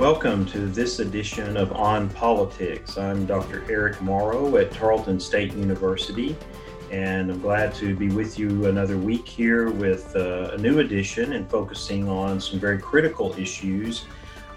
Welcome 0.00 0.46
to 0.46 0.60
this 0.60 0.98
edition 0.98 1.58
of 1.58 1.72
On 1.72 2.08
Politics. 2.08 2.96
I'm 2.96 3.26
Dr. 3.26 3.70
Eric 3.70 4.00
Morrow 4.00 4.56
at 4.56 4.72
Tarleton 4.72 5.20
State 5.20 5.52
University, 5.52 6.34
and 6.90 7.30
I'm 7.30 7.38
glad 7.38 7.74
to 7.74 7.94
be 7.94 8.08
with 8.08 8.38
you 8.38 8.64
another 8.64 8.96
week 8.96 9.28
here 9.28 9.68
with 9.70 10.16
uh, 10.16 10.52
a 10.54 10.56
new 10.56 10.78
edition 10.78 11.34
and 11.34 11.50
focusing 11.50 12.08
on 12.08 12.40
some 12.40 12.58
very 12.58 12.78
critical 12.78 13.34
issues. 13.38 14.06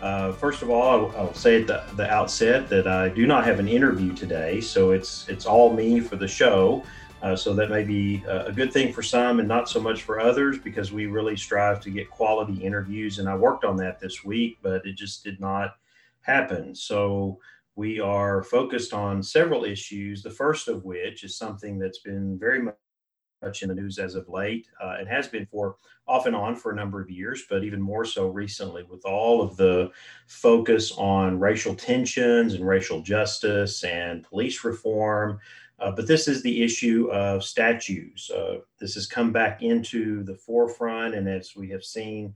Uh, 0.01 0.31
first 0.31 0.61
of 0.61 0.69
all, 0.69 1.13
I'll, 1.17 1.33
say 1.33 1.59
at 1.59 1.67
the, 1.67 1.83
the, 1.97 2.09
outset 2.09 2.69
that 2.69 2.87
I 2.87 3.09
do 3.09 3.27
not 3.27 3.43
have 3.43 3.59
an 3.59 3.67
interview 3.67 4.13
today, 4.13 4.61
so 4.61 4.91
it's 4.91 5.27
it's 5.27 5.45
all 5.45 5.73
me 5.73 5.99
for 5.99 6.15
the 6.15 6.27
show. 6.27 6.85
Uh, 7.23 7.37
so 7.37 7.53
that 7.53 7.69
may 7.69 7.85
be 7.85 8.21
a 8.27 8.51
good 8.51 8.73
thing 8.73 8.91
for 8.91 9.01
some 9.01 9.39
and 9.39 9.47
not 9.47 9.69
so 9.69 9.79
much 9.79 10.03
for 10.03 10.19
others 10.19 10.59
because 10.59 10.91
we 10.91 11.05
really 11.05 11.37
strive 11.37 11.79
to 11.79 11.89
get 11.89 12.09
quality 12.09 12.61
interviews. 12.61 13.17
And 13.17 13.29
I 13.29 13.35
worked 13.35 13.63
on 13.63 13.77
that 13.77 13.97
this 13.97 14.25
week, 14.25 14.57
but 14.61 14.85
it 14.85 14.97
just 14.97 15.23
did 15.23 15.39
not 15.39 15.77
happen. 16.19 16.75
So 16.75 17.39
we 17.75 18.01
are 18.01 18.43
focused 18.43 18.91
on 18.93 19.23
several 19.23 19.63
issues, 19.63 20.21
the 20.21 20.29
first 20.29 20.67
of 20.67 20.83
which 20.83 21.23
is 21.23 21.37
something 21.37 21.79
that's 21.79 21.99
been 21.99 22.37
very 22.37 22.61
much 22.61 23.61
in 23.61 23.69
the 23.69 23.75
news 23.75 23.99
as 23.99 24.15
of 24.15 24.27
late. 24.27 24.67
Uh, 24.81 24.97
it 24.99 25.07
has 25.07 25.27
been 25.27 25.45
for 25.45 25.77
off 26.07 26.25
and 26.25 26.35
on 26.35 26.55
for 26.55 26.71
a 26.71 26.75
number 26.75 27.01
of 27.01 27.09
years, 27.09 27.43
but 27.49 27.63
even 27.63 27.81
more 27.81 28.03
so 28.05 28.27
recently 28.27 28.83
with 28.83 29.05
all 29.05 29.41
of 29.41 29.55
the 29.55 29.89
focus 30.27 30.91
on 30.97 31.39
racial 31.39 31.73
tensions 31.73 32.53
and 32.53 32.67
racial 32.67 33.01
justice 33.01 33.83
and 33.85 34.23
police 34.23 34.63
reform. 34.63 35.39
Uh, 35.83 35.91
but 35.91 36.07
this 36.07 36.29
is 36.29 36.41
the 36.41 36.63
issue 36.63 37.09
of 37.11 37.43
statues. 37.43 38.31
Uh, 38.33 38.59
this 38.79 38.93
has 38.93 39.05
come 39.05 39.33
back 39.33 39.61
into 39.61 40.23
the 40.23 40.35
forefront, 40.35 41.13
and 41.13 41.27
as 41.27 41.57
we 41.57 41.69
have 41.69 41.83
seen, 41.83 42.33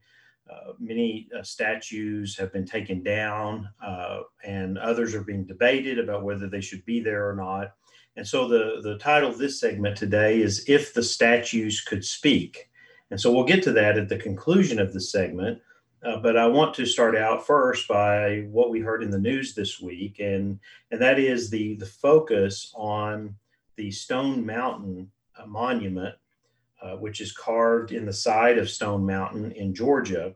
uh, 0.52 0.74
many 0.80 1.30
uh, 1.38 1.42
statues 1.42 2.38
have 2.38 2.52
been 2.52 2.66
taken 2.66 3.02
down, 3.02 3.70
uh, 3.82 4.20
and 4.44 4.78
others 4.78 5.16
are 5.16 5.24
being 5.24 5.46
debated 5.46 5.98
about 5.98 6.24
whether 6.24 6.50
they 6.50 6.60
should 6.60 6.84
be 6.84 7.00
there 7.00 7.30
or 7.30 7.36
not. 7.36 7.74
And 8.18 8.28
so, 8.28 8.50
the, 8.50 8.82
the 8.84 8.98
title 8.98 9.30
of 9.30 9.38
this 9.38 9.62
segment 9.62 9.96
today 9.96 10.42
is 10.42 10.68
If 10.68 10.94
the 10.94 11.04
Statues 11.04 11.82
Could 11.82 12.04
Speak. 12.04 12.70
And 13.12 13.22
so, 13.22 13.32
we'll 13.32 13.46
get 13.46 13.64
to 13.64 13.72
that 13.74 13.98
at 13.98 14.10
the 14.10 14.18
conclusion 14.18 14.78
of 14.78 14.92
the 14.92 15.02
segment. 15.02 15.62
Uh, 16.04 16.18
but 16.18 16.38
I 16.38 16.48
want 16.48 16.76
to 16.76 16.86
start 16.86 17.16
out 17.16 17.46
first 17.46 17.88
by 17.88 18.46
what 18.52 18.70
we 18.70 18.80
heard 18.80 19.04
in 19.04 19.10
the 19.10 19.20
news 19.20 19.56
this 19.56 19.82
week, 19.82 20.20
and 20.20 20.60
and 20.92 21.02
that 21.02 21.18
is 21.18 21.50
the 21.50 21.76
the 21.76 21.88
focus 21.88 22.72
on 22.76 23.36
the 23.78 23.92
Stone 23.92 24.46
Mountain 24.46 25.10
uh, 25.40 25.46
monument, 25.46 26.16
uh, 26.82 26.96
which 26.98 27.22
is 27.22 27.32
carved 27.32 27.92
in 27.92 28.06
the 28.06 28.14
side 28.14 28.58
of 28.58 28.70
Stone 28.70 29.06
Mountain 29.06 29.52
in 29.54 29.74
Georgia, 29.74 30.36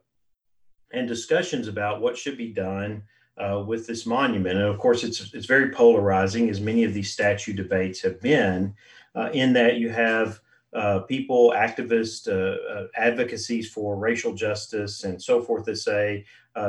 and 0.94 1.08
discussions 1.08 1.68
about 1.68 2.02
what 2.02 2.18
should 2.18 2.38
be 2.38 2.54
done 2.54 3.04
uh, 3.38 3.64
with 3.66 3.88
this 3.88 4.06
monument. 4.06 4.58
And 4.58 4.68
of 4.68 4.78
course, 4.78 5.04
it's 5.04 5.34
it's 5.34 5.46
very 5.46 5.72
polarizing, 5.72 6.50
as 6.50 6.62
many 6.62 6.84
of 6.84 6.94
these 6.94 7.12
statue 7.12 7.54
debates 7.54 8.02
have 8.02 8.22
been, 8.22 8.74
uh, 9.16 9.30
in 9.34 9.54
that 9.54 9.78
you 9.78 9.90
have 9.90 10.40
uh, 10.74 11.00
people, 11.00 11.54
activists, 11.56 12.28
uh, 12.28 12.88
advocacies 12.96 13.70
for 13.70 13.98
racial 13.98 14.34
justice, 14.34 15.04
and 15.04 15.22
so 15.22 15.42
forth 15.42 15.66
that 15.66 15.78
say 15.78 16.26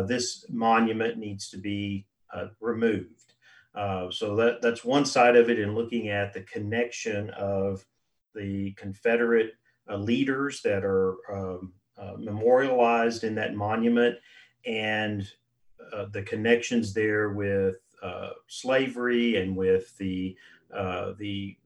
this 0.07 0.47
monument 0.49 1.19
needs 1.19 1.51
to 1.51 1.59
be 1.59 2.07
removed. 2.61 3.22
Uh, 3.75 4.11
so 4.11 4.37
that 4.37 4.61
that's 4.61 4.85
one 4.85 5.05
side 5.05 5.37
of 5.37 5.49
it, 5.49 5.59
and 5.59 5.75
looking 5.75 6.09
at 6.09 6.33
the 6.33 6.43
connection 6.43 7.31
of 7.31 7.85
the 8.35 8.73
Confederate 8.73 9.53
leaders 9.89 10.63
that 10.63 10.85
are 10.85 11.17
um, 11.33 11.73
memorialized 12.19 13.25
in 13.25 13.35
that 13.35 13.55
monument, 13.55 14.17
and 14.67 15.31
the 16.13 16.23
connections 16.23 16.93
there 16.93 17.31
with 17.31 17.77
slavery 18.47 19.37
and 19.37 19.57
with 19.57 19.97
the 19.99 20.37
the 21.25 21.57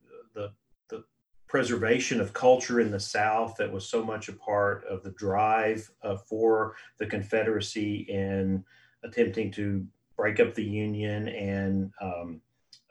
preservation 1.48 2.20
of 2.20 2.32
culture 2.32 2.80
in 2.80 2.90
the 2.90 3.00
South 3.00 3.56
that 3.56 3.72
was 3.72 3.88
so 3.88 4.04
much 4.04 4.28
a 4.28 4.32
part 4.32 4.84
of 4.84 5.02
the 5.02 5.12
drive 5.12 5.90
uh, 6.02 6.16
for 6.16 6.74
the 6.98 7.06
Confederacy 7.06 8.06
in 8.08 8.64
attempting 9.04 9.50
to 9.52 9.86
break 10.16 10.40
up 10.40 10.54
the 10.54 10.64
Union 10.64 11.28
and 11.28 11.92
um, 12.00 12.40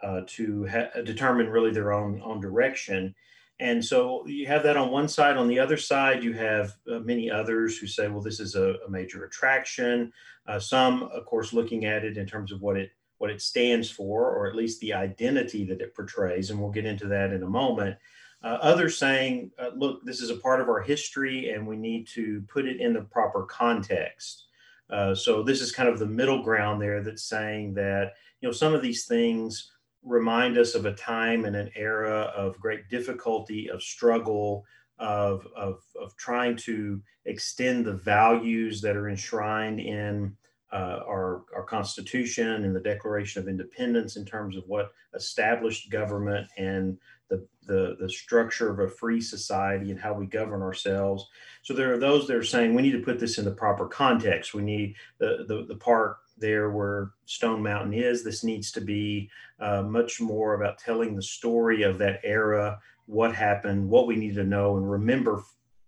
uh, 0.01 0.21
to 0.27 0.67
ha- 0.67 1.01
determine 1.03 1.49
really 1.49 1.71
their 1.71 1.93
own 1.93 2.21
own 2.23 2.39
direction. 2.39 3.15
And 3.59 3.83
so 3.83 4.27
you 4.27 4.47
have 4.47 4.63
that 4.63 4.75
on 4.75 4.91
one 4.91 5.07
side. 5.07 5.37
On 5.37 5.47
the 5.47 5.59
other 5.59 5.77
side, 5.77 6.23
you 6.23 6.33
have 6.33 6.73
uh, 6.91 6.99
many 6.99 7.31
others 7.31 7.77
who 7.77 7.87
say, 7.87 8.09
well, 8.09 8.21
this 8.21 8.41
is 8.41 8.55
a, 8.55 8.75
a 8.85 8.89
major 8.89 9.23
attraction. 9.23 10.11
Uh, 10.45 10.59
some, 10.59 11.03
of 11.03 11.25
course, 11.25 11.53
looking 11.53 11.85
at 11.85 12.03
it 12.03 12.17
in 12.17 12.27
terms 12.27 12.51
of 12.51 12.61
what 12.61 12.75
it 12.77 12.91
what 13.17 13.29
it 13.29 13.41
stands 13.41 13.89
for, 13.89 14.29
or 14.35 14.47
at 14.47 14.55
least 14.55 14.81
the 14.81 14.93
identity 14.93 15.63
that 15.65 15.79
it 15.79 15.95
portrays. 15.95 16.49
And 16.49 16.59
we'll 16.59 16.69
get 16.71 16.85
into 16.85 17.07
that 17.07 17.31
in 17.31 17.43
a 17.43 17.49
moment. 17.49 17.97
Uh, 18.43 18.59
others 18.61 18.97
saying, 18.97 19.49
uh, 19.57 19.71
look, 19.75 20.05
this 20.05 20.21
is 20.21 20.29
a 20.29 20.35
part 20.35 20.61
of 20.61 20.67
our 20.67 20.81
history 20.81 21.49
and 21.49 21.65
we 21.65 21.77
need 21.77 22.07
to 22.07 22.43
put 22.47 22.67
it 22.67 22.79
in 22.79 22.93
the 22.93 23.01
proper 23.01 23.43
context. 23.43 24.43
Uh, 24.89 25.15
so 25.15 25.41
this 25.43 25.61
is 25.61 25.71
kind 25.71 25.89
of 25.89 25.99
the 25.99 26.05
middle 26.05 26.43
ground 26.43 26.81
there 26.81 27.01
that's 27.01 27.23
saying 27.23 27.73
that, 27.73 28.13
you 28.41 28.47
know, 28.47 28.53
some 28.53 28.73
of 28.73 28.81
these 28.81 29.05
things 29.05 29.71
remind 30.03 30.57
us 30.57 30.75
of 30.75 30.85
a 30.85 30.93
time 30.93 31.45
and 31.45 31.55
an 31.55 31.71
era 31.75 32.31
of 32.35 32.59
great 32.59 32.87
difficulty, 32.89 33.69
of 33.69 33.81
struggle, 33.81 34.63
of, 34.99 35.47
of, 35.55 35.79
of 35.99 36.15
trying 36.17 36.55
to 36.55 37.01
extend 37.25 37.85
the 37.85 37.93
values 37.93 38.81
that 38.81 38.95
are 38.95 39.09
enshrined 39.09 39.79
in 39.79 40.35
uh, 40.71 40.99
our, 41.07 41.43
our 41.55 41.63
Constitution 41.63 42.63
and 42.63 42.75
the 42.75 42.79
Declaration 42.79 43.41
of 43.41 43.47
Independence 43.47 44.17
in 44.17 44.25
terms 44.25 44.55
of 44.57 44.63
what 44.67 44.91
established 45.15 45.89
government 45.89 46.47
and 46.57 46.97
the, 47.29 47.47
the, 47.65 47.97
the 47.99 48.09
structure 48.09 48.69
of 48.69 48.79
a 48.79 48.91
free 48.91 49.21
society 49.21 49.91
and 49.91 49.99
how 49.99 50.13
we 50.13 50.25
govern 50.25 50.61
ourselves. 50.61 51.27
So 51.61 51.73
there 51.73 51.93
are 51.93 51.97
those 51.97 52.27
that 52.27 52.35
are 52.35 52.43
saying 52.43 52.73
we 52.73 52.81
need 52.81 52.91
to 52.91 53.03
put 53.03 53.19
this 53.19 53.37
in 53.37 53.45
the 53.45 53.51
proper 53.51 53.87
context. 53.87 54.53
We 54.53 54.61
need 54.61 54.95
the, 55.17 55.45
the, 55.47 55.65
the 55.67 55.75
part 55.75 56.17
there 56.37 56.69
where 56.69 57.11
Stone 57.25 57.63
Mountain 57.63 57.93
is. 57.93 58.23
This 58.23 58.43
needs 58.43 58.71
to 58.73 58.81
be 58.81 59.29
uh, 59.59 59.81
much 59.81 60.19
more 60.19 60.55
about 60.55 60.77
telling 60.77 61.15
the 61.15 61.21
story 61.21 61.83
of 61.83 61.97
that 61.99 62.19
era, 62.23 62.79
what 63.05 63.33
happened, 63.33 63.89
what 63.89 64.07
we 64.07 64.15
need 64.15 64.35
to 64.35 64.43
know 64.43 64.77
and 64.77 64.89
remember 64.89 65.43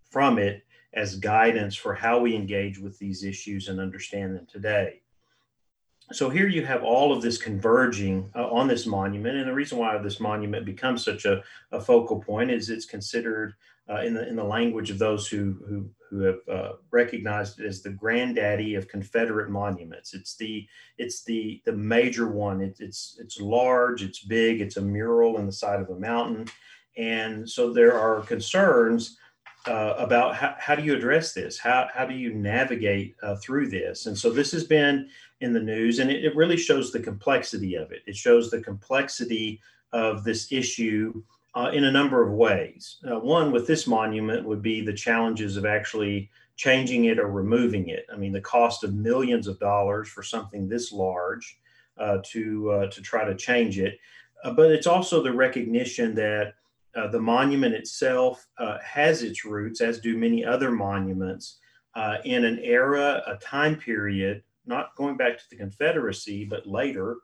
from 0.10 0.40
it 0.40 0.64
as 0.94 1.18
guidance 1.18 1.76
for 1.76 1.94
how 1.94 2.20
we 2.20 2.36
engage 2.36 2.80
with 2.80 2.98
these 2.98 3.24
issues 3.24 3.68
and 3.68 3.80
understand 3.80 4.36
them 4.36 4.48
today 4.50 5.02
so 6.12 6.30
here 6.30 6.48
you 6.48 6.66
have 6.66 6.84
all 6.84 7.12
of 7.12 7.22
this 7.22 7.38
converging 7.38 8.30
uh, 8.36 8.50
on 8.50 8.68
this 8.68 8.86
monument 8.86 9.38
and 9.38 9.48
the 9.48 9.54
reason 9.54 9.78
why 9.78 9.98
this 9.98 10.20
monument 10.20 10.66
becomes 10.66 11.04
such 11.04 11.26
a, 11.26 11.44
a 11.72 11.82
focal 11.82 12.20
point 12.20 12.50
is 12.50 12.70
it's 12.70 12.86
considered 12.86 13.54
uh, 13.90 14.02
in, 14.02 14.14
the, 14.14 14.28
in 14.28 14.36
the 14.36 14.44
language 14.44 14.90
of 14.90 15.00
those 15.00 15.28
who, 15.28 15.58
who, 15.68 15.90
who 16.10 16.20
have 16.22 16.40
uh, 16.52 16.72
recognized 16.92 17.60
it 17.60 17.66
as 17.66 17.82
the 17.82 17.90
granddaddy 17.90 18.76
of 18.76 18.88
confederate 18.88 19.50
monuments 19.50 20.14
it's 20.14 20.36
the 20.38 20.66
it's 20.98 21.24
the 21.24 21.62
the 21.66 21.74
major 21.74 22.28
one 22.28 22.62
it, 22.62 22.78
it's 22.80 23.18
it's 23.20 23.40
large 23.40 24.02
it's 24.02 24.20
big 24.20 24.62
it's 24.62 24.78
a 24.78 24.82
mural 24.82 25.38
in 25.38 25.46
the 25.46 25.52
side 25.52 25.82
of 25.82 25.90
a 25.90 26.00
mountain 26.00 26.46
and 26.98 27.48
so 27.48 27.72
there 27.72 28.00
are 28.00 28.22
concerns 28.22 29.18
uh, 29.68 29.96
about 29.98 30.36
how, 30.36 30.56
how 30.58 30.76
do 30.76 30.84
you 30.84 30.96
address 30.96 31.34
this? 31.34 31.58
How, 31.58 31.88
how 31.94 32.06
do 32.06 32.14
you 32.14 32.34
navigate 32.34 33.16
uh, 33.22 33.36
through 33.36 33.70
this? 33.70 34.06
And 34.06 34.18
so 34.18 34.30
this 34.30 34.52
has 34.52 34.64
been 34.64 35.10
in 35.42 35.54
the 35.54 35.60
news, 35.60 36.00
and 36.00 36.10
it, 36.10 36.26
it, 36.26 36.36
really 36.36 36.58
shows 36.58 36.92
the 36.92 37.00
complexity 37.00 37.76
of 37.76 37.92
it. 37.92 38.02
It 38.08 38.16
shows 38.16 38.50
the 38.50 38.62
complexity 38.62 39.62
of 39.94 40.24
this 40.24 40.52
issue 40.52 41.24
uh, 41.56 41.72
in 41.74 41.84
a 41.86 41.92
number 41.92 42.26
of 42.26 42.34
ways. 42.34 42.98
Uh, 43.10 43.20
one, 43.20 43.52
with 43.52 43.68
this 43.68 43.88
monument, 43.88 44.46
would 44.48 44.62
be 44.62 44.82
the 44.82 44.94
challenges 44.94 45.56
of 45.56 45.66
actually 45.66 46.30
changing 46.56 47.06
it 47.06 47.20
or 47.20 47.30
removing 47.30 47.90
it. 47.90 48.06
I 48.12 48.18
mean, 48.18 48.32
the 48.32 48.42
cost 48.42 48.84
of 48.84 48.96
millions 48.96 49.48
of 49.48 49.60
dollars 49.60 50.10
for 50.10 50.24
something 50.24 50.68
this 50.68 50.92
large 50.92 51.60
uh, 51.98 52.18
to 52.26 52.72
uh, 52.72 52.88
to 52.88 53.02
try 53.02 53.26
to 53.26 53.36
change 53.36 53.80
it. 53.80 54.00
but 54.44 54.72
it's 54.72 54.88
also 54.88 55.22
the 55.22 55.32
recognition 55.32 56.16
that 56.16 56.54
uh, 56.98 57.08
the 57.08 57.20
monument 57.20 57.76
itself 57.76 58.48
uh, 58.58 58.78
has 58.84 59.22
its 59.22 59.46
roots, 59.46 59.82
as 59.82 60.00
do 60.00 60.18
many 60.18 60.44
other 60.44 60.72
monuments, 60.72 61.60
uh, 61.96 62.18
in 62.26 62.44
an 62.44 62.60
era, 62.64 63.22
a 63.28 63.36
time 63.38 63.76
period, 63.76 64.44
not 64.68 64.96
going 64.96 65.18
back 65.18 65.38
to 65.38 65.44
the 65.50 65.58
Confederacy, 65.58 66.46
but 66.46 66.68
later, 66.68 67.18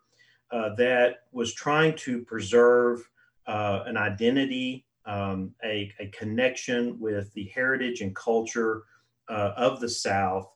uh, 0.51 0.75
that 0.75 1.21
was 1.31 1.53
trying 1.53 1.95
to 1.95 2.23
preserve 2.23 3.09
uh, 3.47 3.83
an 3.85 3.97
identity, 3.97 4.85
um, 5.05 5.53
a, 5.63 5.91
a, 5.99 6.07
connection 6.07 6.99
with 6.99 7.33
the 7.33 7.45
heritage 7.53 8.01
and 8.01 8.15
culture 8.15 8.83
of 9.27 9.79
the 9.79 9.89
South, 9.89 10.47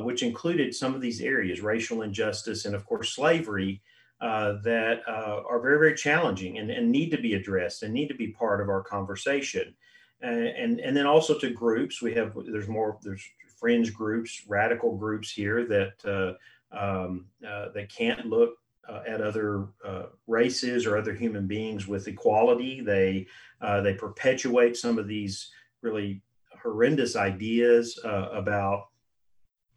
which 0.00 0.22
included 0.22 0.74
some 0.74 0.94
of 0.94 1.02
these 1.02 1.20
areas, 1.20 1.60
racial 1.60 2.02
injustice, 2.02 2.64
and 2.64 2.74
of 2.74 2.86
course, 2.86 3.14
slavery 3.14 3.82
uh, 4.22 4.54
that 4.62 5.00
uh, 5.08 5.42
are 5.48 5.60
very, 5.60 5.78
very 5.78 5.94
challenging 5.96 6.58
and, 6.58 6.70
and, 6.70 6.88
need 6.88 7.10
to 7.10 7.18
be 7.18 7.34
addressed 7.34 7.82
and 7.82 7.92
need 7.92 8.06
to 8.06 8.14
be 8.14 8.28
part 8.28 8.60
of 8.60 8.68
our 8.68 8.80
conversation. 8.80 9.74
And, 10.20 10.46
and, 10.46 10.78
and 10.78 10.96
then 10.96 11.06
also 11.06 11.36
to 11.40 11.50
groups, 11.50 12.00
we 12.00 12.14
have, 12.14 12.32
there's 12.46 12.68
more, 12.68 12.98
there's 13.02 13.28
fringe 13.62 13.94
groups, 13.94 14.42
radical 14.48 14.96
groups 14.96 15.30
here 15.30 15.64
that 15.64 15.94
uh, 16.04 16.76
um, 16.76 17.26
uh, 17.48 17.68
they 17.72 17.86
can't 17.86 18.26
look 18.26 18.56
uh, 18.88 19.02
at 19.06 19.20
other 19.20 19.68
uh, 19.86 20.06
races 20.26 20.84
or 20.84 20.96
other 20.98 21.14
human 21.14 21.46
beings 21.46 21.86
with 21.86 22.08
equality. 22.08 22.80
They 22.80 23.28
uh, 23.60 23.80
they 23.82 23.94
perpetuate 23.94 24.76
some 24.76 24.98
of 24.98 25.06
these 25.06 25.52
really 25.80 26.22
horrendous 26.60 27.14
ideas 27.14 28.00
uh, 28.04 28.30
about 28.32 28.88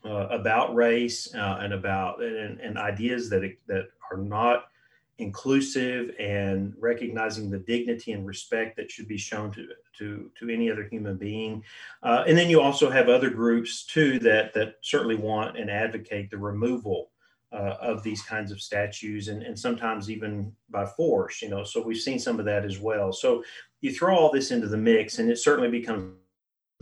about 0.03 0.75
race 0.75 1.33
and 1.33 1.73
about 1.73 2.23
and, 2.23 2.59
and, 2.59 2.77
ideas 2.77 3.29
that 3.29 3.41
that 3.67 3.87
are 4.11 4.17
not 4.17 4.65
inclusive 5.17 6.11
and 6.19 6.73
recognizing 6.77 7.49
the 7.49 7.59
dignity 7.59 8.11
and 8.11 8.25
respect 8.25 8.75
that 8.75 8.91
should 8.91 9.07
be 9.07 9.17
shown 9.17 9.51
to 9.51 9.67
to 9.97 10.29
to 10.37 10.49
any 10.49 10.69
other 10.69 10.83
human 10.83 11.15
being. 11.15 11.63
Uh, 12.03 12.23
and 12.27 12.37
then 12.37 12.49
you 12.49 12.59
also 12.59 12.89
have 12.89 13.07
other 13.07 13.29
groups 13.29 13.85
too 13.85 14.19
that 14.19 14.53
that 14.53 14.75
certainly 14.81 15.15
want 15.15 15.57
and 15.57 15.69
advocate 15.69 16.29
the 16.29 16.37
removal 16.37 17.11
uh, 17.53 17.75
of 17.79 18.03
these 18.03 18.21
kinds 18.23 18.51
of 18.51 18.59
statues 18.59 19.29
and, 19.29 19.41
and 19.43 19.57
sometimes 19.57 20.09
even 20.09 20.51
by 20.69 20.85
force 20.85 21.41
you 21.41 21.47
know 21.47 21.63
so 21.63 21.81
we've 21.81 22.01
seen 22.01 22.19
some 22.19 22.39
of 22.39 22.45
that 22.45 22.65
as 22.65 22.79
well. 22.79 23.13
So 23.13 23.43
you 23.81 23.93
throw 23.93 24.15
all 24.15 24.31
this 24.31 24.51
into 24.51 24.67
the 24.67 24.77
mix 24.77 25.19
and 25.19 25.29
it 25.29 25.37
certainly 25.37 25.69
becomes 25.69 26.15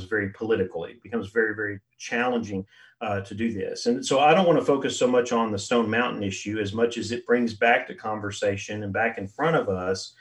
very 0.02 0.30
political 0.30 0.86
it 0.86 1.02
becomes 1.02 1.30
very 1.30 1.56
very 1.56 1.80
challenging 1.98 2.66
uh, 3.02 3.22
to 3.22 3.36
do 3.36 3.54
this 3.54 3.86
and 3.86 4.06
so 4.06 4.20
i 4.20 4.34
don't 4.34 4.48
want 4.48 4.58
to 4.58 4.66
focus 4.66 4.98
so 4.98 5.08
much 5.08 5.32
on 5.32 5.52
the 5.52 5.58
stone 5.58 5.90
mountain 5.90 6.24
issue 6.24 6.60
as 6.60 6.74
much 6.74 6.98
as 6.98 7.12
it 7.12 7.26
brings 7.26 7.54
back 7.54 7.88
to 7.88 7.94
conversation 7.94 8.84
and 8.84 8.92
back 8.92 9.18
in 9.18 9.28
front 9.28 9.56
of 9.56 9.70
us 9.70 10.14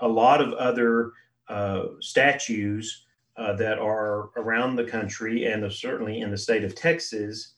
a 0.00 0.08
lot 0.08 0.40
of 0.40 0.52
other 0.54 1.12
uh, 1.48 1.84
statues 2.00 3.06
uh, 3.36 3.52
that 3.54 3.78
are 3.78 4.30
around 4.36 4.76
the 4.76 4.84
country 4.84 5.46
and 5.46 5.70
certainly 5.72 6.20
in 6.20 6.30
the 6.30 6.38
state 6.38 6.64
of 6.64 6.74
texas 6.74 7.54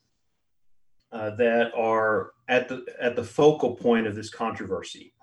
uh, 1.12 1.30
that 1.30 1.72
are 1.74 2.32
at 2.48 2.68
the 2.68 2.84
at 3.00 3.16
the 3.16 3.24
focal 3.24 3.74
point 3.74 4.06
of 4.06 4.14
this 4.14 4.30
controversy. 4.30 5.14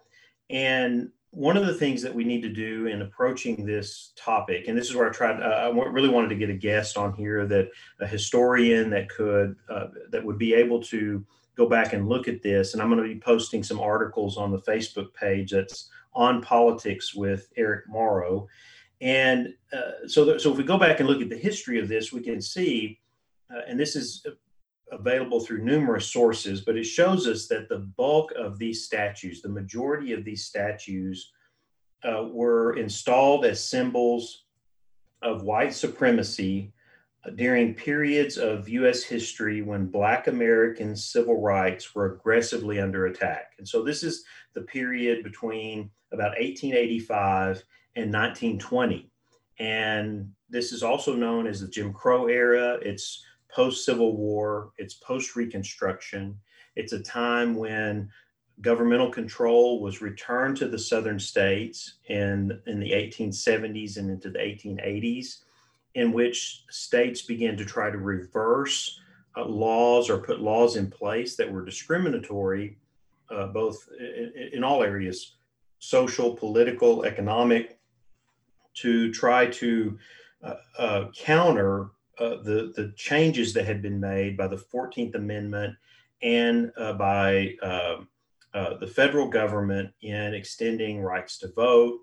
And 0.50 1.10
one 1.34 1.58
of 1.58 1.66
the 1.66 1.74
things 1.74 2.04
that 2.04 2.14
we 2.14 2.24
need 2.24 2.44
to 2.44 2.50
do 2.50 2.86
in 2.86 3.02
approaching 3.02 3.66
this 3.66 4.14
topic, 4.16 4.68
and 4.68 4.78
this 4.78 4.88
is 4.88 4.96
where 4.96 5.10
I 5.10 5.12
tried, 5.12 5.42
uh, 5.42 5.68
I 5.68 5.70
really 5.70 6.10
wanted 6.10 6.30
to 6.30 6.36
get 6.36 6.52
a 6.52 6.54
guest 6.54 6.96
on 6.96 7.12
here 7.14 7.48
that 7.48 7.70
a 8.00 8.06
historian 8.06 8.92
that 8.92 9.10
could 9.10 9.56
uh, 9.68 9.88
that 10.12 10.24
would 10.24 10.38
be 10.38 10.54
able 10.54 10.82
to 10.84 11.26
go 11.56 11.68
back 11.68 11.94
and 11.94 12.08
look 12.08 12.28
at 12.28 12.44
this. 12.44 12.74
And 12.74 12.84
I'm 12.84 12.90
going 12.90 13.02
to 13.02 13.14
be 13.14 13.20
posting 13.20 13.64
some 13.64 13.80
articles 13.80 14.38
on 14.38 14.52
the 14.52 14.62
Facebook 14.62 15.12
page 15.16 15.52
that's 15.52 15.90
on 16.14 16.42
politics 16.44 17.16
with 17.16 17.50
Eric 17.58 17.88
Morrow. 17.88 18.48
And 19.02 19.56
uh, 19.76 20.08
so, 20.08 20.38
so 20.38 20.52
if 20.52 20.58
we 20.58 20.64
go 20.64 20.78
back 20.78 21.00
and 21.00 21.10
look 21.10 21.22
at 21.22 21.30
the 21.30 21.38
history 21.38 21.80
of 21.80 21.88
this, 21.88 22.14
we 22.14 22.22
can 22.22 22.42
see, 22.42 23.00
uh, 23.54 23.62
and 23.68 23.80
this 23.80 23.96
is 23.96 24.26
available 24.92 25.40
through 25.40 25.64
numerous 25.64 26.12
sources, 26.12 26.62
but 26.62 26.78
it 26.78 26.84
shows 26.84 27.28
us 27.28 27.48
that 27.48 27.70
the 27.70 27.80
bulk 27.80 28.32
of 28.38 28.58
these 28.58 28.86
statues, 28.86 29.42
the 29.42 29.50
majority 29.50 30.14
of 30.14 30.24
these 30.24 30.46
statues, 30.46 31.32
uh, 32.04 32.28
were 32.32 32.76
installed 32.76 33.46
as 33.46 33.64
symbols 33.64 34.44
of 35.22 35.44
white 35.44 35.74
supremacy 35.74 36.74
uh, 37.26 37.30
during 37.32 37.74
periods 37.74 38.38
of 38.38 38.68
US 38.68 39.04
history 39.04 39.62
when 39.62 39.86
Black 39.86 40.28
American 40.28 40.96
civil 40.96 41.42
rights 41.42 41.96
were 41.96 42.14
aggressively 42.14 42.80
under 42.80 43.08
attack. 43.08 43.54
And 43.58 43.68
so 43.68 43.84
this 43.84 44.04
is 44.04 44.26
the 44.54 44.62
period 44.62 45.24
between 45.24 45.90
about 46.12 46.38
1885 46.40 47.64
and 47.96 48.14
1920. 48.14 49.10
And 49.60 50.32
this 50.50 50.72
is 50.72 50.84
also 50.84 51.16
known 51.16 51.48
as 51.48 51.62
the 51.62 51.68
Jim 51.68 51.94
Crow 51.94 52.28
era. 52.28 52.78
It's 52.82 53.24
post 53.54 53.86
Civil 53.86 54.16
War, 54.16 54.72
it's 54.78 54.96
post 54.96 55.36
Reconstruction. 55.36 56.38
It's 56.76 56.94
a 56.94 57.00
time 57.00 57.56
when 57.56 58.10
governmental 58.62 59.10
control 59.10 59.82
was 59.82 60.02
returned 60.02 60.58
to 60.58 60.68
the 60.68 60.80
southern 60.80 61.20
states 61.20 61.96
in, 62.08 62.60
in 62.66 62.80
the 62.80 62.92
1870s 62.92 63.98
and 63.98 64.10
into 64.10 64.30
the 64.30 64.40
1880s, 64.40 65.44
in 65.96 66.12
which 66.12 66.64
states 66.70 67.22
began 67.22 67.58
to 67.58 67.66
try 67.66 67.90
to 67.90 67.98
reverse 67.98 69.00
uh, 69.36 69.46
laws 69.46 70.10
or 70.10 70.20
put 70.20 70.42
laws 70.42 70.76
in 70.76 70.90
place 70.90 71.36
that 71.36 71.52
were 71.52 71.66
discriminatory, 71.66 72.78
uh, 73.30 73.48
both 73.48 73.88
in, 74.00 74.32
in 74.54 74.64
all 74.64 74.84
areas 74.84 75.36
social, 75.80 76.34
political, 76.34 77.04
economic, 77.04 77.78
to 78.74 79.12
try 79.12 79.46
to 79.46 80.00
uh, 80.42 80.54
uh, 80.78 81.06
counter 81.14 81.90
uh, 82.20 82.38
the 82.44 82.74
the 82.76 82.94
changes 82.96 83.54
that 83.54 83.66
had 83.66 83.82
been 83.82 84.00
made 84.00 84.38
by 84.38 84.48
the 84.48 84.58
Fourteenth 84.58 85.16
Amendment 85.16 85.76
and 86.22 86.72
uh, 86.78 86.94
by 86.94 87.56
um, 87.64 88.08
uh, 88.54 88.78
the 88.78 88.88
federal 88.88 89.28
government 89.28 89.92
in 90.02 90.34
extending 90.34 91.02
rights 91.02 91.40
to 91.40 91.52
vote 91.54 92.00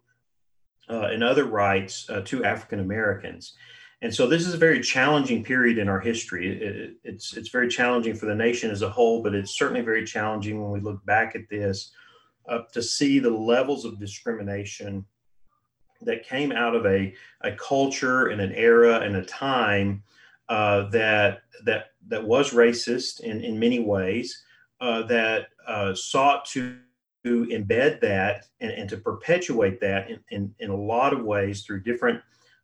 uh, 0.88 1.06
and 1.12 1.22
other 1.22 1.44
rights 1.44 2.08
uh, 2.10 2.20
to 2.22 2.44
African 2.44 2.80
Americans. 2.80 3.54
And 4.02 4.14
so 4.14 4.26
this 4.26 4.46
is 4.46 4.54
a 4.54 4.58
very 4.58 4.80
challenging 4.80 5.44
period 5.44 5.78
in 5.78 5.88
our 5.88 6.00
history. 6.00 6.50
It, 6.50 6.62
it, 6.62 6.96
it's 7.04 7.36
it's 7.36 7.50
very 7.50 7.68
challenging 7.68 8.14
for 8.14 8.26
the 8.26 8.34
nation 8.34 8.70
as 8.70 8.82
a 8.82 8.90
whole, 8.90 9.22
but 9.22 9.34
it's 9.34 9.56
certainly 9.56 9.82
very 9.82 10.04
challenging 10.04 10.60
when 10.60 10.72
we 10.72 10.80
look 10.80 11.04
back 11.06 11.36
at 11.36 11.48
this 11.48 11.92
to 12.72 12.82
see 12.82 13.20
the 13.20 13.30
levels 13.30 13.84
of 13.84 14.00
discrimination 14.00 15.04
that 16.02 16.26
came 16.26 16.52
out 16.52 16.74
of 16.74 16.86
a, 16.86 17.14
a 17.42 17.52
culture 17.52 18.28
and 18.28 18.40
an 18.40 18.52
era 18.52 19.00
and 19.00 19.16
a 19.16 19.24
time 19.24 20.02
uh, 20.48 20.88
that 20.90 21.42
that 21.64 21.92
that 22.08 22.24
was 22.24 22.52
racist 22.52 23.20
in, 23.20 23.42
in 23.42 23.58
many 23.58 23.78
ways, 23.78 24.42
uh, 24.80 25.02
that 25.04 25.48
uh, 25.66 25.94
sought 25.94 26.44
to, 26.46 26.78
embed 27.24 28.00
that 28.00 28.46
and, 28.60 28.70
and 28.70 28.88
to 28.88 28.96
perpetuate 28.96 29.78
that 29.78 30.10
in, 30.10 30.18
in, 30.30 30.54
in, 30.58 30.70
a 30.70 30.76
lot 30.76 31.12
of 31.12 31.22
ways 31.22 31.62
through 31.62 31.82
different 31.82 32.18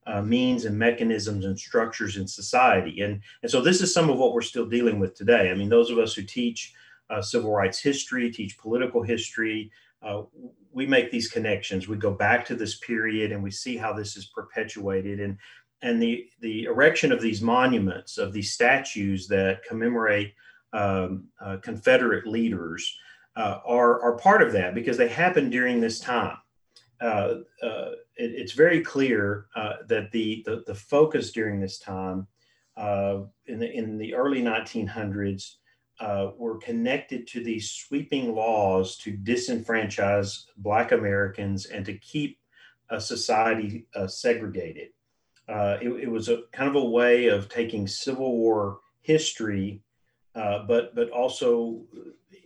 uh, 0.06 0.23
means 0.23 0.65
and 0.65 0.79
mechanisms 0.79 1.44
and 1.44 1.59
structures 1.59 2.17
in 2.17 2.27
society. 2.27 3.03
And, 3.03 3.21
and 3.43 3.50
so 3.53 3.61
this 3.61 3.83
is 3.83 3.93
some 3.93 4.09
of 4.09 4.17
what 4.17 4.33
we're 4.33 4.41
still 4.41 4.67
dealing 4.67 4.99
with 4.99 5.15
today. 5.15 5.50
I 5.50 5.55
mean, 5.55 5.69
those 5.69 5.91
of 5.91 5.99
us 5.99 6.15
who 6.15 6.23
teach 6.23 6.73
uh, 7.11 7.21
civil 7.21 7.53
rights 7.53 7.81
history, 7.81 8.31
teach 8.31 8.56
political 8.56 9.03
history, 9.03 9.71
uh, 10.03 10.23
we 10.73 10.87
make 10.87 11.11
these 11.11 11.29
connections. 11.29 11.89
We 11.89 11.97
go 11.97 12.13
back 12.13 12.45
to 12.47 12.55
this 12.55 12.79
period 12.79 13.33
and 13.33 13.43
we 13.43 13.51
see 13.51 13.77
how 13.77 13.93
this 13.93 14.17
is 14.17 14.27
perpetuated. 14.27 15.21
And, 15.21 15.39
and 15.83 16.03
the, 16.03 16.27
the 16.41 16.65
erection 16.65 17.13
of 17.13 17.21
these 17.21 17.43
monuments, 17.43 18.19
of 18.19 18.33
these 18.33 18.53
statues 18.53 19.27
that 19.29 19.65
commemorate 19.65 20.35
um, 20.73 21.29
uh, 21.41 21.57
Confederate 21.62 22.26
leaders, 22.26 22.95
uh, 23.37 23.61
are, 23.67 24.00
are 24.03 24.17
part 24.19 24.43
of 24.43 24.53
that 24.53 24.75
because 24.75 24.97
they 24.97 25.09
happened 25.09 25.53
during 25.53 25.81
this 25.81 26.00
time. 26.00 26.37
Uh, 27.00 27.35
uh 27.62 27.91
it, 28.17 28.33
it's 28.33 28.53
very 28.53 28.81
clear 28.81 29.47
uh, 29.55 29.75
that 29.88 30.11
the, 30.12 30.43
the, 30.47 30.62
the, 30.67 30.75
focus 30.75 31.33
during 31.33 31.61
this 31.61 31.79
time 31.79 32.26
in, 33.47 33.59
the, 33.59 33.71
in 33.71 33.99
the 33.99 34.15
early 34.15 34.41
1900s 34.41 35.57
uh, 36.00 36.31
were 36.37 36.59
connected 36.59 37.26
to 37.26 37.43
these 37.43 37.71
sweeping 37.71 38.35
laws 38.35 38.97
to 38.99 39.12
disenfranchise 39.17 40.45
Black 40.59 40.93
Americans 40.93 41.67
and 41.67 41.85
to 41.87 41.95
keep 41.95 42.38
a 42.91 43.00
society 43.00 43.87
uh, 43.95 44.07
segregated. 44.07 44.88
Uh, 45.49 45.79
it, 45.81 45.88
it, 45.88 46.11
was 46.11 46.29
a 46.29 46.43
kind 46.53 46.69
of 46.69 46.75
a 46.75 46.85
way 46.85 47.29
of 47.29 47.49
taking 47.49 47.87
Civil 47.87 48.37
War 48.37 48.81
history, 49.03 49.81
uh, 50.35 50.65
but 50.67 50.95
but 50.95 51.09
also, 51.11 51.83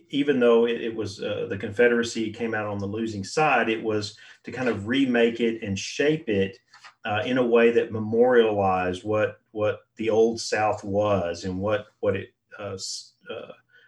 even 0.09 0.39
though 0.39 0.67
it, 0.67 0.81
it 0.81 0.95
was 0.95 1.21
uh, 1.21 1.47
the 1.49 1.57
Confederacy 1.57 2.31
came 2.31 2.53
out 2.53 2.67
on 2.67 2.77
the 2.77 2.85
losing 2.85 3.23
side, 3.23 3.69
it 3.69 3.81
was 3.81 4.17
to 4.43 4.51
kind 4.51 4.69
of 4.69 4.87
remake 4.87 5.39
it 5.39 5.63
and 5.63 5.77
shape 5.77 6.29
it 6.29 6.59
uh, 7.03 7.23
in 7.25 7.37
a 7.39 7.45
way 7.45 7.71
that 7.71 7.91
memorialized 7.91 9.03
what 9.03 9.39
what 9.51 9.79
the 9.95 10.09
old 10.09 10.39
South 10.39 10.83
was 10.83 11.43
and 11.43 11.59
what 11.59 11.87
what 12.01 12.15
it 12.15 12.33
uh, 12.59 12.77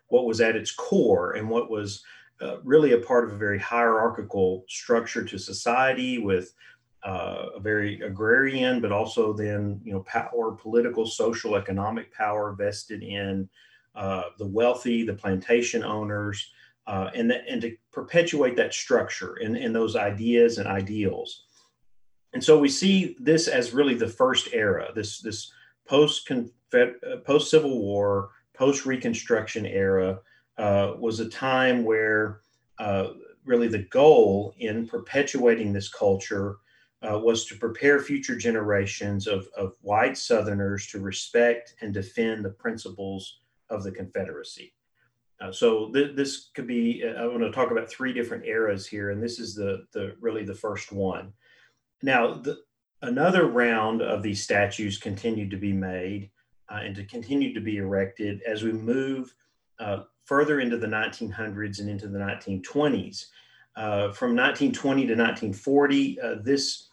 what 0.08 0.26
was 0.26 0.42
at 0.42 0.56
its 0.56 0.72
core 0.72 1.34
and 1.34 1.50
what 1.50 1.70
was 1.70 2.04
uh, 2.42 2.58
really 2.64 2.92
a 2.92 2.98
part 2.98 3.26
of 3.26 3.32
a 3.32 3.38
very 3.38 3.60
hierarchical 3.60 4.66
structure 4.68 5.24
to 5.24 5.38
society 5.38 6.18
with 6.18 6.54
uh, 7.04 7.48
a 7.56 7.60
very 7.60 8.02
agrarian, 8.02 8.82
but 8.82 8.92
also 8.92 9.34
then 9.34 9.80
you 9.84 9.94
know 9.94 10.02
power, 10.02 10.52
political, 10.52 11.06
social, 11.06 11.56
economic 11.56 12.14
power 12.14 12.54
vested 12.54 13.04
in 13.04 13.50
uh, 13.96 14.24
the 14.38 14.48
wealthy, 14.48 15.06
the 15.06 15.14
plantation 15.14 15.84
owners, 15.84 16.52
uh, 16.88 17.10
and 17.14 17.30
the, 17.30 17.48
and 17.48 17.62
to 17.62 17.76
perpetuate 17.92 18.56
that 18.56 18.74
structure 18.74 19.36
and, 19.44 19.56
and 19.56 19.76
those 19.76 19.96
ideas 19.96 20.58
and 20.58 20.68
ideals. 20.68 21.44
And 22.34 22.44
so 22.44 22.58
we 22.58 22.70
see 22.70 23.16
this 23.20 23.48
as 23.48 23.74
really 23.74 23.94
the 23.94 24.08
first 24.08 24.50
era, 24.54 24.90
this 24.96 25.20
this 25.22 25.52
post 25.88 26.30
post 27.26 27.52
Civil 27.52 27.80
War 27.80 28.32
post 28.54 28.86
Reconstruction 28.86 29.66
era 29.66 30.20
uh, 30.58 30.94
was 30.98 31.20
a 31.20 31.30
time 31.30 31.84
where 31.84 32.42
uh, 32.80 33.10
really 33.46 33.68
the 33.68 33.84
goal 33.84 34.54
in 34.60 34.88
perpetuating 34.88 35.74
this 35.74 35.90
culture 35.90 36.58
uh, 37.02 37.20
was 37.20 37.46
to 37.46 37.58
prepare 37.58 38.00
future 38.00 38.36
generations 38.36 39.28
of, 39.28 39.48
of 39.58 39.76
white 39.82 40.18
Southerners 40.18 40.88
to 40.88 41.00
respect 41.00 41.76
and 41.82 41.94
defend 41.94 42.46
the 42.46 42.50
principles 42.50 43.40
of 43.70 43.84
the 43.84 43.92
Confederacy. 43.92 44.74
Uh, 45.42 45.52
so 45.52 45.92
th- 45.92 46.16
this 46.16 46.52
could 46.54 46.68
be. 46.68 47.04
Uh, 47.04 47.22
I 47.22 47.28
want 47.28 47.42
to 47.42 47.52
talk 47.52 47.72
about 47.72 47.90
three 47.90 48.14
different 48.14 48.46
eras 48.46 48.88
here, 48.88 49.10
and 49.10 49.22
this 49.22 49.40
is 49.40 49.56
the 49.56 49.86
the 49.92 50.16
really 50.22 50.46
the 50.46 50.54
first 50.54 50.92
one. 50.92 51.34
Now, 52.02 52.36
the, 52.36 52.60
another 53.02 53.48
round 53.48 54.02
of 54.02 54.24
these 54.24 54.44
statues 54.44 54.98
continued 54.98 55.52
to 55.52 55.58
be 55.58 55.74
made 55.74 56.30
uh, 56.74 56.78
and 56.78 56.96
to 56.96 57.04
continue 57.06 57.54
to 57.54 57.62
be 57.62 57.78
erected 57.78 58.42
as 58.44 58.64
we 58.64 58.72
move 58.72 59.34
uh, 59.80 60.04
further 60.26 60.60
into 60.60 60.78
the 60.78 60.88
1900s 60.88 61.80
and 61.80 61.90
into 61.90 62.08
the 62.08 62.20
1920s. 62.20 63.26
Uh, 63.76 64.12
from 64.12 64.36
1920 64.36 65.08
to 65.08 65.14
1940, 65.14 66.22
uh, 66.22 66.36
this 66.44 66.90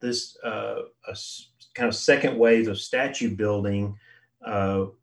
this 0.00 0.36
kind 0.42 1.88
of 1.88 1.94
second 1.94 2.38
wave 2.38 2.68
of 2.68 2.78
statue 2.78 3.34
building 3.34 3.96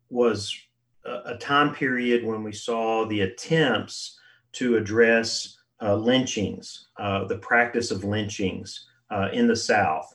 was 0.08 0.56
a 1.04 1.36
time 1.36 1.74
period 1.74 2.24
when 2.24 2.42
we 2.42 2.52
saw 2.52 3.04
the 3.06 3.20
attempts 3.20 4.18
to 4.52 4.76
address 4.76 5.58
uh, 5.82 5.94
lynchings, 5.94 6.88
uh, 6.98 7.24
the 7.24 7.38
practice 7.38 7.90
of 7.90 8.04
lynchings 8.04 8.86
uh, 9.10 9.28
in 9.32 9.46
the 9.46 9.56
South. 9.56 10.14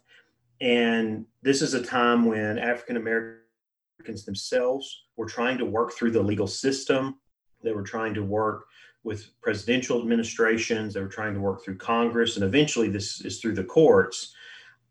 And 0.60 1.25
this 1.44 1.62
is 1.62 1.74
a 1.74 1.84
time 1.84 2.25
when 2.25 2.58
African 2.58 2.98
Americans 4.01 4.25
themselves 4.25 5.03
were 5.15 5.27
trying 5.27 5.60
to 5.60 5.65
work 5.65 5.93
through 5.93 6.10
the 6.10 6.22
legal 6.22 6.48
system. 6.48 7.20
They 7.63 7.72
were 7.72 7.84
trying 7.84 8.15
to 8.15 8.24
work 8.24 8.65
with 9.03 9.29
presidential 9.41 10.01
administrations. 10.01 10.93
They 10.93 11.01
were 11.01 11.08
trying 11.08 11.36
to 11.36 11.39
work 11.39 11.63
through 11.63 11.77
Congress. 11.77 12.36
And 12.36 12.43
eventually, 12.43 12.89
this 12.89 13.22
is 13.22 13.39
through 13.39 13.53
the 13.53 13.63
courts 13.63 14.34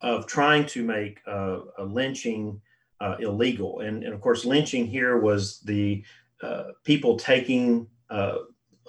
of 0.00 0.28
trying 0.28 0.64
to 0.66 0.84
make 0.84 1.18
a 1.26 1.84
lynching 1.84 2.60
uh, 3.00 3.16
illegal. 3.18 3.80
And, 3.80 4.04
and 4.04 4.14
of 4.14 4.20
course, 4.20 4.44
lynching 4.44 4.86
here 4.86 5.18
was 5.18 5.60
the 5.60 6.04
uh, 6.40 6.64
people 6.84 7.16
taking 7.16 7.88
uh, 8.10 8.38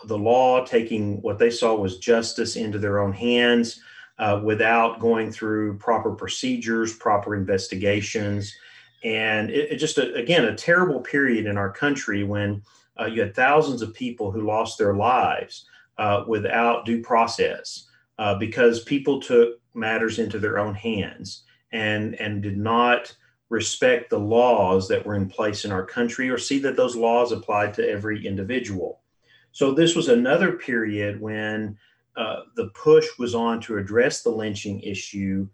the 0.06 0.18
law, 0.18 0.64
taking 0.64 1.20
what 1.24 1.40
they 1.40 1.50
saw 1.50 1.74
was 1.74 1.98
justice 1.98 2.56
into 2.56 2.78
their 2.78 3.00
own 3.00 3.14
hands 3.14 3.82
uh, 4.20 4.40
without 4.44 5.00
going 5.00 5.32
through 5.32 5.80
proper 5.80 6.12
procedures, 6.12 6.96
proper 6.96 7.36
investigations. 7.36 8.54
And 9.04 9.50
it, 9.50 9.72
it 9.72 9.78
just, 9.78 9.98
a, 9.98 10.14
again, 10.14 10.46
a 10.46 10.56
terrible 10.56 11.00
period 11.00 11.46
in 11.46 11.58
our 11.58 11.72
country 11.72 12.24
when 12.24 12.62
uh, 13.00 13.06
you 13.06 13.22
had 13.22 13.36
thousands 13.36 13.82
of 13.82 13.94
people 13.94 14.32
who 14.32 14.42
lost 14.42 14.78
their 14.78 14.94
lives 14.94 15.66
uh, 15.98 16.24
without 16.28 16.86
due 16.86 17.02
process 17.02 17.88
because 18.40 18.84
people 18.84 19.20
took 19.20 19.60
matters 19.74 20.20
into 20.20 20.38
their 20.40 20.60
own 20.60 20.76
hands 20.76 21.44
and, 21.72 22.16
and 22.16 22.44
did 22.44 22.58
not 22.58 23.16
respect 23.50 24.10
the 24.10 24.20
laws 24.20 24.88
that 24.88 25.06
were 25.06 25.16
in 25.16 25.28
place 25.28 25.66
in 25.66 25.72
our 25.72 25.86
country 25.86 26.30
or 26.30 26.38
see 26.38 26.60
that 26.60 26.76
those 26.76 26.96
laws 26.96 27.32
applied 27.32 27.74
to 27.74 27.88
every 27.88 28.26
individual. 28.26 29.02
So, 29.52 29.74
this 29.74 29.96
was 29.96 30.08
another 30.08 30.54
period 30.54 31.20
when 31.20 31.78
uh, 32.16 32.42
the 32.56 32.70
push 32.70 33.08
was 33.20 33.36
on 33.36 33.60
to 33.62 33.78
address 33.78 34.24
the 34.24 34.30
lynching 34.30 34.80
issue. 34.82 35.48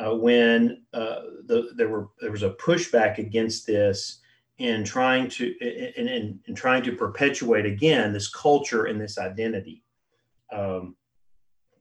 Uh, 0.00 0.14
when 0.14 0.82
uh, 0.94 1.20
the, 1.46 1.70
there 1.76 1.88
were 1.88 2.08
there 2.20 2.30
was 2.30 2.42
a 2.42 2.50
pushback 2.50 3.18
against 3.18 3.66
this 3.66 4.20
in 4.58 4.82
trying 4.84 5.28
to 5.28 5.44
in, 5.60 6.08
in, 6.08 6.40
in 6.46 6.54
trying 6.54 6.82
to 6.82 6.96
perpetuate 6.96 7.66
again 7.66 8.12
this 8.12 8.30
culture 8.30 8.86
and 8.86 9.00
this 9.00 9.18
identity. 9.18 9.82
Um, 10.52 10.96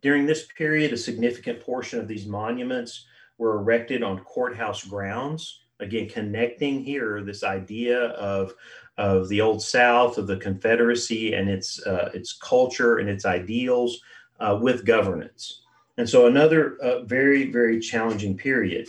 during 0.02 0.26
this 0.26 0.48
period, 0.58 0.94
a 0.94 0.98
significant 0.98 1.62
portion 1.62 2.00
of 2.00 2.08
these 2.08 2.26
monuments 2.26 3.06
were 3.38 3.58
erected 3.58 4.04
on 4.04 4.20
courthouse 4.20 4.84
grounds. 4.84 5.62
Again, 5.80 6.10
connecting 6.10 6.84
here 6.84 7.22
this 7.22 7.44
idea 7.44 8.10
of, 8.10 8.54
of 8.98 9.30
the 9.30 9.40
Old 9.42 9.62
South, 9.62 10.18
of 10.18 10.28
the 10.28 10.38
Confederacy 10.38 11.34
and 11.34 11.50
its, 11.50 11.86
uh, 11.86 12.10
its 12.14 12.34
culture 12.34 12.98
and 12.98 13.10
its 13.10 13.26
ideals 13.26 14.02
uh, 14.40 14.58
with 14.62 14.86
governance. 14.86 15.62
And 16.00 16.10
so, 16.10 16.28
another 16.28 16.78
uh, 16.78 17.04
very, 17.04 17.52
very 17.52 17.78
challenging 17.78 18.38
period. 18.38 18.88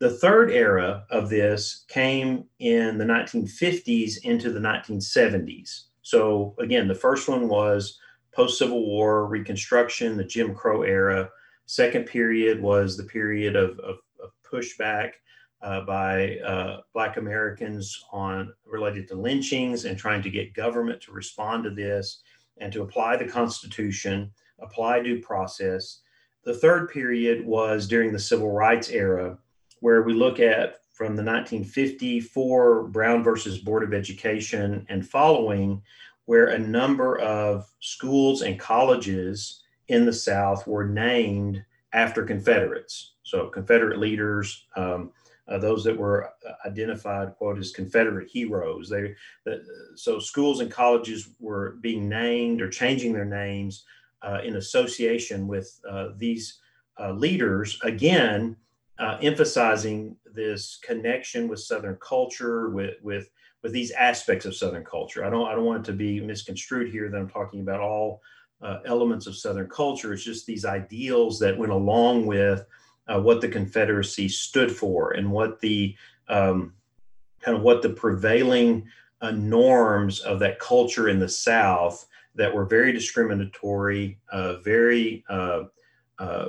The 0.00 0.10
third 0.10 0.50
era 0.50 1.04
of 1.08 1.30
this 1.30 1.84
came 1.86 2.46
in 2.58 2.98
the 2.98 3.04
1950s 3.04 4.24
into 4.24 4.50
the 4.50 4.58
1970s. 4.58 5.84
So, 6.02 6.56
again, 6.58 6.88
the 6.88 6.96
first 6.96 7.28
one 7.28 7.48
was 7.48 8.00
post 8.34 8.58
Civil 8.58 8.84
War, 8.84 9.26
Reconstruction, 9.26 10.16
the 10.16 10.24
Jim 10.24 10.52
Crow 10.52 10.82
era. 10.82 11.30
Second 11.66 12.06
period 12.06 12.60
was 12.60 12.96
the 12.96 13.04
period 13.04 13.54
of, 13.54 13.78
of, 13.78 13.98
of 14.20 14.32
pushback 14.42 15.12
uh, 15.62 15.82
by 15.82 16.38
uh, 16.38 16.80
Black 16.92 17.18
Americans 17.18 18.04
on 18.10 18.52
related 18.66 19.06
to 19.06 19.14
lynchings 19.14 19.84
and 19.84 19.96
trying 19.96 20.22
to 20.22 20.30
get 20.30 20.54
government 20.54 21.00
to 21.02 21.12
respond 21.12 21.62
to 21.62 21.70
this 21.70 22.20
and 22.56 22.72
to 22.72 22.82
apply 22.82 23.16
the 23.16 23.28
Constitution, 23.28 24.32
apply 24.58 25.00
due 25.04 25.20
process. 25.22 26.00
The 26.44 26.54
third 26.54 26.90
period 26.90 27.44
was 27.44 27.86
during 27.86 28.12
the 28.12 28.18
Civil 28.18 28.50
Rights 28.50 28.88
era, 28.90 29.38
where 29.80 30.02
we 30.02 30.14
look 30.14 30.40
at 30.40 30.78
from 30.92 31.14
the 31.14 31.22
1954 31.22 32.88
Brown 32.88 33.22
versus 33.22 33.58
Board 33.58 33.82
of 33.82 33.94
Education 33.94 34.86
and 34.88 35.08
following, 35.08 35.82
where 36.24 36.48
a 36.48 36.58
number 36.58 37.18
of 37.18 37.70
schools 37.80 38.42
and 38.42 38.58
colleges 38.58 39.62
in 39.88 40.04
the 40.04 40.12
South 40.12 40.66
were 40.66 40.86
named 40.86 41.64
after 41.92 42.24
Confederates. 42.24 43.14
So 43.22 43.48
Confederate 43.48 43.98
leaders, 43.98 44.66
um, 44.76 45.12
uh, 45.48 45.58
those 45.58 45.82
that 45.84 45.96
were 45.96 46.30
uh, 46.46 46.52
identified, 46.66 47.34
quote, 47.36 47.58
as 47.58 47.72
Confederate 47.72 48.28
heroes. 48.28 48.88
They, 48.88 49.14
the, 49.44 49.62
so 49.94 50.18
schools 50.18 50.60
and 50.60 50.70
colleges 50.70 51.30
were 51.38 51.76
being 51.80 52.08
named 52.08 52.60
or 52.60 52.68
changing 52.68 53.12
their 53.12 53.24
names 53.24 53.84
in 54.44 54.56
association 54.56 55.46
with 55.46 55.80
uh, 55.88 56.08
these 56.16 56.58
uh, 57.00 57.12
leaders, 57.12 57.78
again, 57.82 58.56
emphasizing 58.98 60.16
this 60.34 60.78
connection 60.82 61.48
with 61.48 61.60
Southern 61.60 61.96
culture, 61.96 62.70
with, 62.70 62.94
with, 63.02 63.30
with 63.62 63.72
these 63.72 63.90
aspects 63.92 64.46
of 64.46 64.56
Southern 64.56 64.84
culture. 64.84 65.24
I 65.24 65.30
don't, 65.30 65.48
I 65.48 65.54
don't 65.54 65.64
want 65.64 65.86
it 65.86 65.90
to 65.90 65.96
be 65.96 66.20
misconstrued 66.20 66.90
here 66.90 67.08
that 67.08 67.16
I'm 67.16 67.28
talking 67.28 67.60
about 67.60 67.80
all 67.80 68.20
uh, 68.62 68.78
elements 68.84 69.26
of 69.26 69.36
Southern 69.36 69.68
culture. 69.68 70.12
It's 70.12 70.24
just 70.24 70.46
these 70.46 70.64
ideals 70.64 71.38
that 71.38 71.56
went 71.56 71.72
along 71.72 72.26
with 72.26 72.66
uh, 73.06 73.20
what 73.20 73.40
the 73.40 73.48
Confederacy 73.48 74.28
stood 74.28 74.70
for 74.74 75.12
and 75.12 75.30
what 75.30 75.60
the 75.60 75.96
um, 76.28 76.74
kind 77.40 77.56
of 77.56 77.62
what 77.62 77.82
the 77.82 77.90
prevailing 77.90 78.86
uh, 79.20 79.30
norms 79.30 80.20
of 80.20 80.38
that 80.40 80.58
culture 80.58 81.08
in 81.08 81.18
the 81.18 81.28
South 81.28 82.06
that 82.38 82.54
were 82.54 82.64
very 82.64 82.92
discriminatory, 82.92 84.18
uh, 84.30 84.54
very 84.58 85.24
uh, 85.28 85.64
uh, 86.18 86.46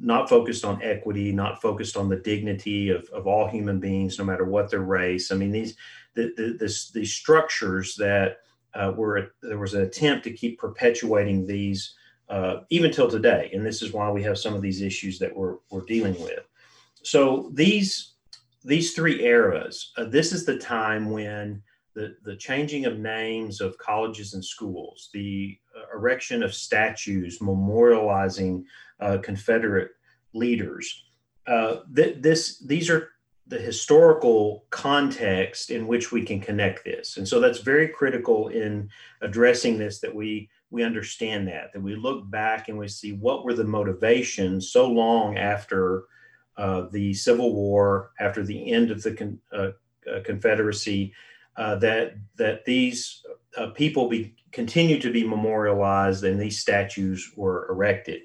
not 0.00 0.28
focused 0.28 0.64
on 0.64 0.82
equity, 0.82 1.32
not 1.32 1.60
focused 1.60 1.96
on 1.96 2.08
the 2.08 2.16
dignity 2.16 2.90
of, 2.90 3.08
of 3.10 3.26
all 3.26 3.48
human 3.48 3.78
beings, 3.78 4.18
no 4.18 4.24
matter 4.24 4.44
what 4.44 4.70
their 4.70 4.80
race. 4.80 5.30
I 5.30 5.34
mean, 5.34 5.50
these 5.50 5.76
the, 6.14 6.32
the, 6.36 6.56
this, 6.58 6.90
these 6.90 7.12
structures 7.12 7.96
that 7.96 8.38
uh, 8.74 8.92
were 8.96 9.32
there 9.42 9.58
was 9.58 9.74
an 9.74 9.82
attempt 9.82 10.24
to 10.24 10.32
keep 10.32 10.58
perpetuating 10.58 11.44
these 11.44 11.94
uh, 12.28 12.60
even 12.70 12.92
till 12.92 13.10
today, 13.10 13.50
and 13.52 13.66
this 13.66 13.82
is 13.82 13.92
why 13.92 14.10
we 14.10 14.22
have 14.22 14.38
some 14.38 14.54
of 14.54 14.62
these 14.62 14.80
issues 14.80 15.18
that 15.18 15.34
we're 15.34 15.56
we're 15.70 15.84
dealing 15.86 16.20
with. 16.22 16.46
So 17.02 17.50
these 17.52 18.14
these 18.64 18.94
three 18.94 19.24
eras, 19.24 19.92
uh, 19.96 20.04
this 20.04 20.32
is 20.32 20.44
the 20.44 20.58
time 20.58 21.10
when 21.10 21.62
the, 21.94 22.16
the 22.24 22.36
changing 22.36 22.84
of 22.84 22.98
names 22.98 23.60
of 23.60 23.76
colleges 23.78 24.34
and 24.34 24.44
schools, 24.44 25.10
the 25.12 25.58
uh, 25.76 25.96
erection 25.96 26.42
of 26.42 26.54
statues 26.54 27.38
memorializing 27.40 28.64
uh, 29.00 29.18
Confederate 29.18 29.90
leaders. 30.32 31.04
Uh, 31.46 31.78
th- 31.94 32.16
this 32.20 32.58
these 32.60 32.88
are 32.90 33.10
the 33.46 33.58
historical 33.58 34.64
context 34.70 35.70
in 35.70 35.88
which 35.88 36.12
we 36.12 36.24
can 36.24 36.40
connect 36.40 36.84
this. 36.84 37.16
And 37.16 37.26
so 37.26 37.40
that's 37.40 37.58
very 37.58 37.88
critical 37.88 38.48
in 38.48 38.88
addressing 39.22 39.78
this 39.78 39.98
that 40.00 40.14
we 40.14 40.48
we 40.70 40.84
understand 40.84 41.48
that 41.48 41.72
that 41.72 41.82
we 41.82 41.96
look 41.96 42.30
back 42.30 42.68
and 42.68 42.78
we 42.78 42.86
see 42.86 43.12
what 43.12 43.44
were 43.44 43.54
the 43.54 43.64
motivations 43.64 44.70
so 44.70 44.86
long 44.86 45.36
after 45.36 46.04
uh, 46.56 46.86
the 46.92 47.12
Civil 47.14 47.54
War, 47.54 48.12
after 48.20 48.44
the 48.44 48.72
end 48.72 48.90
of 48.90 49.02
the 49.02 49.14
con- 49.14 49.40
uh, 49.52 49.70
uh, 50.10 50.20
Confederacy, 50.24 51.12
uh, 51.60 51.76
that 51.76 52.14
that 52.36 52.64
these 52.64 53.22
uh, 53.58 53.68
people 53.82 54.08
be 54.08 54.34
continue 54.50 54.98
to 54.98 55.12
be 55.12 55.22
memorialized 55.22 56.24
and 56.24 56.40
these 56.40 56.58
statues 56.58 57.30
were 57.36 57.68
erected. 57.70 58.22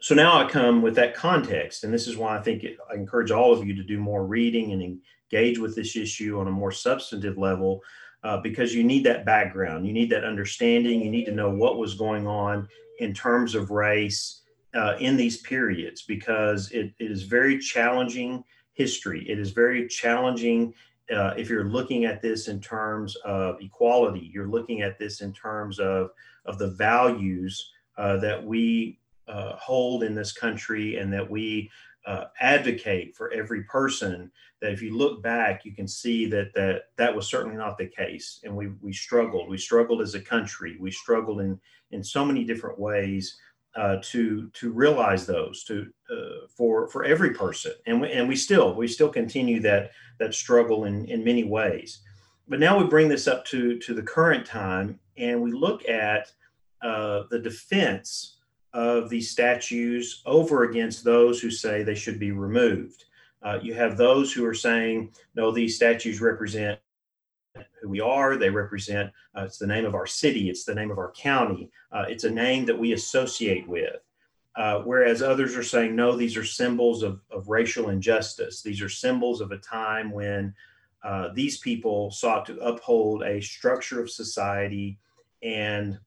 So 0.00 0.14
now 0.14 0.32
I 0.38 0.48
come 0.48 0.82
with 0.82 0.94
that 0.96 1.14
context, 1.14 1.84
and 1.84 1.92
this 1.92 2.06
is 2.06 2.16
why 2.16 2.38
I 2.38 2.42
think 2.42 2.62
it, 2.62 2.76
I 2.90 2.94
encourage 2.94 3.30
all 3.30 3.52
of 3.52 3.66
you 3.66 3.74
to 3.74 3.82
do 3.82 3.98
more 3.98 4.24
reading 4.26 4.72
and 4.72 4.82
engage 4.82 5.58
with 5.58 5.74
this 5.74 5.96
issue 5.96 6.38
on 6.40 6.46
a 6.46 6.50
more 6.50 6.72
substantive 6.72 7.38
level, 7.38 7.80
uh, 8.22 8.38
because 8.48 8.74
you 8.74 8.84
need 8.84 9.04
that 9.04 9.24
background, 9.24 9.86
you 9.86 9.92
need 9.92 10.10
that 10.10 10.24
understanding, 10.24 11.02
you 11.02 11.10
need 11.10 11.26
to 11.26 11.38
know 11.40 11.50
what 11.50 11.78
was 11.78 11.94
going 11.94 12.26
on 12.26 12.68
in 12.98 13.12
terms 13.12 13.54
of 13.54 13.70
race 13.70 14.42
uh, 14.74 14.94
in 15.00 15.16
these 15.16 15.38
periods, 15.38 16.02
because 16.02 16.70
it, 16.70 16.92
it 16.98 17.10
is 17.10 17.22
very 17.24 17.58
challenging 17.58 18.44
history. 18.72 19.28
It 19.28 19.38
is 19.38 19.50
very 19.50 19.88
challenging 19.88 20.72
uh, 21.10 21.34
if 21.36 21.48
you're 21.48 21.64
looking 21.64 22.04
at 22.04 22.22
this 22.22 22.48
in 22.48 22.60
terms 22.60 23.16
of 23.24 23.60
equality, 23.60 24.30
you're 24.32 24.48
looking 24.48 24.82
at 24.82 24.98
this 24.98 25.20
in 25.20 25.32
terms 25.32 25.78
of, 25.78 26.10
of 26.46 26.58
the 26.58 26.70
values 26.70 27.72
uh, 27.98 28.16
that 28.18 28.44
we 28.44 28.98
uh, 29.28 29.56
hold 29.56 30.02
in 30.02 30.14
this 30.14 30.32
country 30.32 30.96
and 30.96 31.12
that 31.12 31.28
we 31.28 31.70
uh, 32.06 32.24
advocate 32.40 33.14
for 33.14 33.30
every 33.32 33.62
person, 33.64 34.30
that 34.60 34.72
if 34.72 34.80
you 34.80 34.96
look 34.96 35.22
back, 35.22 35.64
you 35.64 35.72
can 35.72 35.86
see 35.86 36.26
that 36.26 36.52
that, 36.54 36.84
that 36.96 37.14
was 37.14 37.28
certainly 37.28 37.56
not 37.56 37.76
the 37.76 37.86
case. 37.86 38.40
And 38.44 38.56
we, 38.56 38.68
we 38.80 38.92
struggled. 38.92 39.48
We 39.48 39.58
struggled 39.58 40.00
as 40.00 40.14
a 40.14 40.20
country. 40.20 40.76
We 40.80 40.90
struggled 40.90 41.40
in, 41.40 41.60
in 41.90 42.02
so 42.02 42.24
many 42.24 42.44
different 42.44 42.78
ways 42.78 43.36
uh, 43.76 43.96
to 44.02 44.48
to 44.50 44.72
realize 44.72 45.26
those 45.26 45.64
to 45.64 45.86
uh, 46.10 46.46
for 46.56 46.88
for 46.88 47.04
every 47.04 47.32
person. 47.32 47.72
And 47.86 48.00
we, 48.00 48.10
and 48.10 48.28
we 48.28 48.36
still 48.36 48.74
we 48.74 48.88
still 48.88 49.08
continue 49.08 49.60
that 49.60 49.92
that 50.18 50.34
struggle 50.34 50.84
in 50.84 51.04
in 51.06 51.24
many 51.24 51.44
ways. 51.44 52.00
But 52.48 52.60
now 52.60 52.78
we 52.78 52.84
bring 52.84 53.08
this 53.08 53.28
up 53.28 53.44
to 53.46 53.78
to 53.78 53.94
the 53.94 54.02
current 54.02 54.44
time 54.44 54.98
and 55.16 55.40
we 55.40 55.52
look 55.52 55.88
at 55.88 56.32
uh, 56.82 57.24
the 57.30 57.38
defense 57.38 58.38
of 58.72 59.10
these 59.10 59.30
statues 59.30 60.22
over 60.26 60.64
against 60.64 61.04
those 61.04 61.40
who 61.40 61.50
say 61.50 61.82
they 61.82 61.94
should 61.94 62.18
be 62.18 62.32
removed. 62.32 63.04
Uh, 63.42 63.58
you 63.62 63.74
have 63.74 63.96
those 63.96 64.32
who 64.32 64.44
are 64.44 64.54
saying 64.54 65.12
no 65.34 65.50
these 65.50 65.76
statues 65.76 66.20
represent 66.20 66.78
who 67.80 67.88
we 67.88 68.00
are. 68.00 68.36
They 68.36 68.50
represent, 68.50 69.10
uh, 69.36 69.42
it's 69.42 69.58
the 69.58 69.66
name 69.66 69.84
of 69.84 69.94
our 69.94 70.06
city, 70.06 70.50
it's 70.50 70.64
the 70.64 70.74
name 70.74 70.90
of 70.90 70.98
our 70.98 71.12
county, 71.12 71.70
uh, 71.92 72.04
it's 72.08 72.24
a 72.24 72.30
name 72.30 72.66
that 72.66 72.78
we 72.78 72.92
associate 72.92 73.68
with. 73.68 73.96
Uh, 74.56 74.80
whereas 74.80 75.22
others 75.22 75.56
are 75.56 75.62
saying, 75.62 75.94
no, 75.94 76.16
these 76.16 76.36
are 76.36 76.44
symbols 76.44 77.02
of, 77.02 77.20
of 77.30 77.48
racial 77.48 77.90
injustice. 77.90 78.62
These 78.62 78.82
are 78.82 78.88
symbols 78.88 79.40
of 79.40 79.52
a 79.52 79.58
time 79.58 80.10
when 80.10 80.54
uh, 81.04 81.28
these 81.34 81.58
people 81.58 82.10
sought 82.10 82.44
to 82.46 82.58
uphold 82.58 83.22
a 83.22 83.40
structure 83.40 84.02
of 84.02 84.10
society 84.10 84.98
and 85.42 85.98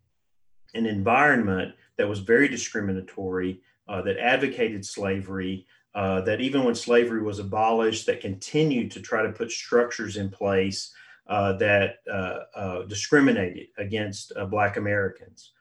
an 0.74 0.86
environment 0.86 1.74
that 1.98 2.08
was 2.08 2.20
very 2.20 2.48
discriminatory, 2.48 3.62
uh, 3.88 4.01
that 4.01 4.18
advocated 4.18 4.86
slavery, 4.86 5.65
uh, 5.96 6.22
that 6.22 6.42
even 6.42 6.63
when 6.63 6.75
slavery 6.75 7.22
was 7.22 7.39
abolished, 7.39 8.06
that 8.06 8.22
continued 8.22 8.92
to 8.92 9.01
try 9.01 9.22
to 9.22 9.32
put 9.32 9.51
structures 9.51 10.18
in 10.18 10.30
place 10.30 10.94
uh, 11.27 11.53
that 11.53 11.96
uh, 12.12 12.39
uh, 12.56 12.84
discriminated 12.84 13.68
against 13.77 14.34
uh, 14.36 14.46
Black 14.46 14.77
Americans. 14.77 15.51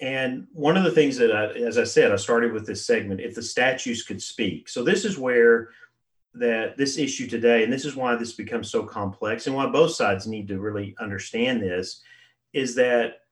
And 0.00 0.46
one 0.52 0.76
of 0.76 0.84
the 0.84 0.92
things 0.92 1.16
that, 1.16 1.34
I, 1.34 1.46
as 1.60 1.76
I 1.76 1.84
said, 1.84 2.12
I 2.12 2.16
started 2.16 2.52
with 2.52 2.66
this 2.66 2.86
segment 2.86 3.20
if 3.20 3.34
the 3.34 3.42
statues 3.42 4.02
could 4.02 4.22
speak. 4.22 4.68
So 4.68 4.84
this 4.84 5.04
is 5.04 5.18
where 5.18 5.70
that 6.34 6.76
this 6.76 6.98
issue 6.98 7.26
today, 7.26 7.64
and 7.64 7.72
this 7.72 7.84
is 7.84 7.96
why 7.96 8.14
this 8.14 8.32
becomes 8.32 8.70
so 8.70 8.84
complex, 8.84 9.46
and 9.46 9.56
why 9.56 9.66
both 9.66 9.92
sides 9.92 10.26
need 10.26 10.46
to 10.48 10.60
really 10.60 10.94
understand 11.00 11.60
this, 11.62 12.02
is 12.52 12.74
that 12.76 13.22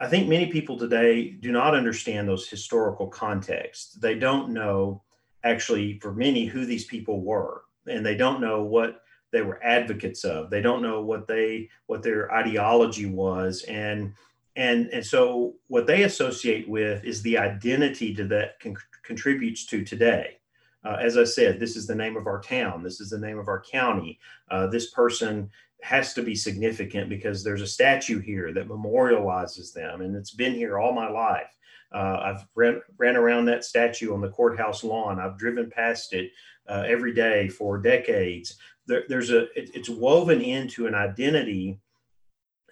I 0.00 0.08
think 0.08 0.28
many 0.28 0.46
people 0.46 0.78
today 0.78 1.30
do 1.30 1.52
not 1.52 1.74
understand 1.74 2.26
those 2.26 2.48
historical 2.48 3.06
contexts. 3.06 3.94
They 3.94 4.14
don't 4.14 4.50
know, 4.50 5.02
actually, 5.44 5.98
for 6.00 6.12
many, 6.12 6.46
who 6.46 6.64
these 6.64 6.86
people 6.86 7.20
were, 7.20 7.62
and 7.86 8.04
they 8.04 8.16
don't 8.16 8.40
know 8.40 8.62
what 8.62 9.02
they 9.32 9.42
were 9.42 9.62
advocates 9.62 10.24
of. 10.24 10.50
They 10.50 10.60
don't 10.60 10.82
know 10.82 11.02
what 11.02 11.26
they 11.26 11.68
what 11.86 12.02
their 12.02 12.32
ideology 12.32 13.06
was, 13.06 13.62
and 13.64 14.14
and 14.56 14.88
and 14.88 15.04
so 15.04 15.54
what 15.68 15.86
they 15.86 16.02
associate 16.02 16.68
with 16.68 17.04
is 17.04 17.22
the 17.22 17.38
identity 17.38 18.14
to 18.14 18.24
that 18.26 18.60
con- 18.60 18.76
contributes 19.04 19.66
to 19.66 19.84
today. 19.84 20.38
Uh, 20.84 20.96
as 21.00 21.18
I 21.18 21.24
said, 21.24 21.60
this 21.60 21.76
is 21.76 21.86
the 21.86 21.94
name 21.94 22.16
of 22.16 22.26
our 22.26 22.40
town. 22.40 22.82
This 22.82 23.00
is 23.00 23.10
the 23.10 23.18
name 23.18 23.38
of 23.38 23.48
our 23.48 23.60
county. 23.60 24.18
Uh, 24.50 24.66
this 24.66 24.90
person 24.90 25.50
has 25.82 26.14
to 26.14 26.22
be 26.22 26.34
significant 26.34 27.08
because 27.08 27.44
there's 27.44 27.62
a 27.62 27.66
statue 27.66 28.18
here 28.20 28.52
that 28.52 28.68
memorializes 28.68 29.72
them, 29.72 30.00
and 30.00 30.16
it's 30.16 30.34
been 30.34 30.54
here 30.54 30.78
all 30.78 30.92
my 30.92 31.08
life. 31.08 31.56
Uh, 31.92 32.20
I've 32.22 32.46
ran, 32.54 32.80
ran 32.98 33.16
around 33.16 33.46
that 33.46 33.64
statue 33.64 34.14
on 34.14 34.20
the 34.20 34.28
courthouse 34.28 34.84
lawn. 34.84 35.18
I've 35.18 35.38
driven 35.38 35.70
past 35.70 36.12
it 36.12 36.30
uh, 36.68 36.84
every 36.86 37.12
day 37.12 37.48
for 37.48 37.78
decades 37.78 38.56
there, 38.86 39.04
there's 39.08 39.30
a 39.30 39.42
it, 39.58 39.70
it's 39.74 39.88
woven 39.88 40.40
into 40.40 40.86
an 40.86 40.94
identity 40.94 41.80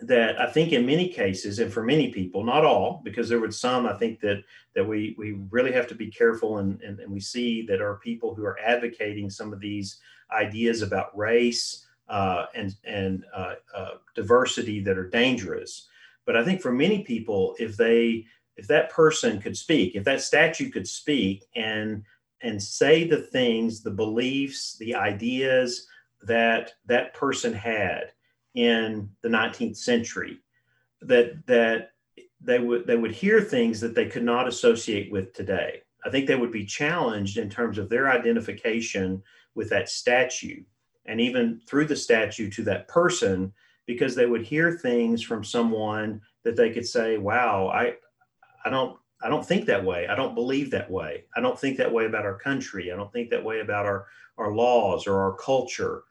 that 0.00 0.40
I 0.40 0.46
think 0.46 0.72
in 0.72 0.86
many 0.86 1.08
cases 1.08 1.58
and 1.58 1.72
for 1.72 1.82
many 1.82 2.12
people, 2.12 2.44
not 2.44 2.64
all, 2.64 3.00
because 3.04 3.28
there 3.28 3.40
were 3.40 3.50
some 3.50 3.86
I 3.86 3.94
think 3.94 4.20
that 4.20 4.42
that 4.74 4.86
we 4.86 5.14
we 5.18 5.32
really 5.50 5.72
have 5.72 5.86
to 5.88 5.94
be 5.94 6.10
careful 6.10 6.58
and, 6.58 6.80
and, 6.82 7.00
and 7.00 7.12
we 7.12 7.20
see 7.20 7.66
that 7.66 7.80
are 7.80 7.96
people 7.96 8.34
who 8.34 8.44
are 8.44 8.58
advocating 8.60 9.28
some 9.28 9.52
of 9.52 9.60
these 9.60 9.98
ideas 10.30 10.82
about 10.82 11.16
race 11.16 11.86
uh, 12.08 12.46
and 12.54 12.74
and 12.84 13.24
uh, 13.34 13.54
uh, 13.74 13.90
diversity 14.14 14.80
that 14.80 14.98
are 14.98 15.08
dangerous. 15.08 15.88
But 16.26 16.36
I 16.36 16.44
think 16.44 16.60
for 16.60 16.72
many 16.72 17.02
people, 17.02 17.54
if 17.58 17.76
they 17.76 18.26
if 18.56 18.66
that 18.68 18.90
person 18.90 19.40
could 19.40 19.56
speak, 19.56 19.94
if 19.94 20.04
that 20.04 20.20
statue 20.20 20.70
could 20.70 20.86
speak 20.86 21.44
and 21.56 22.02
and 22.40 22.62
say 22.62 23.04
the 23.04 23.22
things, 23.22 23.82
the 23.82 23.90
beliefs, 23.90 24.76
the 24.78 24.94
ideas, 24.94 25.88
that 26.22 26.72
that 26.86 27.14
person 27.14 27.52
had 27.52 28.12
in 28.54 29.10
the 29.22 29.28
19th 29.28 29.76
century 29.76 30.38
that 31.02 31.46
that 31.46 31.92
they 32.40 32.58
would 32.58 32.86
they 32.86 32.96
would 32.96 33.12
hear 33.12 33.40
things 33.40 33.80
that 33.80 33.94
they 33.94 34.06
could 34.06 34.22
not 34.22 34.48
associate 34.48 35.10
with 35.10 35.32
today. 35.32 35.82
I 36.04 36.10
think 36.10 36.26
they 36.26 36.36
would 36.36 36.52
be 36.52 36.64
challenged 36.64 37.38
in 37.38 37.50
terms 37.50 37.78
of 37.78 37.88
their 37.88 38.10
identification 38.10 39.22
with 39.54 39.70
that 39.70 39.88
statue 39.88 40.62
and 41.06 41.20
even 41.20 41.60
through 41.66 41.86
the 41.86 41.96
statue 41.96 42.48
to 42.50 42.62
that 42.64 42.86
person 42.88 43.52
because 43.86 44.14
they 44.14 44.26
would 44.26 44.42
hear 44.42 44.72
things 44.72 45.22
from 45.22 45.42
someone 45.42 46.20
that 46.44 46.56
they 46.56 46.70
could 46.70 46.86
say 46.86 47.18
wow 47.18 47.68
i 47.68 47.94
i 48.64 48.70
don't 48.70 48.96
i 49.22 49.28
don't 49.28 49.46
think 49.46 49.66
that 49.66 49.84
way. 49.84 50.06
I 50.06 50.14
don't 50.14 50.34
believe 50.34 50.70
that 50.70 50.90
way. 50.90 51.24
I 51.36 51.40
don't 51.40 51.58
think 51.58 51.76
that 51.78 51.92
way 51.92 52.06
about 52.06 52.24
our 52.24 52.38
country. 52.38 52.92
I 52.92 52.96
don't 52.96 53.12
think 53.12 53.30
that 53.30 53.44
way 53.44 53.60
about 53.60 53.86
our 53.86 54.06
our 54.36 54.52
laws 54.52 55.06
or 55.06 55.20
our 55.20 55.34
culture 55.34 56.04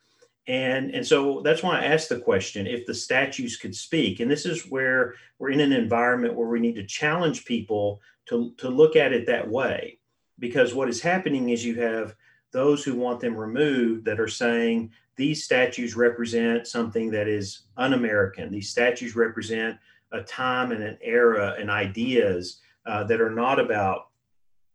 and, 0.48 0.92
and 0.92 1.06
so 1.06 1.42
that's 1.44 1.62
why 1.62 1.80
I 1.80 1.86
asked 1.86 2.08
the 2.08 2.20
question 2.20 2.68
if 2.68 2.86
the 2.86 2.94
statues 2.94 3.58
could 3.58 3.76
speak. 3.76 4.22
And 4.22 4.32
this 4.32 4.46
is 4.46 4.70
where 4.70 5.16
we're 5.40 5.52
in 5.52 5.60
an 5.60 5.74
environment 5.74 6.36
where 6.36 6.48
we 6.48 6.62
need 6.62 6.76
to 6.76 6.86
challenge 6.86 7.44
people 7.44 8.00
to, 8.28 8.54
to 8.58 8.70
look 8.70 8.96
at 8.96 9.12
it 9.12 9.26
that 9.28 9.48
way. 9.48 10.00
Because 10.40 10.74
what 10.74 10.88
is 10.88 11.02
happening 11.02 11.50
is 11.50 11.66
you 11.66 11.82
have 11.82 12.16
those 12.52 12.84
who 12.84 12.96
want 12.96 13.20
them 13.20 13.36
removed 13.36 14.06
that 14.06 14.22
are 14.22 14.28
saying 14.28 14.92
these 15.18 15.44
statues 15.44 15.98
represent 15.98 16.66
something 16.66 17.12
that 17.12 17.28
is 17.28 17.64
un 17.76 17.94
American. 17.94 18.50
These 18.50 18.70
statues 18.70 19.16
represent 19.16 19.78
a 20.14 20.22
time 20.22 20.72
and 20.72 20.82
an 20.82 20.98
era 21.02 21.56
and 21.60 21.70
ideas 21.70 22.62
uh, 22.86 23.04
that 23.06 23.20
are 23.20 23.32
not 23.32 23.60
about 23.60 24.10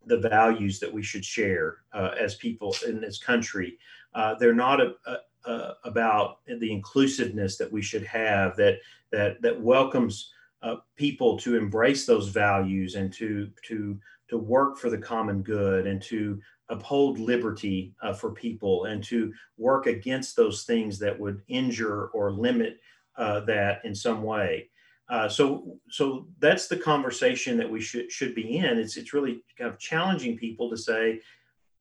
the 0.05 0.19
values 0.19 0.79
that 0.79 0.93
we 0.93 1.01
should 1.01 1.25
share 1.25 1.77
uh, 1.93 2.11
as 2.19 2.35
people 2.35 2.75
in 2.85 3.01
this 3.01 3.17
country. 3.17 3.79
Uh, 4.13 4.35
they're 4.35 4.53
not 4.53 4.79
a, 4.79 4.93
a, 5.07 5.17
uh, 5.45 5.73
about 5.83 6.39
the 6.47 6.71
inclusiveness 6.71 7.57
that 7.57 7.71
we 7.71 7.81
should 7.81 8.03
have 8.03 8.55
that 8.55 8.79
that 9.11 9.41
that 9.41 9.59
welcomes 9.59 10.31
uh, 10.61 10.77
people 10.95 11.37
to 11.37 11.57
embrace 11.57 12.05
those 12.05 12.29
values 12.29 12.95
and 12.95 13.11
to 13.13 13.49
to 13.63 13.99
to 14.29 14.37
work 14.37 14.77
for 14.77 14.89
the 14.89 14.97
common 14.97 15.41
good 15.41 15.85
and 15.85 16.01
to 16.01 16.39
uphold 16.69 17.19
liberty 17.19 17.93
uh, 18.01 18.13
for 18.13 18.31
people 18.31 18.85
and 18.85 19.03
to 19.03 19.33
work 19.57 19.85
against 19.85 20.35
those 20.35 20.63
things 20.63 20.97
that 20.97 21.19
would 21.19 21.41
injure 21.47 22.07
or 22.07 22.31
limit 22.31 22.79
uh, 23.17 23.41
that 23.41 23.83
in 23.83 23.93
some 23.93 24.23
way. 24.23 24.69
Uh, 25.09 25.27
so 25.27 25.77
so 25.89 26.25
that's 26.39 26.67
the 26.67 26.77
conversation 26.77 27.57
that 27.57 27.69
we 27.69 27.81
should 27.81 28.11
should 28.11 28.33
be 28.33 28.57
in. 28.57 28.79
It's 28.79 28.95
it's 28.97 29.13
really 29.13 29.43
kind 29.57 29.69
of 29.69 29.77
challenging 29.77 30.37
people 30.37 30.69
to 30.69 30.77
say, 30.77 31.19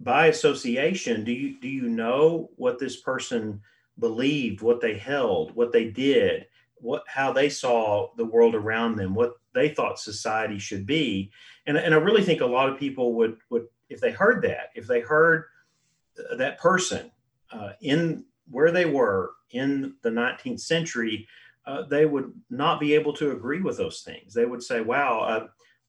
by 0.02 0.26
association, 0.26 1.24
do 1.24 1.32
you 1.32 1.60
do 1.60 1.68
you 1.68 1.88
know 1.88 2.50
what 2.56 2.78
this 2.78 3.00
person 3.00 3.60
believed, 3.98 4.60
what 4.60 4.80
they 4.80 4.96
held, 4.96 5.54
what 5.54 5.72
they 5.72 5.90
did, 5.90 6.46
what 6.76 7.04
how 7.06 7.32
they 7.32 7.48
saw 7.48 8.08
the 8.16 8.24
world 8.24 8.54
around 8.54 8.96
them, 8.96 9.14
what 9.14 9.34
they 9.54 9.68
thought 9.68 9.98
society 9.98 10.58
should 10.58 10.86
be? 10.86 11.30
And, 11.66 11.76
and 11.76 11.94
I 11.94 11.98
really 11.98 12.24
think 12.24 12.40
a 12.40 12.46
lot 12.46 12.68
of 12.68 12.78
people 12.78 13.14
would 13.14 13.38
would 13.50 13.66
if 13.88 14.00
they 14.00 14.10
heard 14.10 14.42
that, 14.42 14.70
if 14.74 14.86
they 14.86 15.00
heard 15.00 15.44
that 16.36 16.58
person 16.58 17.10
uh, 17.52 17.70
in 17.80 18.24
where 18.50 18.72
they 18.72 18.86
were 18.86 19.32
in 19.50 19.94
the 20.02 20.10
19th 20.10 20.60
century, 20.60 21.28
uh, 21.66 21.82
they 21.82 22.06
would 22.06 22.32
not 22.50 22.80
be 22.80 22.94
able 22.94 23.12
to 23.12 23.32
agree 23.32 23.60
with 23.60 23.76
those 23.76 24.00
things. 24.00 24.34
They 24.34 24.46
would 24.46 24.62
say, 24.62 24.80
"Wow, 24.80 25.20
uh, 25.20 25.46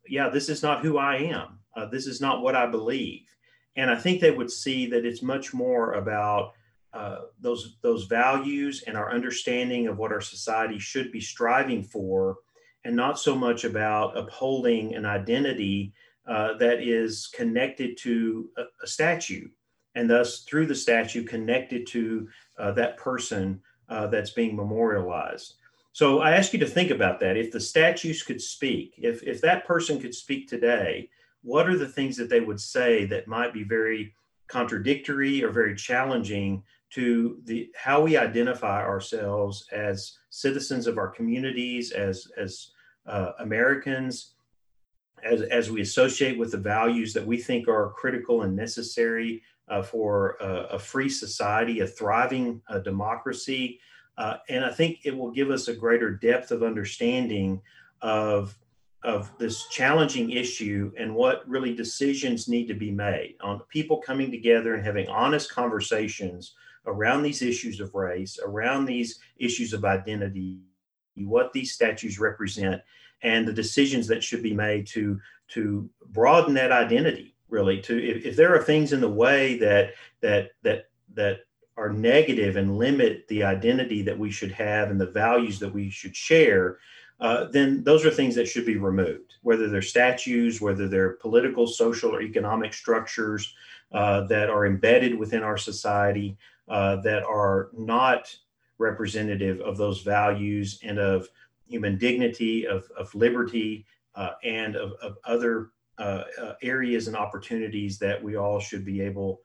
yeah, 0.07 0.29
this 0.29 0.49
is 0.49 0.61
not 0.61 0.83
who 0.83 0.97
I 0.97 1.15
am. 1.15 1.59
Uh, 1.75 1.85
this 1.87 2.05
is 2.05 2.21
not 2.21 2.43
what 2.43 2.55
I 2.55 2.67
believe." 2.67 3.32
And 3.75 3.89
I 3.89 3.95
think 3.95 4.21
they 4.21 4.31
would 4.31 4.51
see 4.51 4.85
that 4.87 5.05
it's 5.05 5.21
much 5.21 5.53
more 5.53 5.93
about 5.93 6.53
uh, 6.93 7.21
those 7.39 7.77
those 7.81 8.05
values 8.05 8.83
and 8.85 8.95
our 8.95 9.11
understanding 9.11 9.87
of 9.87 9.97
what 9.97 10.11
our 10.11 10.21
society 10.21 10.77
should 10.77 11.11
be 11.11 11.21
striving 11.21 11.83
for, 11.83 12.37
and 12.85 12.95
not 12.95 13.19
so 13.19 13.35
much 13.35 13.63
about 13.63 14.15
upholding 14.15 14.93
an 14.93 15.05
identity 15.05 15.93
uh, 16.27 16.53
that 16.57 16.81
is 16.81 17.27
connected 17.33 17.97
to 17.97 18.49
a, 18.57 18.63
a, 18.83 18.87
statue, 18.87 19.47
and 19.95 20.09
thus 20.09 20.43
through 20.43 20.67
the 20.67 20.75
statue 20.75 21.23
connected 21.23 21.87
to 21.87 22.29
uh, 22.59 22.71
that 22.71 22.95
person 22.97 23.59
uh, 23.89 24.07
that's 24.07 24.29
being 24.29 24.55
memorialized. 24.55 25.55
So 25.93 26.19
I 26.19 26.31
ask 26.31 26.53
you 26.53 26.59
to 26.59 26.65
think 26.65 26.91
about 26.91 27.19
that. 27.19 27.37
If 27.37 27.51
the 27.51 27.59
statues 27.59 28.23
could 28.23 28.41
speak, 28.41 28.95
if, 28.97 29.21
if 29.23 29.41
that 29.41 29.65
person 29.65 29.99
could 29.99 30.15
speak 30.15 30.47
today, 30.47 31.09
what 31.43 31.69
are 31.69 31.77
the 31.77 31.87
things 31.87 32.17
that 32.17 32.29
they 32.29 32.39
would 32.39 32.59
say 32.59 33.05
that 33.05 33.27
might 33.27 33.53
be 33.53 33.63
very 33.63 34.15
contradictory 34.47 35.43
or 35.43 35.49
very 35.49 35.75
challenging 35.75 36.63
to 36.91 37.39
the 37.45 37.71
how 37.75 38.01
we 38.01 38.17
identify 38.17 38.81
ourselves 38.83 39.67
as 39.71 40.17
citizens 40.29 40.85
of 40.87 40.97
our 40.97 41.07
communities, 41.07 41.91
as 41.91 42.27
as 42.37 42.71
uh, 43.07 43.31
Americans, 43.39 44.35
as 45.23 45.41
as 45.41 45.71
we 45.71 45.81
associate 45.81 46.37
with 46.37 46.51
the 46.51 46.57
values 46.57 47.13
that 47.13 47.25
we 47.25 47.37
think 47.37 47.67
are 47.67 47.93
critical 47.95 48.43
and 48.43 48.55
necessary 48.55 49.41
uh, 49.69 49.81
for 49.81 50.37
a, 50.39 50.75
a, 50.75 50.79
free 50.79 51.09
society, 51.09 51.79
a 51.79 51.87
thriving 51.87 52.61
uh, 52.67 52.79
democracy, 52.79 53.79
uh, 54.17 54.35
and 54.49 54.63
I 54.63 54.69
think 54.69 54.99
it 55.03 55.17
will 55.17 55.31
give 55.31 55.49
us 55.49 55.69
a 55.69 55.73
greater 55.73 56.11
depth 56.11 56.51
of 56.51 56.61
understanding 56.61 57.61
of 58.01 58.55
of 59.03 59.31
this 59.37 59.67
challenging 59.67 60.31
issue 60.31 60.91
and 60.97 61.13
what 61.13 61.47
really 61.47 61.75
decisions 61.75 62.47
need 62.47 62.67
to 62.67 62.73
be 62.73 62.91
made 62.91 63.35
on 63.41 63.59
people 63.69 63.97
coming 63.97 64.31
together 64.31 64.75
and 64.75 64.85
having 64.85 65.07
honest 65.09 65.51
conversations 65.51 66.53
around 66.85 67.23
these 67.23 67.41
issues 67.41 67.79
of 67.79 67.93
race, 67.95 68.39
around 68.43 68.85
these 68.85 69.19
issues 69.37 69.73
of 69.73 69.85
identity, 69.85 70.59
what 71.15 71.51
these 71.53 71.73
statues 71.73 72.19
represent, 72.19 72.81
and 73.21 73.47
the 73.47 73.53
decisions 73.53 74.07
that 74.07 74.23
should 74.23 74.43
be 74.43 74.53
made 74.53 74.87
to 74.87 75.19
to 75.49 75.89
broaden 76.07 76.53
that 76.53 76.71
identity. 76.71 77.35
Really, 77.49 77.81
to 77.81 78.03
if, 78.03 78.25
if 78.25 78.35
there 78.35 78.55
are 78.55 78.63
things 78.63 78.93
in 78.93 79.01
the 79.01 79.09
way 79.09 79.57
that 79.59 79.93
that 80.21 80.51
that 80.63 80.85
that 81.13 81.41
are 81.77 81.89
negative 81.89 82.55
and 82.55 82.77
limit 82.77 83.27
the 83.27 83.43
identity 83.43 84.01
that 84.03 84.17
we 84.17 84.31
should 84.31 84.51
have 84.51 84.91
and 84.91 84.99
the 84.99 85.07
values 85.07 85.59
that 85.59 85.73
we 85.73 85.89
should 85.89 86.15
share, 86.15 86.77
uh, 87.19 87.45
then 87.45 87.83
those 87.83 88.05
are 88.05 88.11
things 88.11 88.35
that 88.35 88.47
should 88.47 88.65
be 88.65 88.77
removed, 88.77 89.35
whether 89.43 89.69
they're 89.69 89.81
statues, 89.81 90.59
whether 90.59 90.87
they're 90.87 91.13
political, 91.13 91.67
social, 91.67 92.15
or 92.15 92.21
economic 92.21 92.73
structures 92.73 93.55
uh, 93.93 94.21
that 94.21 94.49
are 94.49 94.65
embedded 94.65 95.17
within 95.17 95.43
our 95.43 95.57
society 95.57 96.37
uh, 96.67 96.97
that 96.97 97.23
are 97.23 97.69
not 97.73 98.35
representative 98.77 99.61
of 99.61 99.77
those 99.77 100.01
values 100.01 100.79
and 100.83 100.97
of 100.97 101.29
human 101.67 101.97
dignity, 101.97 102.65
of, 102.67 102.89
of 102.97 103.13
liberty, 103.13 103.85
uh, 104.15 104.31
and 104.43 104.75
of, 104.75 104.93
of 105.01 105.17
other 105.25 105.69
uh, 105.99 106.23
areas 106.61 107.07
and 107.07 107.15
opportunities 107.15 107.99
that 107.99 108.21
we 108.21 108.35
all 108.35 108.59
should 108.59 108.83
be 108.83 108.99
able 108.99 109.41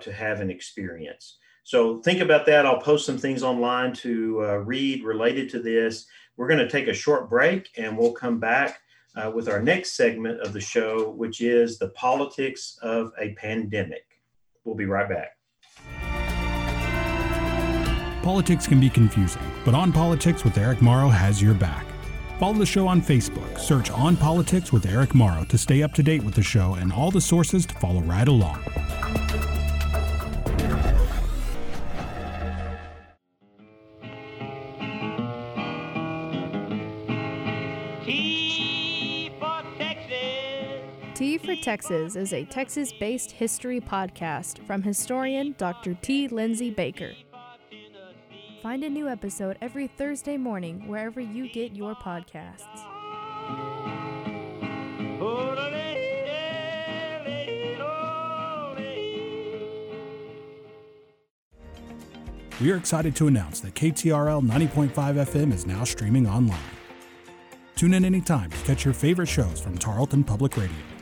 to 0.00 0.12
have 0.12 0.40
and 0.40 0.50
experience. 0.50 1.36
So 1.62 2.00
think 2.00 2.20
about 2.20 2.46
that. 2.46 2.64
I'll 2.64 2.80
post 2.80 3.04
some 3.04 3.18
things 3.18 3.42
online 3.42 3.92
to 3.94 4.40
read 4.64 5.04
related 5.04 5.50
to 5.50 5.58
this. 5.60 6.06
We're 6.36 6.48
going 6.48 6.60
to 6.60 6.68
take 6.68 6.88
a 6.88 6.94
short 6.94 7.30
break 7.30 7.70
and 7.76 7.96
we'll 7.96 8.12
come 8.12 8.38
back 8.38 8.80
uh, 9.16 9.30
with 9.34 9.48
our 9.48 9.62
next 9.62 9.96
segment 9.96 10.40
of 10.40 10.52
the 10.52 10.60
show, 10.60 11.10
which 11.10 11.40
is 11.40 11.78
the 11.78 11.88
politics 11.90 12.78
of 12.82 13.12
a 13.18 13.34
pandemic. 13.34 14.04
We'll 14.64 14.74
be 14.74 14.84
right 14.84 15.08
back. 15.08 15.30
Politics 18.22 18.66
can 18.66 18.80
be 18.80 18.90
confusing, 18.90 19.42
but 19.64 19.74
On 19.74 19.92
Politics 19.92 20.44
with 20.44 20.58
Eric 20.58 20.82
Morrow 20.82 21.08
has 21.08 21.40
your 21.40 21.54
back. 21.54 21.86
Follow 22.40 22.54
the 22.54 22.66
show 22.66 22.86
on 22.86 23.00
Facebook. 23.00 23.58
Search 23.58 23.90
On 23.90 24.16
Politics 24.16 24.72
with 24.72 24.84
Eric 24.84 25.14
Morrow 25.14 25.44
to 25.44 25.56
stay 25.56 25.82
up 25.82 25.94
to 25.94 26.02
date 26.02 26.22
with 26.22 26.34
the 26.34 26.42
show 26.42 26.74
and 26.74 26.92
all 26.92 27.10
the 27.10 27.20
sources 27.20 27.64
to 27.64 27.74
follow 27.76 28.00
right 28.00 28.28
along. 28.28 28.60
Texas 41.66 42.14
is 42.14 42.32
a 42.32 42.44
Texas 42.44 42.92
based 42.92 43.32
history 43.32 43.80
podcast 43.80 44.64
from 44.68 44.84
historian 44.84 45.52
Dr. 45.58 45.94
T. 45.94 46.28
Lindsay 46.28 46.70
Baker. 46.70 47.10
Find 48.62 48.84
a 48.84 48.88
new 48.88 49.08
episode 49.08 49.58
every 49.60 49.88
Thursday 49.88 50.36
morning 50.36 50.86
wherever 50.86 51.20
you 51.20 51.50
get 51.52 51.74
your 51.74 51.96
podcasts. 51.96 52.62
We 62.60 62.70
are 62.70 62.76
excited 62.76 63.16
to 63.16 63.26
announce 63.26 63.58
that 63.58 63.74
KTRL 63.74 64.48
90.5 64.48 64.92
FM 64.92 65.52
is 65.52 65.66
now 65.66 65.82
streaming 65.82 66.28
online. 66.28 66.60
Tune 67.74 67.92
in 67.92 68.04
anytime 68.04 68.50
to 68.50 68.58
catch 68.58 68.84
your 68.84 68.94
favorite 68.94 69.26
shows 69.26 69.58
from 69.58 69.76
Tarleton 69.76 70.22
Public 70.22 70.56
Radio. 70.56 70.95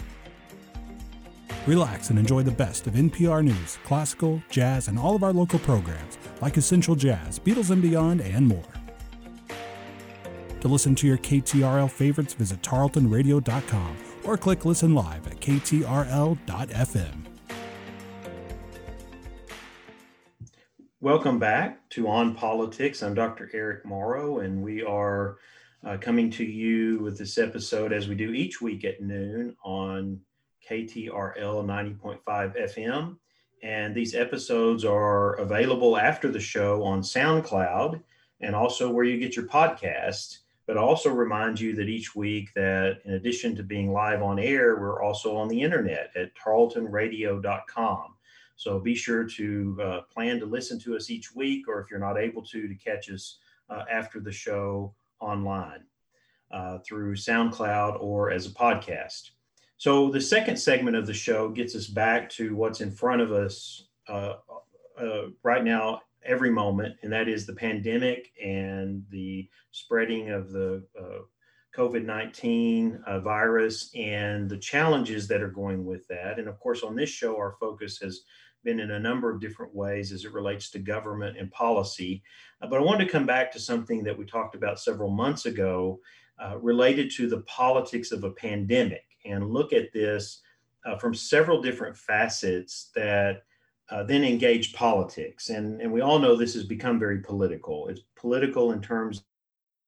Relax 1.67 2.11
and 2.11 2.19
enjoy 2.19 2.43
the 2.43 2.51
best 2.51 2.87
of 2.87 2.93
NPR 2.93 3.43
news, 3.43 3.79
classical, 3.85 4.43
jazz, 4.51 4.89
and 4.89 4.99
all 4.99 5.17
of 5.17 5.25
our 5.25 5.33
local 5.33 5.59
programs 5.59 6.19
like 6.43 6.59
Essential 6.59 6.95
Jazz, 6.95 7.39
Beatles 7.39 7.71
and 7.71 7.81
Beyond, 7.81 8.21
and 8.21 8.47
more. 8.47 8.63
To 10.61 10.69
listen 10.69 10.95
to 10.97 11.07
your 11.07 11.17
KTRL 11.17 11.91
favorites, 11.91 12.35
visit 12.35 12.61
tarletonradio.com 12.61 13.97
or 14.25 14.37
click 14.37 14.67
listen 14.67 14.95
live 14.95 15.27
at 15.27 15.41
ktrl.fm. 15.41 17.15
Welcome 21.01 21.39
back 21.39 21.89
to 21.91 22.09
On 22.09 22.35
Politics. 22.35 23.03
I'm 23.03 23.15
Dr. 23.15 23.51
Eric 23.55 23.87
Morrow, 23.87 24.41
and 24.41 24.63
we 24.63 24.83
are 24.83 25.39
uh, 25.83 25.97
coming 25.97 26.31
to 26.33 26.45
you 26.45 26.99
with 26.99 27.17
this 27.17 27.39
episode 27.39 27.91
as 27.95 28.07
we 28.07 28.15
do 28.15 28.35
each 28.35 28.61
week 28.61 28.85
at 28.85 29.01
noon 29.01 29.57
on 29.65 30.21
KTRL 30.69 31.65
90.5 31.65 32.21
FM. 32.27 33.17
And 33.63 33.95
these 33.95 34.15
episodes 34.15 34.85
are 34.85 35.35
available 35.35 35.97
after 35.97 36.31
the 36.31 36.41
show 36.41 36.83
on 36.83 37.01
SoundCloud 37.01 38.03
and 38.41 38.55
also 38.55 38.91
where 38.91 39.05
you 39.05 39.19
get 39.19 39.37
your 39.37 39.47
podcast. 39.47 40.39
But 40.67 40.77
I 40.77 40.81
also 40.81 41.11
remind 41.11 41.61
you 41.61 41.75
that 41.77 41.89
each 41.89 42.15
week 42.15 42.53
that 42.55 43.01
in 43.05 43.15
addition 43.15 43.55
to 43.57 43.63
being 43.63 43.93
live 43.93 44.23
on 44.23 44.39
air, 44.39 44.77
we're 44.77 45.03
also 45.03 45.37
on 45.37 45.49
the 45.49 45.61
internet 45.61 46.11
at 46.17 46.35
tarletonradio.com. 46.37 48.15
So 48.57 48.79
be 48.79 48.95
sure 48.95 49.25
to 49.25 49.79
uh, 49.83 50.01
plan 50.13 50.39
to 50.41 50.47
listen 50.47 50.79
to 50.81 50.97
us 50.97 51.11
each 51.11 51.35
week, 51.35 51.69
or 51.69 51.81
if 51.81 51.91
you're 51.91 52.01
not 52.01 52.19
able 52.19 52.43
to, 52.47 52.69
to 52.69 52.75
catch 52.75 53.11
us 53.11 53.39
uh, 53.69 53.85
after 53.91 54.21
the 54.21 54.33
show 54.33 54.95
online 55.21 55.85
uh, 56.51 56.79
through 56.79 57.17
SoundCloud 57.17 58.01
or 58.01 58.31
as 58.31 58.47
a 58.47 58.51
podcast. 58.51 59.31
So 59.77 60.11
the 60.11 60.21
second 60.21 60.57
segment 60.57 60.97
of 60.97 61.07
the 61.07 61.15
show 61.15 61.49
gets 61.49 61.75
us 61.75 61.87
back 61.87 62.31
to 62.31 62.55
what's 62.55 62.81
in 62.81 62.93
front 62.93 63.21
of 63.21 63.33
us 63.33 63.87
uh, 64.09 64.35
uh, 65.01 65.23
right 65.43 65.65
now, 65.65 66.03
every 66.25 66.51
moment, 66.51 66.97
and 67.03 67.13
that 67.13 67.29
is 67.29 67.47
the 67.47 67.55
pandemic 67.55 68.31
and 68.43 69.03
the 69.11 69.49
spreading 69.73 70.31
of 70.31 70.53
the 70.53 70.85
uh, 70.99 71.23
COVID 71.77 72.05
19 72.05 73.03
uh, 73.07 73.21
virus 73.21 73.91
and 73.97 74.49
the 74.49 74.59
challenges 74.59 75.27
that 75.29 75.43
are 75.43 75.51
going 75.51 75.85
with 75.85 76.07
that. 76.09 76.39
And 76.39 76.49
of 76.49 76.59
course, 76.61 76.83
on 76.83 76.95
this 76.95 77.11
show, 77.11 77.37
our 77.37 77.57
focus 77.59 77.99
has 77.99 78.21
been 78.63 78.81
in 78.81 78.93
a 78.93 79.01
number 79.01 79.31
of 79.31 79.41
different 79.41 79.75
ways 79.75 80.13
as 80.13 80.25
it 80.25 80.33
relates 80.33 80.71
to 80.71 80.79
government 80.79 81.37
and 81.37 81.51
policy. 81.51 82.23
Uh, 82.63 82.69
but 82.69 82.79
I 82.79 82.83
wanted 82.83 83.05
to 83.07 83.13
come 83.13 83.27
back 83.27 83.53
to 83.53 83.61
something 83.61 84.05
that 84.05 84.17
we 84.17 84.25
talked 84.25 84.55
about 84.55 84.81
several 84.81 85.11
months 85.11 85.47
ago 85.47 85.99
uh, 86.43 86.59
related 86.59 87.11
to 87.17 87.29
the 87.29 87.43
politics 87.43 88.13
of 88.13 88.25
a 88.25 88.31
pandemic 88.31 89.05
and 89.25 89.51
look 89.51 89.73
at 89.73 89.93
this 89.93 90.41
uh, 90.85 90.97
from 90.97 91.15
several 91.15 91.63
different 91.63 91.97
facets 91.97 92.91
that 92.95 93.43
uh, 93.91 94.03
then 94.03 94.25
engage 94.25 94.73
politics. 94.73 95.51
And, 95.51 95.81
and 95.81 95.93
we 95.93 96.01
all 96.01 96.19
know 96.19 96.37
this 96.37 96.55
has 96.55 96.65
become 96.65 96.99
very 96.99 97.19
political. 97.19 97.89
It's 97.89 98.01
political 98.17 98.73
in 98.73 98.81
terms 98.81 99.25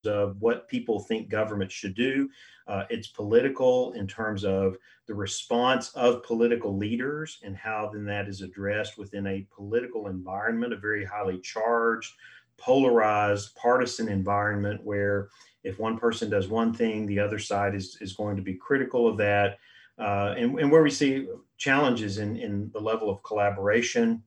of 0.06 0.36
what 0.40 0.68
people 0.68 1.00
think 1.00 1.28
government 1.28 1.72
should 1.72 1.94
do. 1.94 2.28
Uh, 2.68 2.84
it's 2.90 3.08
political 3.08 3.92
in 3.92 4.06
terms 4.06 4.44
of 4.44 4.76
the 5.06 5.14
response 5.14 5.90
of 5.94 6.22
political 6.22 6.76
leaders 6.76 7.38
and 7.42 7.56
how 7.56 7.90
then 7.92 8.04
that 8.04 8.28
is 8.28 8.42
addressed 8.42 8.98
within 8.98 9.26
a 9.26 9.46
political 9.54 10.08
environment, 10.08 10.72
a 10.72 10.76
very 10.76 11.04
highly 11.04 11.38
charged, 11.40 12.12
polarized, 12.58 13.54
partisan 13.56 14.08
environment 14.08 14.80
where 14.84 15.28
if 15.66 15.80
one 15.80 15.98
person 15.98 16.30
does 16.30 16.48
one 16.48 16.72
thing, 16.72 17.06
the 17.06 17.18
other 17.18 17.40
side 17.40 17.74
is, 17.74 17.98
is 18.00 18.12
going 18.12 18.36
to 18.36 18.42
be 18.42 18.54
critical 18.54 19.08
of 19.08 19.16
that. 19.16 19.58
Uh, 19.98 20.34
and, 20.38 20.58
and 20.60 20.70
where 20.70 20.82
we 20.82 20.90
see 20.90 21.26
challenges 21.58 22.18
in, 22.18 22.36
in 22.36 22.70
the 22.72 22.80
level 22.80 23.10
of 23.10 23.22
collaboration. 23.24 24.22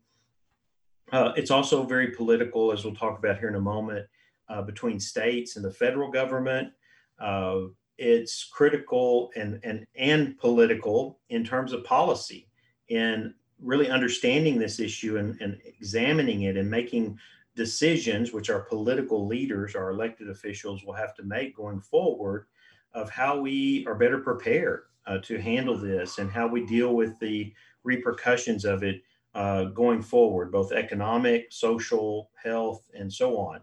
Uh, 1.13 1.32
it's 1.38 1.49
also 1.49 1.84
very 1.84 2.12
political, 2.12 2.73
as 2.73 2.84
we'll 2.84 2.93
talk 2.93 3.17
about 3.17 3.39
here 3.39 3.47
in 3.47 3.56
a 3.56 3.62
moment, 3.62 4.06
uh, 4.49 4.62
between 4.62 4.99
states 4.99 5.56
and 5.56 5.63
the 5.63 5.71
federal 5.71 6.12
government. 6.12 6.73
Uh, 7.19 7.62
it's 7.97 8.43
critical 8.43 9.32
and, 9.36 9.60
and, 9.63 9.86
and 9.95 10.38
political 10.39 11.19
in 11.30 11.43
terms 11.45 11.71
of 11.71 11.84
policy 11.86 12.49
in 12.89 13.34
really 13.62 13.89
understanding 13.89 14.60
this 14.60 14.80
issue 14.80 15.17
and, 15.17 15.39
and 15.41 15.58
examining 15.65 16.43
it 16.43 16.58
and 16.58 16.69
making 16.69 17.17
decisions, 17.59 18.31
which 18.31 18.49
our 18.49 18.61
political 18.61 19.27
leaders, 19.27 19.75
our 19.75 19.89
elected 19.91 20.29
officials 20.29 20.85
will 20.85 20.93
have 20.93 21.13
to 21.15 21.23
make 21.23 21.55
going 21.55 21.81
forward, 21.81 22.45
of 22.93 23.09
how 23.09 23.39
we 23.39 23.85
are 23.85 23.95
better 23.95 24.19
prepared 24.19 24.83
uh, 25.05 25.17
to 25.19 25.37
handle 25.37 25.77
this 25.77 26.17
and 26.19 26.31
how 26.31 26.47
we 26.47 26.65
deal 26.65 26.95
with 26.95 27.19
the 27.19 27.53
repercussions 27.83 28.63
of 28.63 28.81
it 28.81 29.03
uh, 29.35 29.65
going 29.65 30.01
forward, 30.01 30.53
both 30.53 30.71
economic, 30.71 31.47
social, 31.51 32.31
health, 32.41 32.89
and 32.97 33.11
so 33.11 33.37
on. 33.37 33.59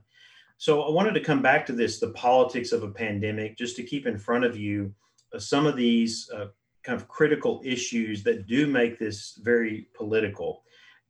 So 0.58 0.82
I 0.82 0.90
wanted 0.90 1.14
to 1.14 1.20
come 1.20 1.40
back 1.40 1.64
to 1.66 1.72
this 1.72 1.98
the 1.98 2.10
politics 2.10 2.72
of 2.72 2.82
a 2.82 2.90
pandemic, 2.90 3.56
just 3.56 3.76
to 3.76 3.82
keep 3.82 4.06
in 4.06 4.18
front 4.18 4.44
of 4.44 4.56
you 4.56 4.94
uh, 5.34 5.38
some 5.38 5.66
of 5.66 5.74
these 5.74 6.30
uh, 6.30 6.48
kind 6.82 7.00
of 7.00 7.08
critical 7.08 7.62
issues 7.64 8.22
that 8.24 8.46
do 8.46 8.66
make 8.66 8.98
this 8.98 9.38
very 9.42 9.88
political. 9.94 10.62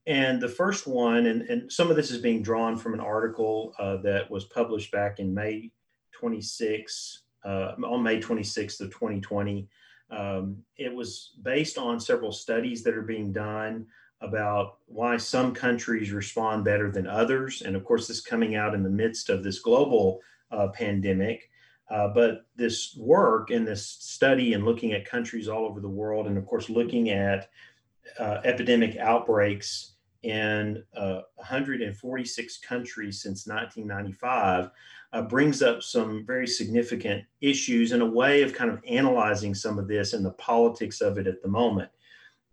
And 0.06 0.40
the 0.40 0.48
first 0.48 0.86
one, 0.86 1.26
and, 1.26 1.42
and 1.42 1.70
some 1.72 1.90
of 1.90 1.96
this 1.96 2.10
is 2.10 2.18
being 2.18 2.42
drawn 2.42 2.76
from 2.76 2.94
an 2.94 3.00
article 3.00 3.74
uh, 3.78 3.96
that 3.98 4.30
was 4.30 4.44
published 4.44 4.92
back 4.92 5.18
in 5.18 5.34
May 5.34 5.72
26, 6.12 7.22
uh, 7.44 7.72
on 7.84 8.02
May 8.02 8.20
26th 8.20 8.80
of 8.80 8.90
2020. 8.90 9.68
Um, 10.10 10.58
it 10.76 10.94
was 10.94 11.32
based 11.42 11.76
on 11.76 11.98
several 11.98 12.30
studies 12.30 12.84
that 12.84 12.94
are 12.94 13.02
being 13.02 13.32
done 13.32 13.86
about 14.20 14.78
why 14.86 15.16
some 15.16 15.52
countries 15.52 16.12
respond 16.12 16.64
better 16.64 16.90
than 16.90 17.08
others. 17.08 17.62
And 17.62 17.74
of 17.74 17.84
course, 17.84 18.06
this 18.06 18.20
coming 18.20 18.54
out 18.54 18.74
in 18.74 18.84
the 18.84 18.88
midst 18.88 19.28
of 19.28 19.42
this 19.42 19.58
global 19.58 20.20
uh, 20.52 20.68
pandemic. 20.68 21.50
Uh, 21.90 22.08
but 22.08 22.46
this 22.56 22.96
work 22.96 23.50
and 23.50 23.66
this 23.66 23.86
study 23.86 24.54
and 24.54 24.64
looking 24.64 24.92
at 24.92 25.04
countries 25.04 25.48
all 25.48 25.64
over 25.66 25.80
the 25.80 25.88
world, 25.88 26.26
and 26.26 26.38
of 26.38 26.46
course, 26.46 26.68
looking 26.68 27.10
at 27.10 27.48
uh, 28.18 28.40
epidemic 28.44 28.96
outbreaks 28.96 29.95
in 30.26 30.82
uh, 30.96 31.20
146 31.36 32.58
countries 32.58 33.22
since 33.22 33.46
1995, 33.46 34.70
uh, 35.12 35.22
brings 35.22 35.62
up 35.62 35.82
some 35.82 36.26
very 36.26 36.48
significant 36.48 37.24
issues 37.40 37.92
and 37.92 38.02
a 38.02 38.06
way 38.06 38.42
of 38.42 38.52
kind 38.52 38.68
of 38.68 38.82
analyzing 38.88 39.54
some 39.54 39.78
of 39.78 39.86
this 39.86 40.14
and 40.14 40.24
the 40.24 40.32
politics 40.32 41.00
of 41.00 41.16
it 41.16 41.28
at 41.28 41.42
the 41.42 41.48
moment. 41.48 41.88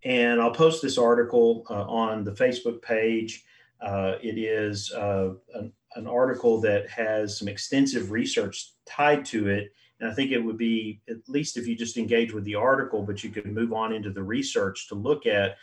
And 0.04 0.40
I'll 0.40 0.52
post 0.52 0.82
this 0.82 0.98
article 0.98 1.66
uh, 1.68 1.84
on 1.88 2.22
the 2.22 2.30
Facebook 2.30 2.80
page. 2.80 3.44
Uh, 3.80 4.14
it 4.22 4.38
is 4.38 4.92
uh, 4.92 5.30
an, 5.54 5.72
an, 5.96 6.06
article 6.06 6.60
that 6.60 6.88
has 6.88 7.38
some 7.38 7.48
extensive 7.48 8.12
research 8.12 8.70
tied 8.86 9.24
to 9.26 9.48
it. 9.48 9.72
And 9.98 10.08
I 10.08 10.14
think 10.14 10.30
it 10.30 10.38
would 10.38 10.58
be, 10.58 11.00
at 11.08 11.16
least 11.28 11.56
if 11.56 11.66
you 11.66 11.74
just 11.74 11.96
engage 11.96 12.32
with 12.32 12.44
the 12.44 12.54
article, 12.54 13.02
but 13.02 13.24
you 13.24 13.30
could 13.30 13.46
move 13.46 13.72
on 13.72 13.92
into 13.92 14.10
the 14.10 14.22
research 14.22 14.88
to 14.88 14.94
look 14.94 15.26
at 15.26 15.56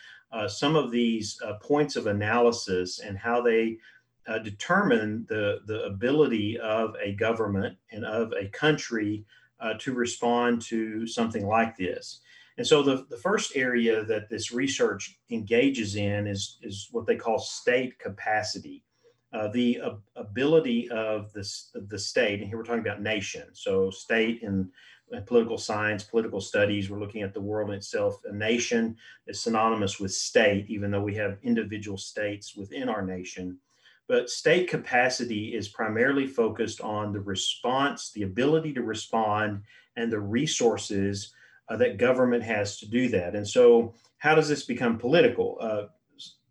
some 0.48 0.76
of 0.76 0.91
these 0.91 1.39
uh, 1.46 1.54
points 1.62 1.96
of 1.96 2.08
analysis 2.08 3.00
and 3.00 3.17
how 3.17 3.41
they 3.41 3.78
uh, 4.28 4.39
determine 4.39 5.26
the, 5.30 5.60
the 5.65 5.84
ability 5.84 6.58
of 6.60 6.96
a 7.02 7.13
government 7.13 7.78
and 7.91 8.06
of 8.06 8.32
a 8.39 8.48
country 8.50 9.26
to 9.78 9.94
respond 9.94 10.60
to 10.60 11.06
something 11.06 11.46
like 11.46 11.78
this. 11.78 12.22
And 12.58 12.67
so 12.67 12.84
the, 12.84 13.06
the 13.10 13.17
first 13.17 13.56
area 13.56 14.04
that 14.06 14.30
this 14.30 14.52
research 14.52 15.17
engages 15.30 15.96
in 15.96 16.28
is, 16.28 16.58
is 16.62 16.89
what 16.91 17.06
they 17.08 17.15
call 17.15 17.39
state 17.39 17.98
capacity. 18.00 18.84
Uh, 19.34 19.48
the 19.48 19.80
uh, 19.80 19.91
ability 20.17 20.89
of 20.89 21.32
the, 21.32 21.50
the 21.88 21.98
state, 21.98 22.41
and 22.41 22.50
here 22.50 22.58
we're 22.58 22.63
talking 22.63 22.82
about 22.82 23.02
nation. 23.02 23.48
So 23.54 23.89
state 23.89 24.41
in 24.44 24.70
political 25.26 25.58
science, 25.58 26.04
political 26.04 26.39
studies, 26.39 26.89
we're 26.89 27.00
looking 27.00 27.21
at 27.21 27.34
the 27.34 27.41
world 27.41 27.71
itself. 27.71 28.19
A 28.26 28.34
nation 28.34 28.95
is 29.28 29.41
synonymous 29.41 30.00
with 30.00 30.13
state, 30.13 30.65
even 30.69 30.91
though 30.91 31.02
we 31.02 31.15
have 31.15 31.38
individual 31.43 31.97
states 31.97 32.56
within 32.56 32.88
our 32.88 33.02
nation. 33.02 33.58
But 34.08 34.30
state 34.30 34.69
capacity 34.69 35.56
is 35.56 35.69
primarily 35.69 36.28
focused 36.28 36.82
on 36.82 37.13
the 37.13 37.21
response, 37.21 38.12
the 38.12 38.24
ability 38.24 38.74
to 38.74 38.84
respond, 38.84 39.63
and 39.95 40.12
the 40.12 40.19
resources 40.19 41.34
uh, 41.69 41.78
that 41.78 41.97
government 41.97 42.43
has 42.43 42.78
to 42.80 42.88
do 42.88 43.08
that. 43.10 43.36
And 43.36 43.47
so, 43.47 43.93
how 44.17 44.36
does 44.36 44.50
this 44.50 44.65
become 44.65 44.97
political? 44.97 45.58
Uh, 45.62 45.84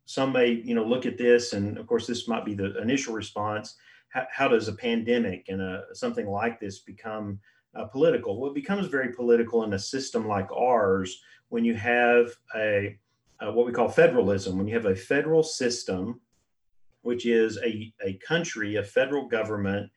some 0.06 0.32
may, 0.32 0.50
you 0.50 0.74
know, 0.74 0.84
look 0.84 1.06
at 1.06 1.18
this, 1.18 1.52
and 1.52 1.78
of 1.78 1.86
course, 1.86 2.06
this 2.06 2.26
might 2.26 2.44
be 2.44 2.54
the 2.54 2.80
initial 2.80 3.14
response. 3.14 3.76
How, 4.08 4.26
how 4.32 4.48
does 4.48 4.66
a 4.66 4.72
pandemic 4.72 5.46
and 5.48 5.60
a, 5.60 5.84
something 5.92 6.28
like 6.28 6.58
this 6.58 6.80
become 6.80 7.38
uh, 7.74 7.84
political? 7.86 8.40
Well, 8.40 8.50
it 8.50 8.54
becomes 8.54 8.86
very 8.88 9.12
political 9.12 9.64
in 9.64 9.72
a 9.72 9.78
system 9.78 10.26
like 10.26 10.50
ours 10.52 11.22
when 11.48 11.64
you 11.64 11.74
have 11.74 12.30
a 12.56 12.98
what 13.42 13.66
we 13.66 13.72
call 13.72 13.88
federalism. 13.88 14.58
When 14.58 14.68
you 14.68 14.74
have 14.74 14.86
a 14.86 14.94
federal 14.94 15.42
system, 15.42 16.20
which 17.02 17.26
is 17.26 17.58
a, 17.58 17.92
a 18.04 18.14
country, 18.26 18.76
a 18.76 18.82
federal 18.82 19.26
government 19.26 19.90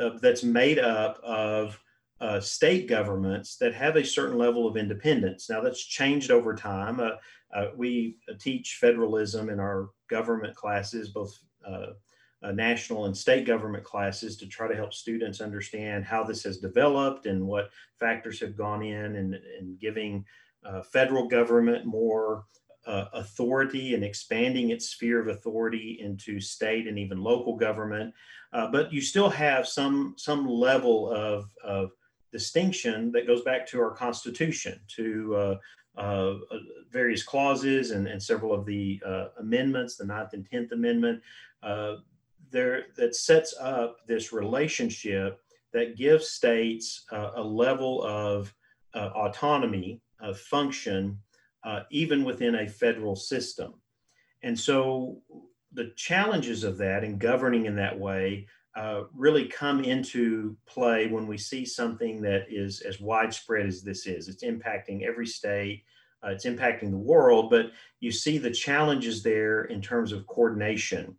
uh, 0.00 0.10
that's 0.22 0.42
made 0.42 0.78
up 0.78 1.18
of 1.22 1.78
uh, 2.20 2.40
state 2.40 2.88
governments 2.88 3.56
that 3.56 3.74
have 3.74 3.96
a 3.96 4.04
certain 4.04 4.38
level 4.38 4.66
of 4.66 4.76
independence. 4.76 5.48
Now, 5.48 5.60
that's 5.60 5.84
changed 5.84 6.30
over 6.30 6.54
time. 6.54 7.00
Uh, 7.00 7.10
uh, 7.54 7.70
we 7.76 8.16
teach 8.38 8.78
federalism 8.80 9.48
in 9.50 9.60
our 9.60 9.90
government 10.08 10.54
classes, 10.54 11.10
both 11.10 11.38
uh, 12.42 12.46
uh, 12.46 12.52
national 12.52 13.06
and 13.06 13.16
state 13.16 13.46
government 13.46 13.84
classes, 13.84 14.36
to 14.36 14.46
try 14.46 14.68
to 14.68 14.74
help 14.74 14.92
students 14.92 15.40
understand 15.40 16.04
how 16.04 16.24
this 16.24 16.42
has 16.42 16.58
developed 16.58 17.26
and 17.26 17.46
what 17.46 17.70
factors 17.98 18.40
have 18.40 18.56
gone 18.56 18.82
in 18.82 19.16
and, 19.16 19.34
and 19.34 19.78
giving 19.80 20.24
uh, 20.64 20.82
federal 20.82 21.28
government 21.28 21.84
more 21.84 22.44
authority 23.12 23.94
and 23.94 24.02
expanding 24.02 24.70
its 24.70 24.88
sphere 24.88 25.20
of 25.20 25.28
authority 25.28 25.98
into 26.00 26.40
state 26.40 26.88
and 26.88 26.98
even 26.98 27.22
local 27.22 27.54
government. 27.54 28.14
but 28.50 28.90
you 28.90 29.02
still 29.02 29.28
have 29.28 29.68
some 29.68 30.14
some 30.16 30.48
level 30.48 31.12
of, 31.12 31.50
of 31.62 31.90
distinction 32.32 33.10
that 33.12 33.26
goes 33.26 33.42
back 33.42 33.66
to 33.66 33.80
our 33.80 33.90
Constitution, 33.90 34.80
to 34.88 35.36
uh, 35.36 36.00
uh, 36.00 36.34
various 36.90 37.22
clauses 37.22 37.90
and, 37.90 38.06
and, 38.06 38.22
several 38.22 38.52
of 38.52 38.64
the 38.64 39.00
uh, 39.04 39.28
amendments, 39.40 39.96
the 39.96 40.04
Ninth 40.04 40.32
and 40.32 40.48
Tenth 40.48 40.72
Amendment, 40.72 41.20
uh, 41.62 41.96
there 42.50 42.86
that 42.96 43.14
sets 43.14 43.54
up 43.60 44.06
this 44.06 44.32
relationship 44.32 45.40
that 45.72 45.96
gives 45.96 46.30
states 46.30 47.04
uh, 47.12 47.32
a 47.36 47.42
level 47.42 48.02
of 48.02 48.54
uh, 48.94 49.10
autonomy, 49.14 50.00
of 50.20 50.38
function, 50.38 51.18
even 51.90 52.24
within 52.24 52.54
a 52.54 52.66
federal 52.66 53.14
system. 53.14 53.74
And 54.42 54.58
so 54.58 55.20
the 55.72 55.92
challenges 55.96 56.64
of 56.64 56.78
that 56.78 57.04
and 57.04 57.18
governing 57.18 57.66
in 57.66 57.76
that 57.76 57.98
way 57.98 58.46
uh, 58.76 59.04
really 59.14 59.46
come 59.46 59.82
into 59.82 60.56
play 60.66 61.08
when 61.08 61.26
we 61.26 61.36
see 61.36 61.64
something 61.64 62.22
that 62.22 62.46
is 62.48 62.80
as 62.80 63.00
widespread 63.00 63.66
as 63.66 63.82
this 63.82 64.06
is. 64.06 64.28
It's 64.28 64.44
impacting 64.44 65.02
every 65.02 65.26
state, 65.26 65.82
uh, 66.24 66.28
it's 66.30 66.46
impacting 66.46 66.90
the 66.90 66.96
world, 66.96 67.50
but 67.50 67.72
you 68.00 68.12
see 68.12 68.38
the 68.38 68.50
challenges 68.50 69.22
there 69.22 69.64
in 69.64 69.82
terms 69.82 70.12
of 70.12 70.26
coordination. 70.26 71.16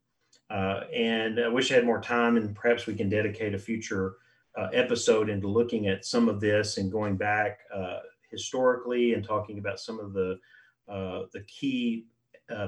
Uh, 0.49 0.81
and 0.93 1.39
I 1.39 1.47
wish 1.47 1.71
I 1.71 1.75
had 1.75 1.85
more 1.85 2.01
time, 2.01 2.37
and 2.37 2.55
perhaps 2.55 2.87
we 2.87 2.95
can 2.95 3.09
dedicate 3.09 3.53
a 3.53 3.59
future 3.59 4.15
uh, 4.57 4.67
episode 4.73 5.29
into 5.29 5.47
looking 5.47 5.87
at 5.87 6.05
some 6.05 6.27
of 6.27 6.41
this 6.41 6.77
and 6.77 6.91
going 6.91 7.17
back 7.17 7.59
uh, 7.73 7.99
historically 8.31 9.13
and 9.13 9.23
talking 9.23 9.59
about 9.59 9.79
some 9.79 9.99
of 9.99 10.13
the 10.13 10.39
the 10.87 11.43
key 11.47 12.05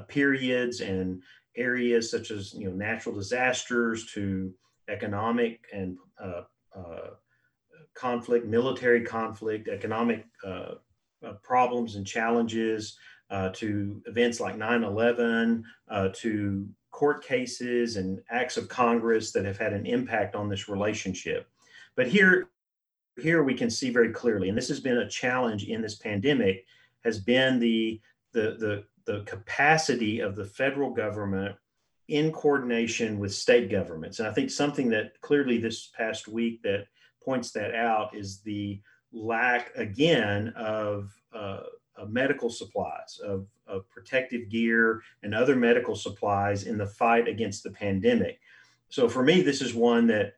periods 0.07 0.81
and 0.81 1.23
areas 1.57 2.09
such 2.11 2.29
as 2.29 2.53
you 2.53 2.69
know 2.69 2.75
natural 2.75 3.15
disasters 3.15 4.05
to 4.13 4.53
economic 4.91 5.65
and 5.73 5.97
uh, 6.21 6.41
uh, 6.75 7.09
conflict, 7.93 8.45
military 8.45 9.01
conflict, 9.01 9.67
economic 9.67 10.25
uh, 10.45 10.75
uh, 11.25 11.33
problems 11.43 11.95
and 11.95 12.05
challenges, 12.05 12.97
to 13.53 14.01
events 14.07 14.41
like 14.41 14.57
9 14.57 14.83
11, 14.83 15.63
to 16.13 16.67
court 17.01 17.25
cases 17.25 17.97
and 17.97 18.21
acts 18.29 18.57
of 18.57 18.69
Congress 18.69 19.31
that 19.31 19.43
have 19.43 19.57
had 19.57 19.73
an 19.73 19.87
impact 19.87 20.35
on 20.35 20.47
this 20.47 20.69
relationship. 20.69 21.47
But 21.95 22.05
here, 22.05 22.51
here 23.19 23.41
we 23.41 23.55
can 23.55 23.71
see 23.71 23.89
very 23.89 24.11
clearly, 24.11 24.49
and 24.49 24.57
this 24.57 24.67
has 24.67 24.79
been 24.79 24.99
a 24.99 25.09
challenge 25.09 25.63
in 25.63 25.81
this 25.81 25.95
pandemic, 25.95 26.63
has 27.03 27.17
been 27.17 27.57
the 27.59 27.99
the 28.33 28.45
the, 28.63 28.73
the 29.11 29.23
capacity 29.23 30.19
of 30.19 30.35
the 30.35 30.45
federal 30.45 30.91
government 30.91 31.55
in 32.07 32.31
coordination 32.31 33.17
with 33.17 33.33
state 33.33 33.71
governments. 33.71 34.19
And 34.19 34.27
I 34.27 34.33
think 34.33 34.51
something 34.51 34.87
that 34.89 35.19
clearly 35.21 35.57
this 35.57 35.89
past 35.97 36.27
week 36.27 36.61
that 36.61 36.85
points 37.23 37.49
that 37.53 37.73
out 37.73 38.15
is 38.15 38.41
the 38.41 38.79
lack 39.11 39.71
again 39.75 40.53
of, 40.55 41.09
uh, 41.33 41.61
of 41.95 42.11
medical 42.11 42.51
supplies, 42.51 43.19
of, 43.23 43.47
of 43.71 43.89
protective 43.89 44.49
gear 44.49 45.01
and 45.23 45.33
other 45.33 45.55
medical 45.55 45.95
supplies 45.95 46.63
in 46.63 46.77
the 46.77 46.85
fight 46.85 47.27
against 47.27 47.63
the 47.63 47.71
pandemic. 47.71 48.39
So 48.89 49.07
for 49.07 49.23
me, 49.23 49.41
this 49.41 49.61
is 49.61 49.73
one 49.73 50.07
that 50.07 50.33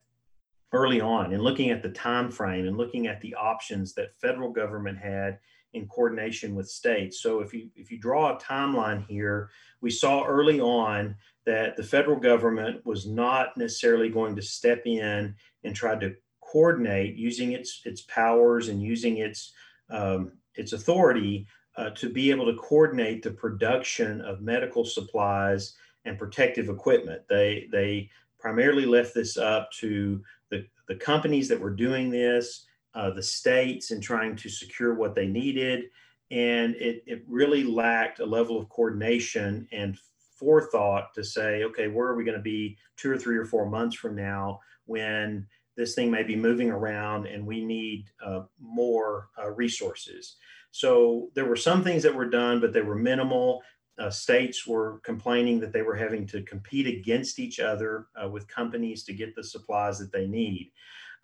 early 0.72 1.02
on 1.02 1.34
in 1.34 1.42
looking 1.42 1.70
at 1.70 1.84
the 1.84 1.90
time 1.90 2.32
frame 2.32 2.68
and 2.68 2.78
looking 2.78 3.08
at 3.08 3.22
the 3.22 3.36
options 3.36 3.94
that 3.94 4.16
federal 4.16 4.52
government 4.52 4.98
had 4.98 5.40
in 5.74 5.88
coordination 5.88 6.56
with 6.56 6.70
states. 6.70 7.22
So 7.22 7.40
if 7.40 7.54
you 7.54 7.70
if 7.76 7.92
you 7.92 8.00
draw 8.00 8.36
a 8.36 8.40
timeline 8.40 9.06
here, 9.08 9.50
we 9.82 9.90
saw 9.90 10.24
early 10.24 10.60
on 10.60 11.16
that 11.46 11.76
the 11.76 11.84
federal 11.84 12.20
government 12.20 12.86
was 12.86 13.08
not 13.08 13.58
necessarily 13.58 14.10
going 14.10 14.36
to 14.36 14.42
step 14.42 14.84
in 14.86 15.36
and 15.64 15.76
try 15.76 15.96
to 15.96 16.16
coordinate 16.42 17.16
using 17.16 17.54
its 17.54 17.82
its 17.86 18.02
powers 18.02 18.70
and 18.70 18.82
using 18.82 19.18
its 19.18 19.54
um, 19.90 20.34
its 20.56 20.74
authority 20.74 21.48
uh, 21.76 21.90
to 21.92 22.10
be 22.10 22.30
able 22.30 22.46
to 22.46 22.60
coordinate 22.60 23.24
the 23.24 23.32
production 23.32 24.22
of 24.22 24.42
medical 24.42 24.86
supplies 24.86 25.76
and 26.06 26.20
protective 26.20 26.70
equipment. 26.70 27.22
They 27.30 27.68
they 27.72 28.10
primarily 28.40 28.86
left 28.86 29.14
this 29.14 29.38
up 29.38 29.72
to 29.72 30.22
the, 30.50 30.68
the 30.90 30.96
companies 30.96 31.48
that 31.48 31.60
were 31.60 31.70
doing 31.70 32.10
this, 32.10 32.66
uh, 32.94 33.10
the 33.12 33.24
states, 33.24 33.92
and 33.92 34.04
trying 34.04 34.36
to 34.36 34.50
secure 34.50 34.94
what 34.94 35.16
they 35.16 35.28
needed. 35.28 35.86
And 36.30 36.76
it, 36.76 37.04
it 37.08 37.24
really 37.26 37.64
lacked 37.64 38.20
a 38.20 38.26
level 38.26 38.60
of 38.60 38.68
coordination 38.68 39.66
and 39.72 39.98
forethought 40.36 41.14
to 41.14 41.24
say, 41.24 41.64
okay, 41.64 41.88
where 41.88 42.08
are 42.08 42.18
we 42.18 42.26
going 42.26 42.38
to 42.38 42.44
be 42.44 42.78
two 42.98 43.10
or 43.10 43.18
three 43.18 43.38
or 43.38 43.46
four 43.46 43.70
months 43.70 43.96
from 43.96 44.14
now 44.14 44.60
when 44.86 45.48
this 45.76 45.96
thing 45.96 46.12
may 46.12 46.24
be 46.24 46.36
moving 46.36 46.70
around 46.70 47.26
and 47.26 47.46
we 47.46 47.64
need 47.64 48.06
uh, 48.24 48.42
more 48.60 49.30
uh, 49.42 49.50
resources. 49.50 50.36
So 50.74 51.30
there 51.36 51.46
were 51.46 51.56
some 51.56 51.84
things 51.84 52.02
that 52.02 52.16
were 52.16 52.28
done, 52.28 52.60
but 52.60 52.74
they 52.74 52.82
were 52.82 52.96
minimal. 52.96 53.62
Uh, 54.00 54.10
states 54.10 54.66
were 54.66 55.00
complaining 55.04 55.60
that 55.60 55.72
they 55.72 55.84
were 55.84 55.96
having 55.96 56.26
to 56.26 56.42
compete 56.42 56.88
against 56.88 57.38
each 57.38 57.60
other 57.60 58.08
uh, 58.20 58.28
with 58.28 58.48
companies 58.48 59.04
to 59.04 59.14
get 59.14 59.36
the 59.36 59.44
supplies 59.44 60.00
that 60.00 60.12
they 60.12 60.26
need. 60.26 60.72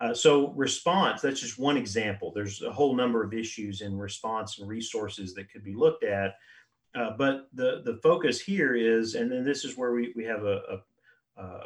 Uh, 0.00 0.14
so 0.14 0.52
response, 0.52 1.20
that's 1.20 1.40
just 1.40 1.58
one 1.58 1.76
example. 1.76 2.30
There's 2.32 2.62
a 2.62 2.70
whole 2.70 2.94
number 2.94 3.24
of 3.24 3.34
issues 3.34 3.80
in 3.80 3.98
response 3.98 4.60
and 4.60 4.68
resources 4.68 5.34
that 5.34 5.50
could 5.50 5.64
be 5.64 5.74
looked 5.74 6.04
at. 6.04 6.36
Uh, 6.94 7.10
but 7.18 7.48
the, 7.52 7.82
the 7.84 7.98
focus 8.04 8.40
here 8.40 8.76
is, 8.76 9.16
and 9.16 9.32
then 9.32 9.44
this 9.44 9.64
is 9.64 9.76
where 9.76 9.90
we, 9.90 10.12
we 10.14 10.24
have 10.24 10.44
a, 10.44 10.62
a, 11.36 11.42
a 11.42 11.60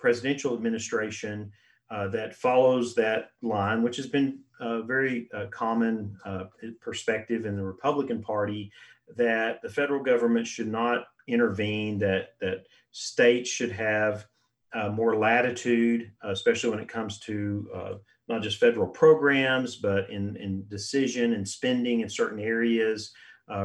presidential 0.00 0.52
administration 0.52 1.52
uh, 1.90 2.08
that 2.08 2.34
follows 2.34 2.96
that 2.96 3.30
line, 3.40 3.84
which 3.84 3.96
has 3.98 4.08
been 4.08 4.40
a 4.60 4.82
very 4.82 5.28
uh, 5.34 5.46
common 5.50 6.16
uh, 6.24 6.44
perspective 6.80 7.46
in 7.46 7.56
the 7.56 7.64
Republican 7.64 8.22
Party 8.22 8.70
that 9.16 9.60
the 9.62 9.68
federal 9.68 10.02
government 10.02 10.46
should 10.46 10.68
not 10.68 11.06
intervene, 11.26 11.98
that, 11.98 12.34
that 12.40 12.66
states 12.92 13.50
should 13.50 13.72
have 13.72 14.26
uh, 14.72 14.88
more 14.88 15.16
latitude, 15.16 16.12
especially 16.22 16.70
when 16.70 16.78
it 16.78 16.88
comes 16.88 17.18
to 17.18 17.68
uh, 17.74 17.94
not 18.28 18.42
just 18.42 18.60
federal 18.60 18.86
programs, 18.86 19.76
but 19.76 20.08
in, 20.10 20.36
in 20.36 20.64
decision 20.68 21.32
and 21.32 21.46
spending 21.46 22.00
in 22.00 22.08
certain 22.08 22.38
areas 22.38 23.12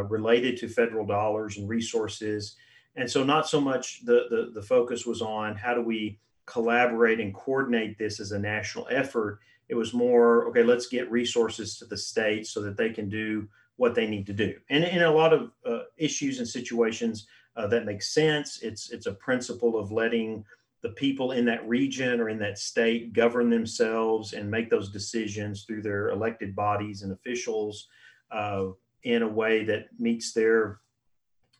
related 0.10 0.58
to 0.58 0.68
federal 0.68 1.06
dollars 1.06 1.58
and 1.58 1.70
resources. 1.70 2.56
And 2.96 3.08
so, 3.10 3.24
not 3.24 3.48
so 3.48 3.62
much 3.62 4.04
the, 4.04 4.26
the, 4.32 4.52
the 4.52 4.66
focus 4.66 5.06
was 5.06 5.22
on 5.22 5.56
how 5.56 5.76
do 5.76 5.82
we 5.82 6.18
collaborate 6.46 7.20
and 7.20 7.34
coordinate 7.34 7.98
this 7.98 8.20
as 8.20 8.32
a 8.32 8.40
national 8.40 8.88
effort. 8.90 9.40
It 9.70 9.76
was 9.76 9.94
more, 9.94 10.48
okay, 10.50 10.64
let's 10.64 10.88
get 10.88 11.10
resources 11.12 11.78
to 11.78 11.86
the 11.86 11.98
states 11.98 12.52
so 12.52 12.62
that 12.62 12.78
they 12.78 12.90
can 12.90 13.10
do 13.10 13.48
what 13.78 13.96
they 13.96 14.08
need 14.08 14.26
to 14.28 14.34
do. 14.34 14.56
And 14.70 14.84
in 14.84 15.02
a 15.02 15.12
lot 15.12 15.34
of 15.34 15.52
uh, 15.66 15.84
issues 15.98 16.40
and 16.40 16.48
situations, 16.48 17.28
uh, 17.56 17.68
that 17.68 17.86
makes 17.86 18.14
sense. 18.14 18.60
It's 18.62 18.92
it's 18.92 19.06
a 19.06 19.14
principle 19.14 19.78
of 19.80 19.92
letting 19.92 20.46
the 20.82 20.90
people 20.90 21.32
in 21.32 21.46
that 21.46 21.68
region 21.68 22.20
or 22.20 22.30
in 22.30 22.38
that 22.40 22.60
state 22.60 23.14
govern 23.14 23.50
themselves 23.50 24.34
and 24.34 24.52
make 24.52 24.70
those 24.70 24.92
decisions 24.92 25.64
through 25.64 25.82
their 25.82 26.10
elected 26.10 26.56
bodies 26.56 27.02
and 27.02 27.12
officials 27.12 27.88
uh, 28.32 28.66
in 29.04 29.24
a 29.24 29.28
way 29.28 29.64
that 29.64 29.88
meets 29.98 30.34
their 30.34 30.80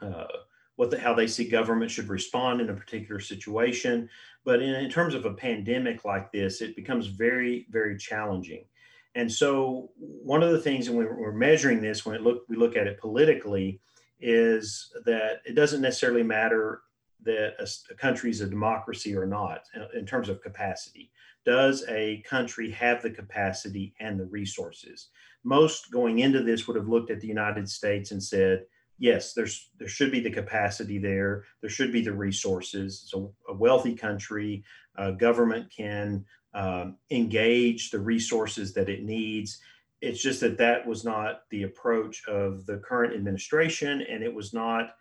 uh, 0.02 0.28
what 0.76 0.92
the, 0.92 1.00
how 1.00 1.14
they 1.14 1.28
see 1.28 1.48
government 1.48 1.90
should 1.90 2.10
respond 2.10 2.62
in 2.62 2.70
a 2.70 2.74
particular 2.74 3.20
situation. 3.20 4.10
But 4.44 4.62
in, 4.62 4.76
in 4.76 4.90
terms 4.90 5.16
of 5.16 5.26
a 5.26 5.34
pandemic 5.34 6.06
like 6.06 6.32
this, 6.32 6.62
it 6.62 6.76
becomes 6.76 7.08
very, 7.08 7.66
very 7.70 7.98
challenging. 7.98 8.66
And 9.16 9.32
so 9.32 9.92
one 9.98 10.44
of 10.44 10.52
the 10.52 10.60
things, 10.60 10.88
and 10.88 10.98
we're, 10.98 11.32
measuring 11.32 11.82
this 11.82 12.06
when 12.06 12.22
look, 12.22 12.44
we 12.50 12.58
look 12.58 12.76
at 12.76 12.88
it 12.88 13.00
politically, 13.00 13.80
is 14.20 14.92
that 15.06 15.42
it 15.46 15.56
doesn't 15.56 15.82
necessarily 15.82 16.24
matter 16.24 16.82
that 17.24 17.54
a, 17.60 17.68
a 17.94 17.96
country 17.96 18.30
is 18.30 18.42
a 18.42 18.48
democracy 18.48 19.16
or 19.16 19.26
not 19.26 19.62
uh, 19.80 19.88
in 19.98 20.06
terms 20.06 20.30
of 20.30 20.42
capacity. 20.42 21.12
Does 21.46 21.86
a 21.88 22.24
country 22.28 22.72
have 22.72 23.02
the 23.02 23.10
capacity 23.10 23.94
and 24.00 24.20
the 24.20 24.26
resources? 24.26 25.10
Most 25.44 25.92
going 25.92 26.20
into 26.20 26.42
this 26.44 26.68
would 26.68 26.76
have 26.76 26.90
looked 26.90 27.12
at 27.12 27.22
the 27.22 27.28
United 27.28 27.70
States 27.70 28.12
and 28.12 28.22
said, 28.22 28.66
yes, 28.98 29.34
there's 29.34 29.72
there 29.78 29.88
should 29.88 30.12
be 30.12 30.20
the 30.20 30.32
capacity 30.32 30.98
there. 30.98 31.46
There 31.62 31.70
should 31.70 31.92
be 31.92 32.02
the 32.02 32.14
resources. 32.14 33.02
It's 33.04 33.14
a, 33.14 33.52
a 33.52 33.56
wealthy 33.56 33.96
country. 33.96 34.64
Uh, 34.98 35.12
government 35.12 35.72
can 35.76 36.26
um, 36.54 36.98
engage 37.12 37.92
the 37.92 38.00
resources 38.00 38.74
that 38.74 38.90
it 38.90 39.04
needs. 39.04 39.60
It's 40.02 40.22
just 40.22 40.40
that 40.42 40.58
that 40.58 40.86
was 40.86 41.04
not 41.04 41.42
the 41.50 41.64
approach 41.64 42.26
of 42.28 42.66
the 42.66 42.78
current 42.78 43.14
administration, 43.14 44.02
and 44.02 44.24
it 44.24 44.34
was 44.34 44.54
not 44.54 44.96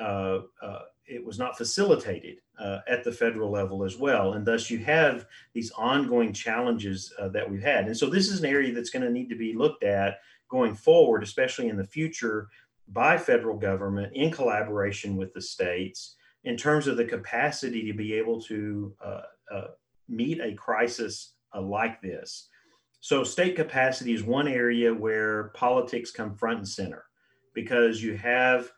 uh, 0.00 0.40
uh, 0.62 0.80
it 1.06 1.24
was 1.24 1.38
not 1.38 1.58
facilitated 1.58 2.38
uh, 2.58 2.78
at 2.88 3.04
the 3.04 3.12
federal 3.12 3.50
level 3.50 3.84
as 3.84 3.98
well. 3.98 4.32
And 4.32 4.46
thus, 4.46 4.70
you 4.70 4.78
have 4.78 5.26
these 5.52 5.70
ongoing 5.72 6.32
challenges 6.32 7.12
uh, 7.18 7.28
that 7.28 7.48
we've 7.48 7.62
had. 7.62 7.86
And 7.86 7.96
so, 7.96 8.08
this 8.08 8.28
is 8.28 8.40
an 8.40 8.46
area 8.46 8.72
that's 8.72 8.90
going 8.90 9.04
to 9.04 9.10
need 9.10 9.28
to 9.28 9.36
be 9.36 9.54
looked 9.54 9.84
at 9.84 10.18
going 10.48 10.74
forward, 10.74 11.22
especially 11.22 11.68
in 11.68 11.76
the 11.76 11.84
future 11.84 12.48
by 12.88 13.16
federal 13.16 13.56
government 13.56 14.12
in 14.14 14.30
collaboration 14.30 15.16
with 15.16 15.32
the 15.32 15.40
states 15.40 16.16
in 16.44 16.56
terms 16.56 16.86
of 16.86 16.96
the 16.96 17.04
capacity 17.04 17.86
to 17.86 17.96
be 17.96 18.14
able 18.14 18.40
to 18.42 18.94
uh, 19.04 19.20
uh, 19.52 19.66
meet 20.08 20.40
a 20.40 20.54
crisis 20.54 21.34
uh, 21.54 21.60
like 21.60 22.00
this. 22.02 22.48
So, 23.00 23.24
state 23.24 23.56
capacity 23.56 24.14
is 24.14 24.22
one 24.22 24.48
area 24.48 24.92
where 24.92 25.48
politics 25.54 26.10
come 26.10 26.34
front 26.34 26.58
and 26.58 26.68
center 26.68 27.04
because 27.54 28.02
you 28.02 28.16
have 28.16 28.72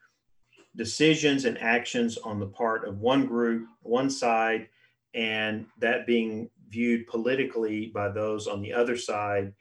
decisions 0.77 1.45
and 1.45 1.59
actions 1.59 2.19
on 2.19 2.39
the 2.39 2.47
part 2.47 2.87
of 2.87 2.99
one 2.99 3.27
group, 3.27 3.67
one 3.83 4.11
side, 4.11 4.69
and 5.15 5.67
that 5.79 6.07
being 6.07 6.51
viewed 6.69 7.07
politically 7.07 7.87
by 7.95 8.09
those 8.09 8.47
on 8.47 8.61
the 8.61 8.73
other 8.73 8.97
side, 8.97 9.53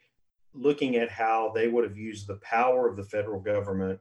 looking 0.52 0.96
at 0.96 1.10
how 1.10 1.52
they 1.54 1.68
would 1.68 1.84
have 1.84 1.96
used 1.96 2.26
the 2.26 2.40
power 2.42 2.88
of 2.88 2.96
the 2.96 3.04
federal 3.04 3.40
government 3.40 4.00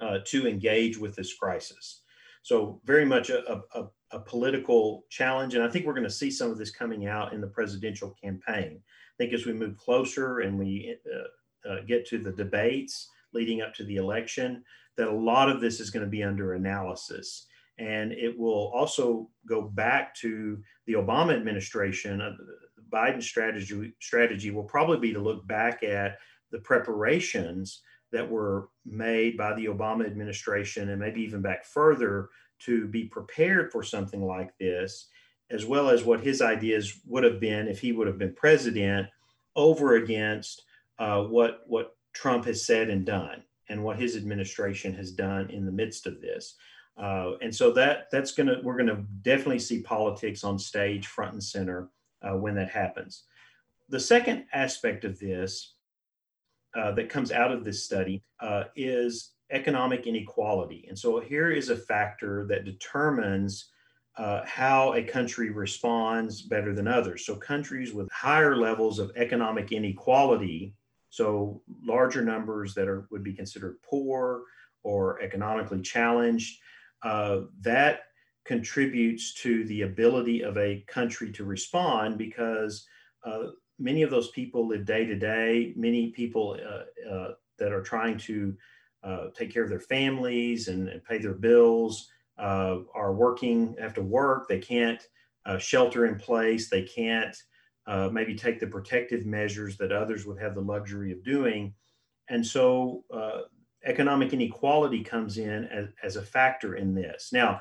uh, 0.00 0.18
to 0.26 0.46
engage 0.46 0.98
with 0.98 1.14
this 1.14 1.34
crisis. 1.34 2.02
So, 2.42 2.80
very 2.84 3.04
much 3.04 3.30
a, 3.30 3.62
a, 3.74 3.84
a, 4.12 4.20
political 4.20 5.04
challenge. 5.10 5.54
And 5.54 5.64
I 5.64 5.68
think 5.68 5.84
we're 5.84 5.94
going 5.94 6.04
to 6.04 6.10
see 6.10 6.30
some 6.30 6.50
of 6.50 6.58
this 6.58 6.70
coming 6.70 7.06
out 7.06 7.32
in 7.32 7.40
the 7.40 7.48
presidential 7.48 8.14
campaign. 8.22 8.80
I 8.80 9.14
think 9.18 9.32
as 9.32 9.46
we 9.46 9.52
move 9.52 9.76
closer 9.76 10.40
and 10.40 10.58
we 10.58 10.96
uh, 11.12 11.70
uh, 11.70 11.80
get 11.88 12.06
to 12.08 12.18
the 12.18 12.32
debates 12.32 13.10
leading 13.32 13.62
up 13.62 13.74
to 13.74 13.84
the 13.84 13.96
election, 13.96 14.62
that 14.96 15.08
a 15.08 15.12
lot 15.12 15.48
of 15.48 15.60
this 15.60 15.80
is 15.80 15.90
going 15.90 16.04
to 16.04 16.10
be 16.10 16.22
under 16.22 16.54
analysis. 16.54 17.46
And 17.78 18.12
it 18.12 18.38
will 18.38 18.72
also 18.74 19.28
go 19.46 19.62
back 19.62 20.14
to 20.16 20.58
the 20.86 20.94
Obama 20.94 21.34
administration. 21.34 22.20
Uh, 22.20 22.32
the 22.76 22.82
Biden 22.96 23.22
strategy, 23.22 23.92
strategy 24.00 24.50
will 24.50 24.64
probably 24.64 24.98
be 24.98 25.12
to 25.12 25.20
look 25.20 25.46
back 25.46 25.82
at 25.82 26.18
the 26.52 26.58
preparations 26.60 27.82
that 28.12 28.28
were 28.28 28.68
made 28.84 29.36
by 29.36 29.54
the 29.54 29.66
Obama 29.66 30.06
administration 30.06 30.90
and 30.90 31.00
maybe 31.00 31.20
even 31.22 31.42
back 31.42 31.64
further 31.64 32.30
to 32.60 32.86
be 32.86 33.04
prepared 33.04 33.70
for 33.70 33.82
something 33.82 34.24
like 34.24 34.56
this, 34.58 35.08
as 35.50 35.64
well 35.64 35.88
as 35.88 36.04
what 36.04 36.20
his 36.20 36.40
ideas 36.40 37.00
would 37.06 37.24
have 37.24 37.40
been 37.40 37.68
if 37.68 37.80
he 37.80 37.92
would 37.92 38.06
have 38.06 38.18
been 38.18 38.34
president 38.34 39.06
over 39.54 39.96
against 39.96 40.62
uh, 40.98 41.22
what, 41.22 41.62
what 41.66 41.96
Trump 42.12 42.44
has 42.44 42.64
said 42.64 42.88
and 42.88 43.04
done 43.04 43.42
and 43.68 43.82
what 43.82 43.98
his 43.98 44.16
administration 44.16 44.94
has 44.94 45.12
done 45.12 45.50
in 45.50 45.66
the 45.66 45.72
midst 45.72 46.06
of 46.06 46.20
this. 46.20 46.54
Uh, 46.96 47.32
and 47.42 47.54
so 47.54 47.70
that 47.72 48.06
that's 48.10 48.32
to 48.32 48.60
we're 48.62 48.78
to 48.78 49.04
definitely 49.20 49.58
see 49.58 49.82
politics 49.82 50.44
on 50.44 50.58
stage 50.58 51.06
front 51.06 51.34
and 51.34 51.44
center 51.44 51.90
uh, 52.22 52.36
when 52.36 52.54
that 52.54 52.70
happens. 52.70 53.24
The 53.90 54.00
second 54.00 54.46
aspect 54.52 55.04
of 55.04 55.18
this 55.18 55.74
uh, 56.76 56.92
that 56.92 57.08
comes 57.08 57.32
out 57.32 57.52
of 57.52 57.64
this 57.64 57.84
study 57.84 58.22
uh, 58.40 58.64
is 58.76 59.32
economic 59.50 60.06
inequality. 60.06 60.84
And 60.88 60.98
so 60.98 61.20
here 61.20 61.50
is 61.50 61.70
a 61.70 61.76
factor 61.76 62.46
that 62.48 62.64
determines 62.64 63.70
uh, 64.16 64.42
how 64.44 64.94
a 64.94 65.02
country 65.02 65.50
responds 65.50 66.42
better 66.42 66.74
than 66.74 66.88
others. 66.88 67.24
So 67.24 67.36
countries 67.36 67.92
with 67.92 68.08
higher 68.10 68.56
levels 68.56 68.98
of 68.98 69.12
economic 69.16 69.72
inequality, 69.72 70.74
so 71.10 71.62
larger 71.82 72.22
numbers 72.22 72.74
that 72.74 72.88
are 72.88 73.06
would 73.10 73.22
be 73.22 73.34
considered 73.34 73.76
poor 73.82 74.42
or 74.82 75.20
economically 75.20 75.82
challenged, 75.82 76.58
uh, 77.02 77.42
that 77.60 78.00
contributes 78.44 79.34
to 79.34 79.64
the 79.64 79.82
ability 79.82 80.42
of 80.42 80.56
a 80.56 80.84
country 80.86 81.30
to 81.32 81.44
respond 81.44 82.16
because 82.16 82.86
uh, 83.24 83.48
many 83.78 84.02
of 84.02 84.10
those 84.10 84.30
people 84.30 84.66
live 84.66 84.84
day 84.84 85.04
to 85.04 85.14
day. 85.14 85.72
Many 85.76 86.10
people 86.10 86.58
uh, 86.64 87.10
uh, 87.10 87.32
that 87.58 87.72
are 87.72 87.82
trying 87.82 88.18
to 88.18 88.56
uh, 89.02 89.26
take 89.34 89.52
care 89.52 89.62
of 89.62 89.70
their 89.70 89.80
families 89.80 90.68
and, 90.68 90.88
and 90.88 91.04
pay 91.04 91.18
their 91.18 91.34
bills 91.34 92.10
uh, 92.38 92.78
are 92.94 93.14
working, 93.14 93.76
have 93.80 93.94
to 93.94 94.02
work. 94.02 94.48
They 94.48 94.58
can't 94.58 95.02
uh, 95.44 95.58
shelter 95.58 96.06
in 96.06 96.16
place. 96.16 96.68
They 96.68 96.82
can't 96.82 97.36
maybe 98.12 98.34
take 98.34 98.58
the 98.58 98.66
protective 98.66 99.26
measures 99.26 99.76
that 99.76 99.92
others 99.92 100.26
would 100.26 100.40
have 100.40 100.54
the 100.54 100.60
luxury 100.60 101.12
of 101.12 101.22
doing. 101.22 101.72
And 102.28 102.44
so 102.44 103.04
economic 103.84 104.32
inequality 104.32 105.04
comes 105.04 105.38
in 105.38 105.64
as, 105.66 105.86
as 106.02 106.16
a 106.16 106.22
factor 106.22 106.74
in 106.74 106.94
this. 106.94 107.30
Now, 107.32 107.60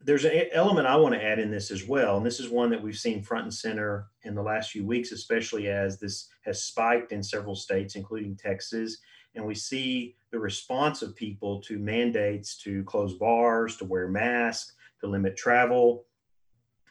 there's 0.00 0.24
an 0.24 0.42
element 0.52 0.86
I 0.86 0.96
want 0.96 1.14
to 1.14 1.24
add 1.24 1.38
in 1.38 1.50
this 1.50 1.70
as 1.70 1.86
well. 1.86 2.16
And 2.16 2.24
this 2.24 2.38
is 2.38 2.48
one 2.48 2.70
that 2.70 2.82
we've 2.82 2.96
seen 2.96 3.22
front 3.22 3.44
and 3.44 3.54
center 3.54 4.08
in 4.22 4.34
the 4.34 4.42
last 4.42 4.70
few 4.70 4.86
weeks, 4.86 5.12
especially 5.12 5.68
as 5.68 5.98
this 5.98 6.28
has 6.44 6.62
spiked 6.62 7.12
in 7.12 7.22
several 7.22 7.56
states, 7.56 7.96
including 7.96 8.36
Texas. 8.36 8.98
And 9.34 9.44
we 9.44 9.54
see 9.54 10.16
the 10.30 10.38
response 10.38 11.02
of 11.02 11.16
people 11.16 11.60
to 11.62 11.78
mandates 11.78 12.56
to 12.58 12.84
close 12.84 13.14
bars, 13.14 13.76
to 13.78 13.84
wear 13.84 14.08
masks, 14.08 14.74
to 15.00 15.06
limit 15.06 15.36
travel. 15.36 16.04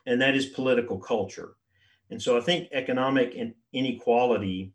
And 0.05 0.21
that 0.21 0.35
is 0.35 0.47
political 0.47 0.99
culture. 0.99 1.55
And 2.11 2.21
so 2.21 2.37
I 2.37 2.41
think 2.41 2.69
economic 2.71 3.35
inequality 3.73 4.73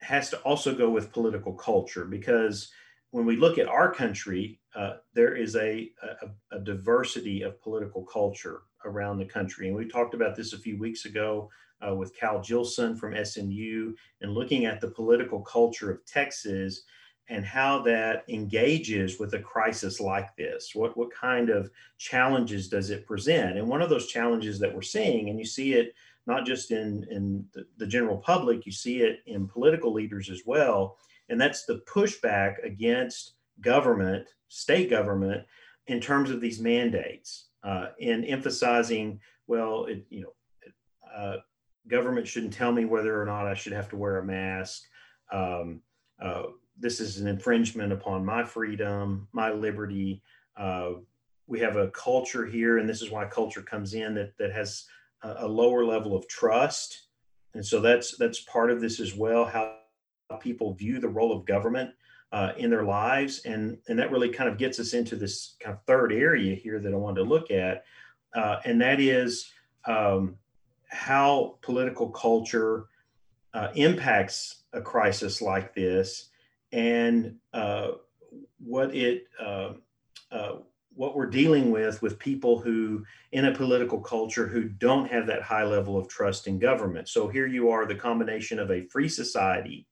has 0.00 0.30
to 0.30 0.38
also 0.38 0.74
go 0.74 0.90
with 0.90 1.12
political 1.12 1.52
culture 1.52 2.04
because 2.04 2.70
when 3.10 3.24
we 3.24 3.36
look 3.36 3.58
at 3.58 3.68
our 3.68 3.92
country, 3.92 4.60
uh, 4.74 4.96
there 5.14 5.34
is 5.34 5.56
a, 5.56 5.90
a, 6.02 6.56
a, 6.56 6.60
diversity 6.60 7.42
of 7.42 7.60
political 7.62 8.04
culture 8.04 8.62
around 8.84 9.18
the 9.18 9.24
country. 9.24 9.68
And 9.68 9.76
we 9.76 9.88
talked 9.88 10.14
about 10.14 10.36
this 10.36 10.52
a 10.52 10.58
few 10.58 10.78
weeks 10.78 11.06
ago 11.06 11.48
uh, 11.86 11.94
with 11.94 12.16
Cal 12.16 12.40
Jillson 12.42 12.96
from 12.96 13.16
SMU 13.24 13.94
and 14.20 14.32
looking 14.32 14.66
at 14.66 14.80
the 14.80 14.90
political 14.90 15.40
culture 15.40 15.90
of 15.90 16.04
Texas 16.04 16.82
and 17.30 17.44
how 17.44 17.80
that 17.82 18.24
engages 18.28 19.18
with 19.18 19.34
a 19.34 19.38
crisis 19.38 20.00
like 20.00 20.34
this. 20.36 20.74
What, 20.74 20.96
what 20.96 21.12
kind 21.12 21.50
of 21.50 21.70
challenges 21.98 22.68
does 22.68 22.90
it 22.90 23.06
present? 23.06 23.58
And 23.58 23.68
one 23.68 23.82
of 23.82 23.90
those 23.90 24.06
challenges 24.06 24.58
that 24.60 24.74
we're 24.74 24.82
seeing, 24.82 25.28
and 25.28 25.38
you 25.38 25.44
see 25.44 25.74
it 25.74 25.94
not 26.26 26.46
just 26.46 26.70
in, 26.70 27.06
in 27.10 27.44
the, 27.54 27.66
the 27.78 27.86
general 27.86 28.18
public, 28.18 28.66
you 28.66 28.72
see 28.72 29.00
it 29.00 29.20
in 29.26 29.48
political 29.48 29.92
leaders 29.92 30.30
as 30.30 30.42
well, 30.44 30.98
and 31.28 31.40
that's 31.40 31.64
the 31.64 31.82
pushback 31.92 32.64
against 32.64 33.34
government, 33.60 34.26
state 34.48 34.90
government, 34.90 35.44
in 35.86 36.00
terms 36.00 36.30
of 36.30 36.40
these 36.40 36.60
mandates, 36.60 37.48
uh, 37.64 37.88
and 38.00 38.24
emphasizing, 38.24 39.20
well, 39.46 39.86
it, 39.86 40.04
you 40.10 40.22
know, 40.22 40.32
uh, 41.16 41.36
government 41.88 42.28
shouldn't 42.28 42.52
tell 42.52 42.72
me 42.72 42.84
whether 42.84 43.20
or 43.20 43.24
not 43.24 43.46
I 43.46 43.54
should 43.54 43.72
have 43.72 43.88
to 43.90 43.96
wear 43.96 44.18
a 44.18 44.24
mask. 44.24 44.82
Um, 45.32 45.80
uh, 46.22 46.44
this 46.78 47.00
is 47.00 47.18
an 47.18 47.26
infringement 47.26 47.92
upon 47.92 48.24
my 48.24 48.44
freedom, 48.44 49.28
my 49.32 49.50
liberty. 49.50 50.22
Uh, 50.56 50.90
we 51.46 51.58
have 51.60 51.76
a 51.76 51.88
culture 51.88 52.46
here, 52.46 52.78
and 52.78 52.88
this 52.88 53.02
is 53.02 53.10
why 53.10 53.24
culture 53.24 53.62
comes 53.62 53.94
in 53.94 54.14
that 54.14 54.36
that 54.38 54.52
has 54.52 54.84
a, 55.22 55.36
a 55.38 55.48
lower 55.48 55.84
level 55.84 56.14
of 56.14 56.28
trust, 56.28 57.08
and 57.54 57.64
so 57.64 57.80
that's 57.80 58.16
that's 58.18 58.40
part 58.40 58.70
of 58.70 58.80
this 58.80 59.00
as 59.00 59.14
well. 59.14 59.44
How 59.44 59.77
people 60.36 60.74
view 60.74 61.00
the 61.00 61.08
role 61.08 61.32
of 61.32 61.46
government 61.46 61.90
uh, 62.32 62.52
in 62.58 62.70
their 62.70 62.84
lives. 62.84 63.40
And, 63.44 63.78
and 63.88 63.98
that 63.98 64.10
really 64.10 64.28
kind 64.28 64.50
of 64.50 64.58
gets 64.58 64.78
us 64.78 64.92
into 64.92 65.16
this 65.16 65.56
kind 65.60 65.74
of 65.74 65.82
third 65.84 66.12
area 66.12 66.54
here 66.54 66.78
that 66.78 66.92
I 66.92 66.96
wanted 66.96 67.22
to 67.22 67.28
look 67.28 67.50
at. 67.50 67.84
Uh, 68.34 68.56
and 68.64 68.80
that 68.82 69.00
is 69.00 69.50
um, 69.86 70.36
how 70.88 71.56
political 71.62 72.10
culture 72.10 72.86
uh, 73.54 73.68
impacts 73.74 74.64
a 74.74 74.80
crisis 74.80 75.40
like 75.40 75.74
this 75.74 76.28
and 76.72 77.36
uh, 77.54 77.92
what 78.58 78.94
it 78.94 79.24
uh, 79.42 79.72
uh, 80.30 80.56
what 80.94 81.16
we're 81.16 81.26
dealing 81.26 81.70
with 81.70 82.02
with 82.02 82.18
people 82.18 82.60
who 82.60 83.02
in 83.32 83.46
a 83.46 83.54
political 83.54 84.00
culture 84.00 84.46
who 84.46 84.64
don't 84.64 85.10
have 85.10 85.26
that 85.26 85.40
high 85.40 85.64
level 85.64 85.96
of 85.96 86.08
trust 86.08 86.46
in 86.46 86.58
government 86.58 87.08
so 87.08 87.26
here 87.26 87.46
you 87.46 87.70
are 87.70 87.86
the 87.86 87.94
combination 87.94 88.58
of 88.58 88.70
a 88.70 88.82
free 88.88 89.08
society 89.08 89.86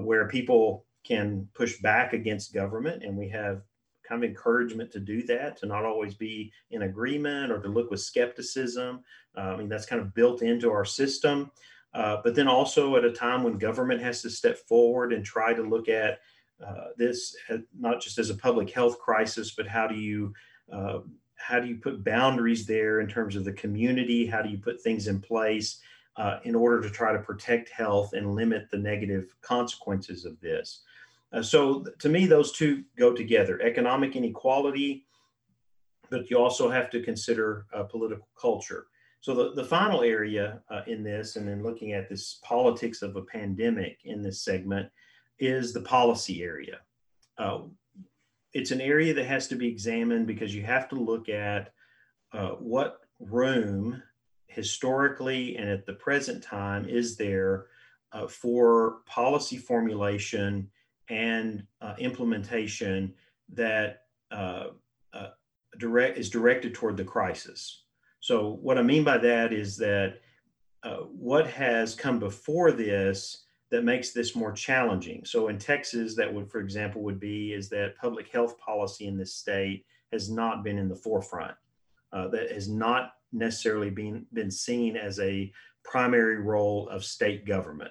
where 0.00 0.28
people 0.28 0.84
can 1.04 1.48
push 1.54 1.78
back 1.80 2.12
against 2.12 2.54
government, 2.54 3.02
and 3.02 3.16
we 3.16 3.28
have 3.28 3.62
kind 4.08 4.22
of 4.22 4.28
encouragement 4.28 4.90
to 4.92 5.00
do 5.00 5.22
that, 5.24 5.56
to 5.58 5.66
not 5.66 5.84
always 5.84 6.14
be 6.14 6.52
in 6.70 6.82
agreement 6.82 7.52
or 7.52 7.60
to 7.60 7.68
look 7.68 7.90
with 7.90 8.00
skepticism. 8.00 9.02
Uh, 9.36 9.40
I 9.40 9.56
mean, 9.56 9.68
that's 9.68 9.86
kind 9.86 10.00
of 10.00 10.14
built 10.14 10.42
into 10.42 10.70
our 10.70 10.84
system. 10.84 11.50
Uh, 11.94 12.18
but 12.24 12.34
then 12.34 12.48
also 12.48 12.96
at 12.96 13.04
a 13.04 13.12
time 13.12 13.42
when 13.42 13.58
government 13.58 14.00
has 14.00 14.22
to 14.22 14.30
step 14.30 14.56
forward 14.56 15.12
and 15.12 15.24
try 15.24 15.52
to 15.52 15.62
look 15.62 15.88
at 15.88 16.20
uh, 16.66 16.86
this 16.96 17.36
not 17.78 18.00
just 18.00 18.18
as 18.18 18.30
a 18.30 18.34
public 18.34 18.70
health 18.70 18.98
crisis, 18.98 19.54
but 19.54 19.66
how 19.66 19.86
do 19.86 19.94
you 19.94 20.32
uh, 20.72 21.00
how 21.36 21.58
do 21.58 21.66
you 21.66 21.76
put 21.76 22.04
boundaries 22.04 22.66
there 22.66 23.00
in 23.00 23.08
terms 23.08 23.34
of 23.34 23.44
the 23.44 23.52
community? 23.52 24.26
How 24.26 24.42
do 24.42 24.48
you 24.48 24.58
put 24.58 24.80
things 24.80 25.08
in 25.08 25.20
place 25.20 25.80
uh, 26.16 26.38
in 26.44 26.54
order 26.54 26.80
to 26.80 26.90
try 26.90 27.12
to 27.12 27.18
protect 27.18 27.68
health 27.70 28.12
and 28.12 28.34
limit 28.34 28.70
the 28.70 28.78
negative 28.78 29.34
consequences 29.40 30.24
of 30.24 30.38
this. 30.40 30.82
Uh, 31.32 31.42
so 31.42 31.84
to 31.98 32.08
me, 32.08 32.26
those 32.26 32.52
two 32.52 32.84
go 32.98 33.12
together, 33.12 33.60
economic 33.62 34.16
inequality, 34.16 35.06
but 36.10 36.30
you 36.30 36.38
also 36.38 36.70
have 36.70 36.90
to 36.90 37.02
consider 37.02 37.66
uh, 37.72 37.82
political 37.84 38.28
culture. 38.38 38.86
So 39.20 39.34
the, 39.34 39.54
the 39.54 39.64
final 39.64 40.02
area 40.02 40.60
uh, 40.68 40.82
in 40.86 41.02
this, 41.02 41.36
and 41.36 41.48
then 41.48 41.62
looking 41.62 41.92
at 41.92 42.08
this 42.08 42.40
politics 42.42 43.02
of 43.02 43.16
a 43.16 43.22
pandemic 43.22 44.00
in 44.04 44.20
this 44.20 44.42
segment, 44.42 44.90
is 45.38 45.72
the 45.72 45.80
policy 45.80 46.42
area. 46.42 46.80
Uh, 47.38 47.60
it's 48.52 48.72
an 48.72 48.80
area 48.80 49.14
that 49.14 49.24
has 49.24 49.48
to 49.48 49.56
be 49.56 49.68
examined 49.68 50.26
because 50.26 50.54
you 50.54 50.62
have 50.62 50.88
to 50.90 50.96
look 50.96 51.28
at 51.28 51.72
uh, 52.32 52.50
what 52.50 52.98
room 53.20 54.02
historically 54.52 55.56
and 55.56 55.68
at 55.68 55.86
the 55.86 55.94
present 55.94 56.42
time 56.42 56.88
is 56.88 57.16
there 57.16 57.66
uh, 58.12 58.26
for 58.26 58.98
policy 59.06 59.56
formulation 59.56 60.68
and 61.08 61.64
uh, 61.80 61.94
implementation 61.98 63.14
that 63.52 64.02
uh, 64.30 64.66
uh, 65.12 65.28
direct 65.78 66.18
is 66.18 66.30
directed 66.30 66.74
toward 66.74 66.96
the 66.96 67.04
crisis. 67.04 67.84
So 68.20 68.58
what 68.62 68.78
I 68.78 68.82
mean 68.82 69.04
by 69.04 69.18
that 69.18 69.52
is 69.52 69.76
that 69.78 70.20
uh, 70.82 70.96
what 70.96 71.46
has 71.46 71.94
come 71.94 72.18
before 72.18 72.72
this 72.72 73.44
that 73.70 73.84
makes 73.84 74.12
this 74.12 74.36
more 74.36 74.52
challenging. 74.52 75.24
So 75.24 75.48
in 75.48 75.58
Texas, 75.58 76.14
that 76.16 76.32
would, 76.32 76.50
for 76.50 76.60
example, 76.60 77.02
would 77.02 77.18
be 77.18 77.54
is 77.54 77.70
that 77.70 77.96
public 77.96 78.28
health 78.30 78.58
policy 78.58 79.06
in 79.06 79.16
this 79.16 79.34
state 79.34 79.86
has 80.12 80.30
not 80.30 80.62
been 80.62 80.76
in 80.78 80.88
the 80.88 80.96
forefront. 80.96 81.54
Uh, 82.12 82.28
that 82.28 82.52
has 82.52 82.68
not 82.68 83.14
necessarily 83.32 83.90
been, 83.90 84.26
been 84.32 84.50
seen 84.50 84.96
as 84.96 85.18
a 85.20 85.52
primary 85.84 86.38
role 86.38 86.88
of 86.88 87.04
state 87.04 87.46
government. 87.46 87.90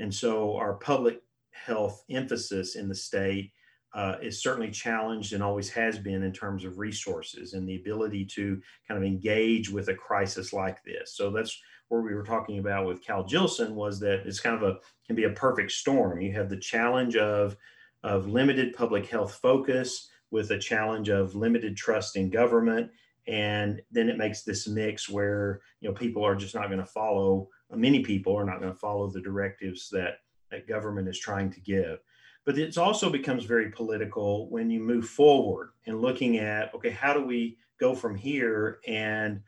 And 0.00 0.14
so 0.14 0.56
our 0.56 0.74
public 0.74 1.22
health 1.52 2.04
emphasis 2.10 2.76
in 2.76 2.88
the 2.88 2.94
state 2.94 3.52
uh, 3.94 4.16
is 4.20 4.42
certainly 4.42 4.70
challenged 4.70 5.32
and 5.32 5.42
always 5.42 5.70
has 5.70 5.98
been 5.98 6.22
in 6.22 6.32
terms 6.32 6.64
of 6.64 6.78
resources 6.78 7.54
and 7.54 7.68
the 7.68 7.76
ability 7.76 8.24
to 8.24 8.60
kind 8.86 8.98
of 8.98 9.04
engage 9.04 9.70
with 9.70 9.88
a 9.88 9.94
crisis 9.94 10.52
like 10.52 10.82
this. 10.84 11.16
So 11.16 11.30
that's 11.30 11.58
where 11.88 12.02
we 12.02 12.14
were 12.14 12.22
talking 12.22 12.58
about 12.58 12.86
with 12.86 13.02
Cal 13.02 13.24
Jillson 13.24 13.74
was 13.74 13.98
that 14.00 14.26
it's 14.26 14.40
kind 14.40 14.56
of 14.56 14.62
a 14.62 14.78
can 15.06 15.16
be 15.16 15.24
a 15.24 15.30
perfect 15.30 15.72
storm. 15.72 16.20
You 16.20 16.32
have 16.34 16.50
the 16.50 16.56
challenge 16.58 17.16
of 17.16 17.56
of 18.04 18.28
limited 18.28 18.74
public 18.74 19.06
health 19.06 19.38
focus 19.40 20.08
with 20.30 20.50
a 20.50 20.58
challenge 20.58 21.08
of 21.08 21.34
limited 21.34 21.76
trust 21.76 22.16
in 22.16 22.28
government 22.28 22.90
and 23.28 23.82
then 23.90 24.08
it 24.08 24.16
makes 24.16 24.42
this 24.42 24.66
mix 24.66 25.08
where 25.08 25.60
you 25.80 25.88
know 25.88 25.94
people 25.94 26.24
are 26.24 26.34
just 26.34 26.54
not 26.54 26.68
going 26.68 26.80
to 26.80 26.86
follow 26.86 27.48
many 27.76 28.00
people 28.00 28.34
are 28.34 28.46
not 28.46 28.60
going 28.60 28.72
to 28.72 28.78
follow 28.78 29.08
the 29.08 29.20
directives 29.20 29.88
that 29.90 30.20
that 30.50 30.66
government 30.66 31.06
is 31.06 31.18
trying 31.18 31.50
to 31.50 31.60
give. 31.60 31.98
But 32.46 32.58
it 32.58 32.78
also 32.78 33.10
becomes 33.10 33.44
very 33.44 33.70
political 33.70 34.48
when 34.48 34.70
you 34.70 34.80
move 34.80 35.06
forward 35.06 35.72
and 35.86 36.00
looking 36.00 36.38
at 36.38 36.74
okay 36.74 36.90
how 36.90 37.12
do 37.12 37.22
we 37.22 37.58
go 37.78 37.94
from 37.94 38.16
here 38.16 38.78
and 38.88 39.40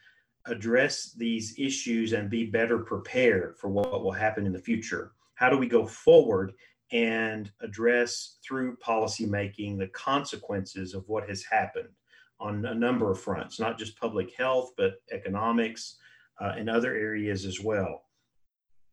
address 0.47 1.12
these 1.16 1.55
issues 1.59 2.12
and 2.12 2.31
be 2.31 2.45
better 2.45 2.78
prepared 2.78 3.57
for 3.59 3.68
what 3.68 4.03
will 4.03 4.12
happen 4.12 4.47
in 4.47 4.53
the 4.53 4.59
future? 4.59 5.12
How 5.35 5.49
do 5.49 5.57
we 5.57 5.66
go 5.66 5.87
forward 5.87 6.53
and 6.93 7.51
address 7.61 8.37
through 8.45 8.76
policy 8.76 9.24
making 9.24 9.78
the 9.78 9.89
consequences 9.89 10.93
of 10.93 11.09
what 11.09 11.28
has 11.28 11.43
happened 11.45 11.89
on 12.41 12.64
a 12.64 12.74
number 12.74 13.11
of 13.11 13.20
fronts, 13.20 13.61
not 13.61 13.78
just 13.78 14.01
public 14.01 14.34
health, 14.34 14.72
but 14.76 14.95
economics 15.12 15.99
uh, 16.41 16.55
and 16.57 16.70
other 16.70 16.95
areas 16.95 17.45
as 17.45 17.61
well. 17.61 18.05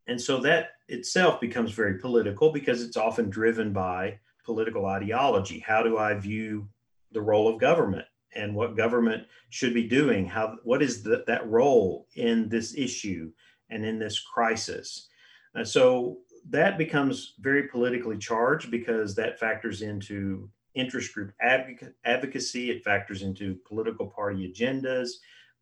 And 0.08 0.20
so 0.20 0.40
that 0.42 0.72
itself 0.88 1.40
becomes 1.40 1.72
very 1.72 2.00
political 2.00 2.52
because 2.52 2.82
it's 2.82 2.98
often 2.98 3.30
driven 3.30 3.74
by 3.74 4.20
political 4.46 4.86
ideology. 4.86 5.60
How 5.60 5.84
do 5.84 5.98
I 5.98 6.14
view 6.14 6.68
the 7.12 7.22
role 7.22 7.48
of 7.48 7.60
government 7.60 8.06
and 8.36 8.56
what 8.56 8.78
government 8.78 9.24
should 9.50 9.74
be 9.74 9.88
doing? 9.88 10.26
How 10.26 10.58
what 10.64 10.82
is 10.82 11.04
the, 11.04 11.24
that 11.28 11.48
role 11.50 12.08
in 12.16 12.48
this 12.50 12.76
issue 12.76 13.32
and 13.70 13.86
in 13.86 14.00
this 14.00 14.20
crisis? 14.20 15.10
Uh, 15.56 15.64
so 15.64 16.20
that 16.50 16.78
becomes 16.78 17.34
very 17.40 17.64
politically 17.64 18.18
charged 18.18 18.72
because 18.72 19.16
that 19.16 19.40
factors 19.40 19.82
into 19.82 20.50
interest 20.78 21.14
group 21.14 21.32
advocacy, 21.42 22.72
it 22.72 22.84
factors 22.84 23.22
into 23.22 23.58
political 23.68 24.08
party 24.08 24.52
agendas, 24.52 25.10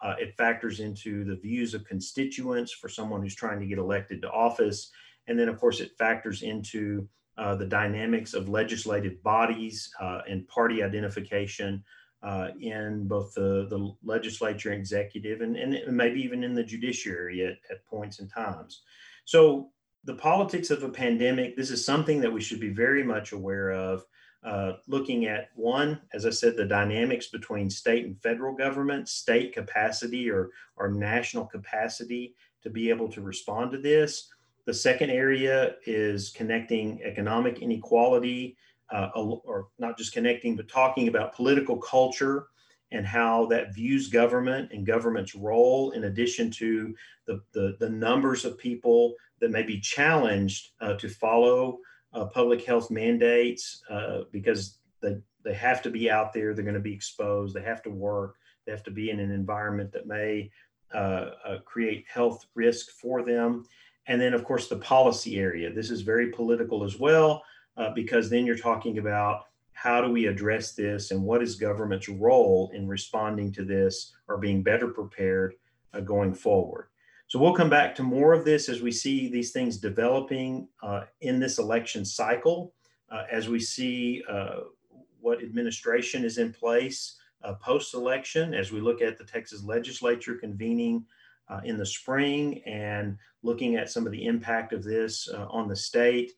uh, 0.01 0.15
it 0.19 0.35
factors 0.35 0.79
into 0.79 1.23
the 1.23 1.35
views 1.35 1.73
of 1.73 1.85
constituents 1.85 2.71
for 2.71 2.89
someone 2.89 3.21
who's 3.21 3.35
trying 3.35 3.59
to 3.59 3.65
get 3.65 3.77
elected 3.77 4.21
to 4.21 4.29
office. 4.29 4.91
And 5.27 5.39
then, 5.39 5.49
of 5.49 5.59
course, 5.59 5.79
it 5.79 5.97
factors 5.97 6.43
into 6.43 7.07
uh, 7.37 7.55
the 7.55 7.65
dynamics 7.65 8.33
of 8.33 8.49
legislative 8.49 9.21
bodies 9.23 9.89
uh, 9.99 10.21
and 10.29 10.47
party 10.47 10.83
identification 10.83 11.83
uh, 12.23 12.49
in 12.59 13.07
both 13.07 13.33
the, 13.35 13.67
the 13.69 13.93
legislature 14.03 14.71
and 14.71 14.79
executive 14.79 15.41
and, 15.41 15.55
and 15.55 15.95
maybe 15.95 16.19
even 16.21 16.43
in 16.43 16.53
the 16.53 16.63
judiciary 16.63 17.45
at, 17.45 17.57
at 17.69 17.85
points 17.85 18.19
and 18.19 18.31
times. 18.31 18.81
So 19.25 19.69
the 20.05 20.15
politics 20.15 20.71
of 20.71 20.83
a 20.83 20.89
pandemic, 20.89 21.55
this 21.55 21.71
is 21.71 21.85
something 21.85 22.21
that 22.21 22.31
we 22.31 22.41
should 22.41 22.59
be 22.59 22.69
very 22.69 23.03
much 23.03 23.31
aware 23.31 23.71
of. 23.71 24.05
Uh, 24.45 24.73
looking 24.87 25.25
at 25.25 25.49
one, 25.55 25.99
as 26.13 26.27
I 26.27 26.29
said, 26.29 26.55
the 26.55 26.65
dynamics 26.65 27.27
between 27.27 27.67
state 27.67 28.05
and 28.05 28.21
federal 28.21 28.53
government, 28.53 29.09
state 29.09 29.53
capacity 29.53 30.29
or, 30.29 30.51
or 30.75 30.91
national 30.91 31.45
capacity 31.45 32.35
to 32.61 32.69
be 32.69 32.91
able 32.91 33.09
to 33.09 33.21
respond 33.21 33.71
to 33.71 33.79
this. 33.79 34.29
The 34.65 34.73
second 34.73 35.09
area 35.09 35.75
is 35.87 36.29
connecting 36.29 37.01
economic 37.03 37.63
inequality, 37.63 38.55
uh, 38.91 39.09
or 39.15 39.69
not 39.79 39.97
just 39.97 40.13
connecting, 40.13 40.55
but 40.55 40.67
talking 40.67 41.07
about 41.07 41.35
political 41.35 41.77
culture 41.77 42.47
and 42.91 43.03
how 43.03 43.47
that 43.47 43.73
views 43.73 44.09
government 44.09 44.71
and 44.71 44.85
government's 44.85 45.33
role, 45.33 45.89
in 45.91 46.03
addition 46.03 46.51
to 46.51 46.93
the, 47.25 47.41
the, 47.53 47.77
the 47.79 47.89
numbers 47.89 48.45
of 48.45 48.59
people 48.59 49.15
that 49.39 49.49
may 49.49 49.63
be 49.63 49.79
challenged 49.79 50.69
uh, 50.81 50.93
to 50.97 51.09
follow 51.09 51.79
uh, 52.15 52.25
public 52.25 52.65
health 52.65 52.89
mandates 52.89 53.83
uh, 53.89 54.21
because 54.31 54.79
they, 55.01 55.17
they 55.43 55.53
have 55.53 55.81
to 55.83 55.89
be 55.89 56.09
out 56.09 56.33
there, 56.33 56.53
they're 56.53 56.63
going 56.63 56.73
to 56.73 56.79
be 56.79 56.93
exposed, 56.93 57.53
they 57.53 57.61
have 57.61 57.83
to 57.83 57.89
work, 57.89 58.37
they 58.65 58.71
have 58.71 58.83
to 58.83 58.91
be 58.91 59.09
in 59.11 59.19
an 59.19 59.31
environment 59.31 59.91
that 59.91 60.07
may 60.07 60.49
uh, 60.93 61.31
uh, 61.45 61.59
create 61.65 62.05
health 62.07 62.45
risk 62.55 62.89
for 62.91 63.21
them. 63.23 63.65
And 64.07 64.21
then, 64.21 64.33
of 64.33 64.43
course, 64.43 64.67
the 64.67 64.77
policy 64.77 65.37
area. 65.39 65.73
This 65.73 65.91
is 65.91 66.01
very 66.01 66.31
political 66.31 66.83
as 66.83 66.99
well, 66.99 67.43
uh, 67.75 67.91
because 67.93 68.29
then 68.29 68.45
you're 68.45 68.57
talking 68.57 68.97
about 68.97 69.45
how 69.73 69.99
do 69.99 70.09
we 70.09 70.27
address 70.27 70.73
this 70.73 71.11
and 71.11 71.21
what 71.21 71.43
is 71.43 71.55
government's 71.55 72.07
role 72.07 72.71
in 72.73 72.87
responding 72.87 73.51
to 73.51 73.65
this 73.65 74.13
or 74.27 74.37
being 74.37 74.63
better 74.63 74.87
prepared 74.87 75.55
uh, 75.93 75.99
going 75.99 76.33
forward. 76.33 76.87
So 77.27 77.39
we'll 77.39 77.55
come 77.55 77.71
back 77.71 77.95
to 77.95 78.03
more 78.03 78.33
of 78.33 78.45
this 78.45 78.69
as 78.69 78.81
we 78.81 78.91
see 78.91 79.29
these 79.29 79.51
things 79.51 79.77
developing 79.77 80.67
uh, 80.83 81.01
in 81.21 81.39
this 81.39 81.57
election 81.57 82.05
cycle, 82.05 82.73
uh, 83.11 83.23
as 83.31 83.49
we 83.49 83.59
see 83.59 84.23
uh, 84.29 84.61
what 85.19 85.41
administration 85.41 86.23
is 86.23 86.37
in 86.37 86.53
place 86.53 87.17
uh, 87.43 87.53
post-election, 87.55 88.53
as 88.53 88.71
we 88.71 88.79
look 88.79 89.01
at 89.01 89.17
the 89.17 89.23
Texas 89.23 89.63
legislature 89.63 90.35
convening 90.35 91.03
uh, 91.49 91.61
in 91.63 91.77
the 91.77 91.85
spring 91.85 92.61
and 92.65 93.17
looking 93.43 93.75
at 93.75 93.89
some 93.89 94.05
of 94.05 94.11
the 94.11 94.25
impact 94.25 94.71
of 94.71 94.83
this 94.83 95.27
uh, 95.29 95.47
on 95.49 95.67
the 95.67 95.75
state, 95.75 96.31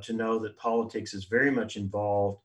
to 0.00 0.14
know 0.14 0.38
that 0.38 0.56
politics 0.56 1.12
is 1.12 1.26
very 1.26 1.50
much 1.50 1.76
involved 1.76 2.40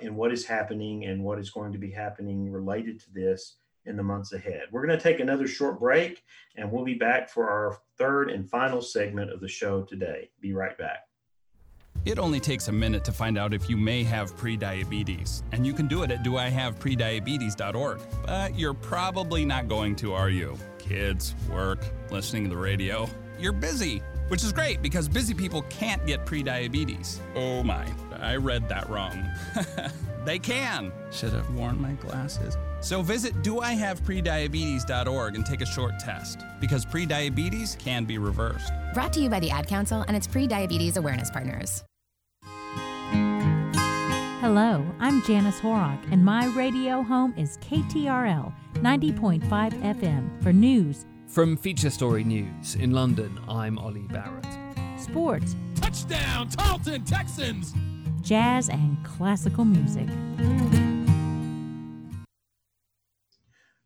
in 0.00 0.16
what 0.16 0.32
is 0.32 0.44
happening 0.44 1.04
and 1.04 1.22
what 1.22 1.38
is 1.38 1.50
going 1.50 1.72
to 1.72 1.78
be 1.78 1.90
happening 1.90 2.50
related 2.50 2.98
to 2.98 3.12
this 3.12 3.58
in 3.86 3.96
the 3.96 4.02
months 4.02 4.32
ahead. 4.32 4.62
We're 4.70 4.86
going 4.86 4.98
to 4.98 5.02
take 5.02 5.20
another 5.20 5.46
short 5.46 5.78
break 5.80 6.22
and 6.56 6.70
we'll 6.70 6.84
be 6.84 6.94
back 6.94 7.28
for 7.28 7.48
our 7.48 7.78
third 7.98 8.30
and 8.30 8.48
final 8.48 8.80
segment 8.80 9.30
of 9.30 9.40
the 9.40 9.48
show 9.48 9.82
today. 9.82 10.30
Be 10.40 10.52
right 10.52 10.76
back. 10.76 11.08
It 12.04 12.18
only 12.18 12.38
takes 12.38 12.68
a 12.68 12.72
minute 12.72 13.02
to 13.06 13.12
find 13.12 13.38
out 13.38 13.54
if 13.54 13.70
you 13.70 13.78
may 13.78 14.02
have 14.04 14.36
prediabetes, 14.36 15.42
and 15.52 15.66
you 15.66 15.72
can 15.72 15.86
do 15.86 16.02
it 16.02 16.10
at 16.10 16.22
doihaveprediabetes.org. 16.22 18.00
But 18.26 18.58
you're 18.58 18.74
probably 18.74 19.46
not 19.46 19.68
going 19.68 19.96
to, 19.96 20.12
are 20.12 20.28
you? 20.28 20.58
Kids, 20.78 21.34
work, 21.50 21.82
listening 22.10 22.44
to 22.44 22.50
the 22.50 22.56
radio. 22.58 23.08
You're 23.38 23.54
busy, 23.54 24.02
which 24.28 24.44
is 24.44 24.52
great 24.52 24.82
because 24.82 25.08
busy 25.08 25.32
people 25.32 25.62
can't 25.62 26.06
get 26.06 26.26
prediabetes. 26.26 27.20
Oh 27.34 27.62
my, 27.62 27.86
I 28.20 28.36
read 28.36 28.68
that 28.68 28.86
wrong. 28.90 29.26
they 30.26 30.38
can. 30.38 30.92
Should 31.10 31.32
have 31.32 31.48
worn 31.54 31.80
my 31.80 31.92
glasses. 31.92 32.58
So 32.84 33.00
visit 33.00 33.34
doihaveprediabetes.org 33.42 35.34
and 35.34 35.46
take 35.46 35.62
a 35.62 35.66
short 35.66 35.98
test 35.98 36.44
because 36.60 36.84
prediabetes 36.84 37.78
can 37.78 38.04
be 38.04 38.18
reversed. 38.18 38.70
Brought 38.92 39.14
to 39.14 39.20
you 39.20 39.30
by 39.30 39.40
the 39.40 39.50
Ad 39.50 39.66
Council 39.66 40.04
and 40.06 40.14
its 40.14 40.26
pre-diabetes 40.26 40.98
awareness 40.98 41.30
partners. 41.30 41.82
Hello, 44.42 44.84
I'm 45.00 45.22
Janice 45.22 45.58
Horrock, 45.60 45.98
and 46.12 46.22
my 46.22 46.44
radio 46.48 47.02
home 47.02 47.32
is 47.38 47.56
KTRL 47.58 48.52
90.5 48.74 49.40
FM 49.48 50.42
for 50.42 50.52
news. 50.52 51.06
From 51.26 51.56
Feature 51.56 51.88
Story 51.88 52.22
News 52.22 52.74
in 52.74 52.90
London, 52.90 53.40
I'm 53.48 53.78
Ollie 53.78 54.00
Barrett. 54.10 54.46
Sports. 55.00 55.56
Touchdown, 55.74 56.50
Tarleton 56.50 57.02
Texans! 57.04 57.72
Jazz 58.20 58.68
and 58.68 59.02
classical 59.02 59.64
music. 59.64 60.08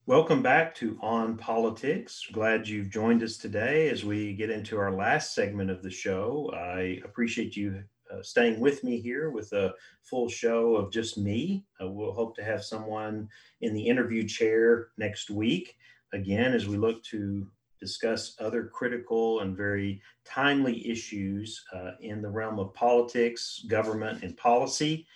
Welcome 0.08 0.40
back 0.40 0.74
to 0.76 0.98
On 1.02 1.36
Politics. 1.36 2.26
Glad 2.32 2.66
you've 2.66 2.88
joined 2.88 3.22
us 3.22 3.36
today 3.36 3.90
as 3.90 4.06
we 4.06 4.32
get 4.32 4.48
into 4.48 4.78
our 4.78 4.90
last 4.90 5.34
segment 5.34 5.70
of 5.70 5.82
the 5.82 5.90
show. 5.90 6.50
I 6.54 7.02
appreciate 7.04 7.54
you 7.54 7.84
uh, 8.10 8.22
staying 8.22 8.58
with 8.58 8.82
me 8.82 9.02
here 9.02 9.28
with 9.28 9.52
a 9.52 9.74
full 10.02 10.30
show 10.30 10.76
of 10.76 10.90
just 10.90 11.18
me. 11.18 11.66
Uh, 11.78 11.90
we'll 11.90 12.14
hope 12.14 12.34
to 12.36 12.42
have 12.42 12.64
someone 12.64 13.28
in 13.60 13.74
the 13.74 13.86
interview 13.86 14.26
chair 14.26 14.88
next 14.96 15.28
week 15.28 15.76
again 16.14 16.54
as 16.54 16.66
we 16.66 16.78
look 16.78 17.04
to 17.04 17.46
discuss 17.78 18.34
other 18.40 18.64
critical 18.64 19.40
and 19.40 19.58
very 19.58 20.00
timely 20.24 20.88
issues 20.88 21.62
uh, 21.74 21.90
in 22.00 22.22
the 22.22 22.30
realm 22.30 22.58
of 22.58 22.72
politics, 22.72 23.62
government, 23.68 24.22
and 24.22 24.34
policy. 24.38 25.06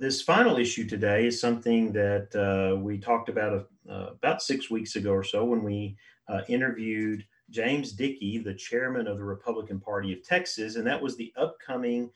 This 0.00 0.20
final 0.20 0.56
issue 0.56 0.88
today 0.88 1.28
is 1.28 1.40
something 1.40 1.92
that 1.92 2.34
uh, 2.34 2.76
we 2.80 2.98
talked 2.98 3.28
about 3.28 3.68
uh, 3.90 4.08
about 4.12 4.42
six 4.42 4.70
weeks 4.70 4.96
ago 4.96 5.12
or 5.12 5.24
so 5.24 5.44
when 5.44 5.62
we 5.62 5.96
uh, 6.28 6.40
interviewed 6.48 7.24
James 7.50 7.92
Dickey, 7.92 8.38
the 8.38 8.54
chairman 8.54 9.06
of 9.06 9.18
the 9.18 9.24
Republican 9.24 9.80
Party 9.80 10.12
of 10.12 10.22
Texas, 10.22 10.76
and 10.76 10.86
that 10.86 11.00
was 11.00 11.16
the 11.16 11.32
upcoming 11.36 12.10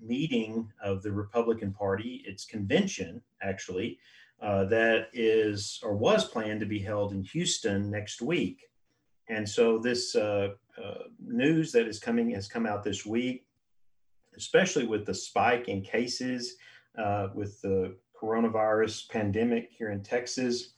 meeting 0.00 0.68
of 0.82 1.02
the 1.02 1.12
Republican 1.12 1.72
Party, 1.72 2.24
its 2.26 2.44
convention, 2.44 3.22
actually, 3.42 3.98
uh, 4.40 4.64
that 4.64 5.08
is 5.12 5.78
or 5.84 5.96
was 5.96 6.24
planned 6.24 6.60
to 6.60 6.66
be 6.66 6.80
held 6.80 7.12
in 7.12 7.22
Houston 7.22 7.90
next 7.90 8.20
week. 8.20 8.68
And 9.28 9.48
so 9.48 9.78
this 9.78 10.16
uh, 10.16 10.48
uh, 10.82 11.04
news 11.24 11.70
that 11.72 11.86
is 11.86 12.00
coming 12.00 12.30
has 12.30 12.48
come 12.48 12.66
out 12.66 12.82
this 12.82 13.06
week, 13.06 13.46
especially 14.36 14.86
with 14.86 15.06
the 15.06 15.14
spike 15.14 15.68
in 15.68 15.80
cases 15.82 16.56
uh, 16.98 17.28
with 17.34 17.60
the 17.62 17.96
coronavirus 18.20 19.08
pandemic 19.10 19.70
here 19.70 19.90
in 19.90 20.02
Texas. 20.02 20.74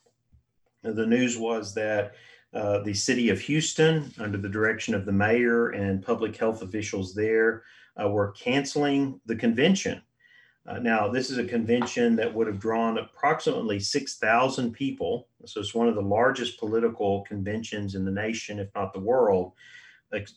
The 0.85 1.07
news 1.07 1.39
was 1.39 1.75
that 1.75 2.15
uh, 2.53 2.81
the 2.81 2.95
city 2.95 3.31
of 3.31 3.41
Houston, 3.41 4.13
under 4.19 4.39
the 4.39 4.49
direction 4.49 4.95
of 4.95 5.07
the 5.07 5.13
mayor 5.13 5.71
and 5.71 6.05
public 6.05 6.37
health 6.37 6.63
officials 6.63 7.15
there, 7.15 7.65
uh, 8.01 8.09
were 8.09 8.33
canceling 8.33 9.21
the 9.27 9.35
convention. 9.35 10.03
Uh, 10.67 10.79
now, 10.79 11.09
this 11.09 11.31
is 11.31 11.39
a 11.39 11.45
convention 11.45 12.17
that 12.17 12.33
would 12.33 12.47
have 12.47 12.61
drawn 12.61 12.99
approximately 12.99 13.79
6,000 13.79 14.73
people. 14.73 15.29
So 15.45 15.61
it's 15.61 15.75
one 15.75 15.89
of 15.89 15.95
the 15.95 16.03
largest 16.03 16.59
political 16.59 17.23
conventions 17.23 17.95
in 17.95 18.05
the 18.05 18.11
nation, 18.11 18.59
if 18.59 18.69
not 18.75 18.93
the 18.93 19.01
world. 19.01 19.53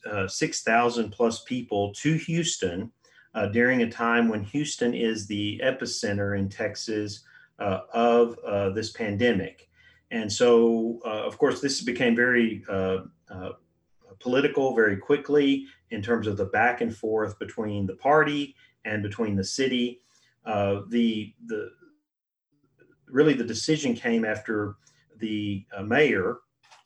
Uh, 0.10 0.28
6,000 0.28 1.12
plus 1.12 1.44
people 1.44 1.94
to 1.94 2.16
Houston 2.16 2.92
uh, 3.36 3.46
during 3.48 3.84
a 3.84 3.92
time 3.92 4.28
when 4.28 4.44
Houston 4.44 4.94
is 4.94 5.28
the 5.28 5.62
epicenter 5.64 6.38
in 6.38 6.50
Texas 6.50 7.24
uh, 7.60 7.82
of 7.94 8.38
uh, 8.40 8.72
this 8.72 8.92
pandemic. 8.92 9.70
And 10.12 10.32
so, 10.32 11.00
uh, 11.06 11.26
of 11.26 11.38
course, 11.38 11.60
this 11.60 11.82
became 11.82 12.16
very 12.16 12.64
uh, 12.70 13.00
uh, 13.30 13.52
political 14.20 14.74
very 14.74 14.98
quickly 14.98 15.66
in 15.92 16.02
terms 16.02 16.28
of 16.28 16.38
the 16.38 16.46
back 16.46 16.82
and 16.82 16.96
forth 16.96 17.38
between 17.40 17.86
the 17.86 17.96
party 17.96 18.56
and 18.86 19.04
between 19.04 19.36
the 19.36 19.44
city. 19.44 20.02
the 20.46 21.34
the 21.46 21.72
really 23.08 23.34
the 23.34 23.44
decision 23.44 23.96
came 23.96 24.26
after 24.26 24.76
the 25.18 25.66
mayor. 25.84 26.40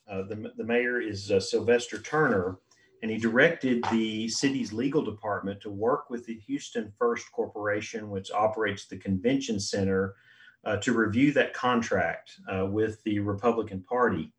the, 0.07 0.51
the 0.57 0.63
mayor 0.63 0.99
is 0.99 1.31
Sylvester 1.39 1.99
Turner, 1.99 2.57
and 3.01 3.09
he 3.09 3.17
directed 3.17 3.83
the 3.91 4.27
city's 4.29 4.73
legal 4.73 5.03
department 5.03 5.61
to 5.61 5.69
work 5.69 6.09
with 6.09 6.25
the 6.25 6.35
Houston 6.35 6.91
First 6.97 7.31
Corporation, 7.31 8.09
which 8.09 8.31
operates 8.31 8.85
the 8.85 8.97
convention 8.97 9.59
center, 9.59 10.15
uh, 10.63 10.77
to 10.77 10.93
review 10.93 11.31
that 11.33 11.53
contract 11.53 12.39
uh, 12.51 12.65
with 12.65 13.01
the 13.03 13.19
Republican 13.19 13.81
Party. 13.81 14.31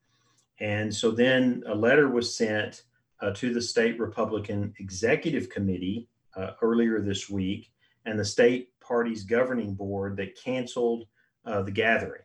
And 0.60 0.94
so 0.94 1.10
then 1.10 1.62
a 1.66 1.74
letter 1.74 2.08
was 2.08 2.36
sent 2.36 2.82
uh, 3.20 3.32
to 3.32 3.52
the 3.52 3.60
state 3.60 3.98
Republican 3.98 4.74
Executive 4.78 5.48
Committee 5.48 6.08
uh, 6.36 6.52
earlier 6.60 7.00
this 7.00 7.28
week 7.28 7.70
and 8.06 8.18
the 8.18 8.24
state 8.24 8.68
party's 8.80 9.24
governing 9.24 9.74
board 9.74 10.16
that 10.16 10.36
canceled 10.36 11.04
uh, 11.44 11.62
the 11.62 11.70
gathering. 11.70 12.22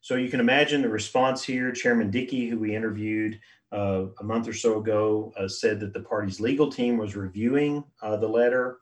So 0.00 0.16
you 0.16 0.28
can 0.28 0.40
imagine 0.40 0.82
the 0.82 0.88
response 0.88 1.44
here. 1.44 1.70
Chairman 1.70 2.10
Dickey, 2.10 2.48
who 2.48 2.58
we 2.58 2.74
interviewed 2.74 3.38
uh, 3.70 4.06
a 4.18 4.24
month 4.24 4.48
or 4.48 4.52
so 4.52 4.80
ago, 4.80 5.32
said 5.46 5.78
that 5.78 5.92
the 5.92 6.00
party's 6.00 6.40
legal 6.40 6.70
team 6.70 6.96
was 6.96 7.14
reviewing 7.14 7.84
the 8.02 8.28
letter 8.28 8.78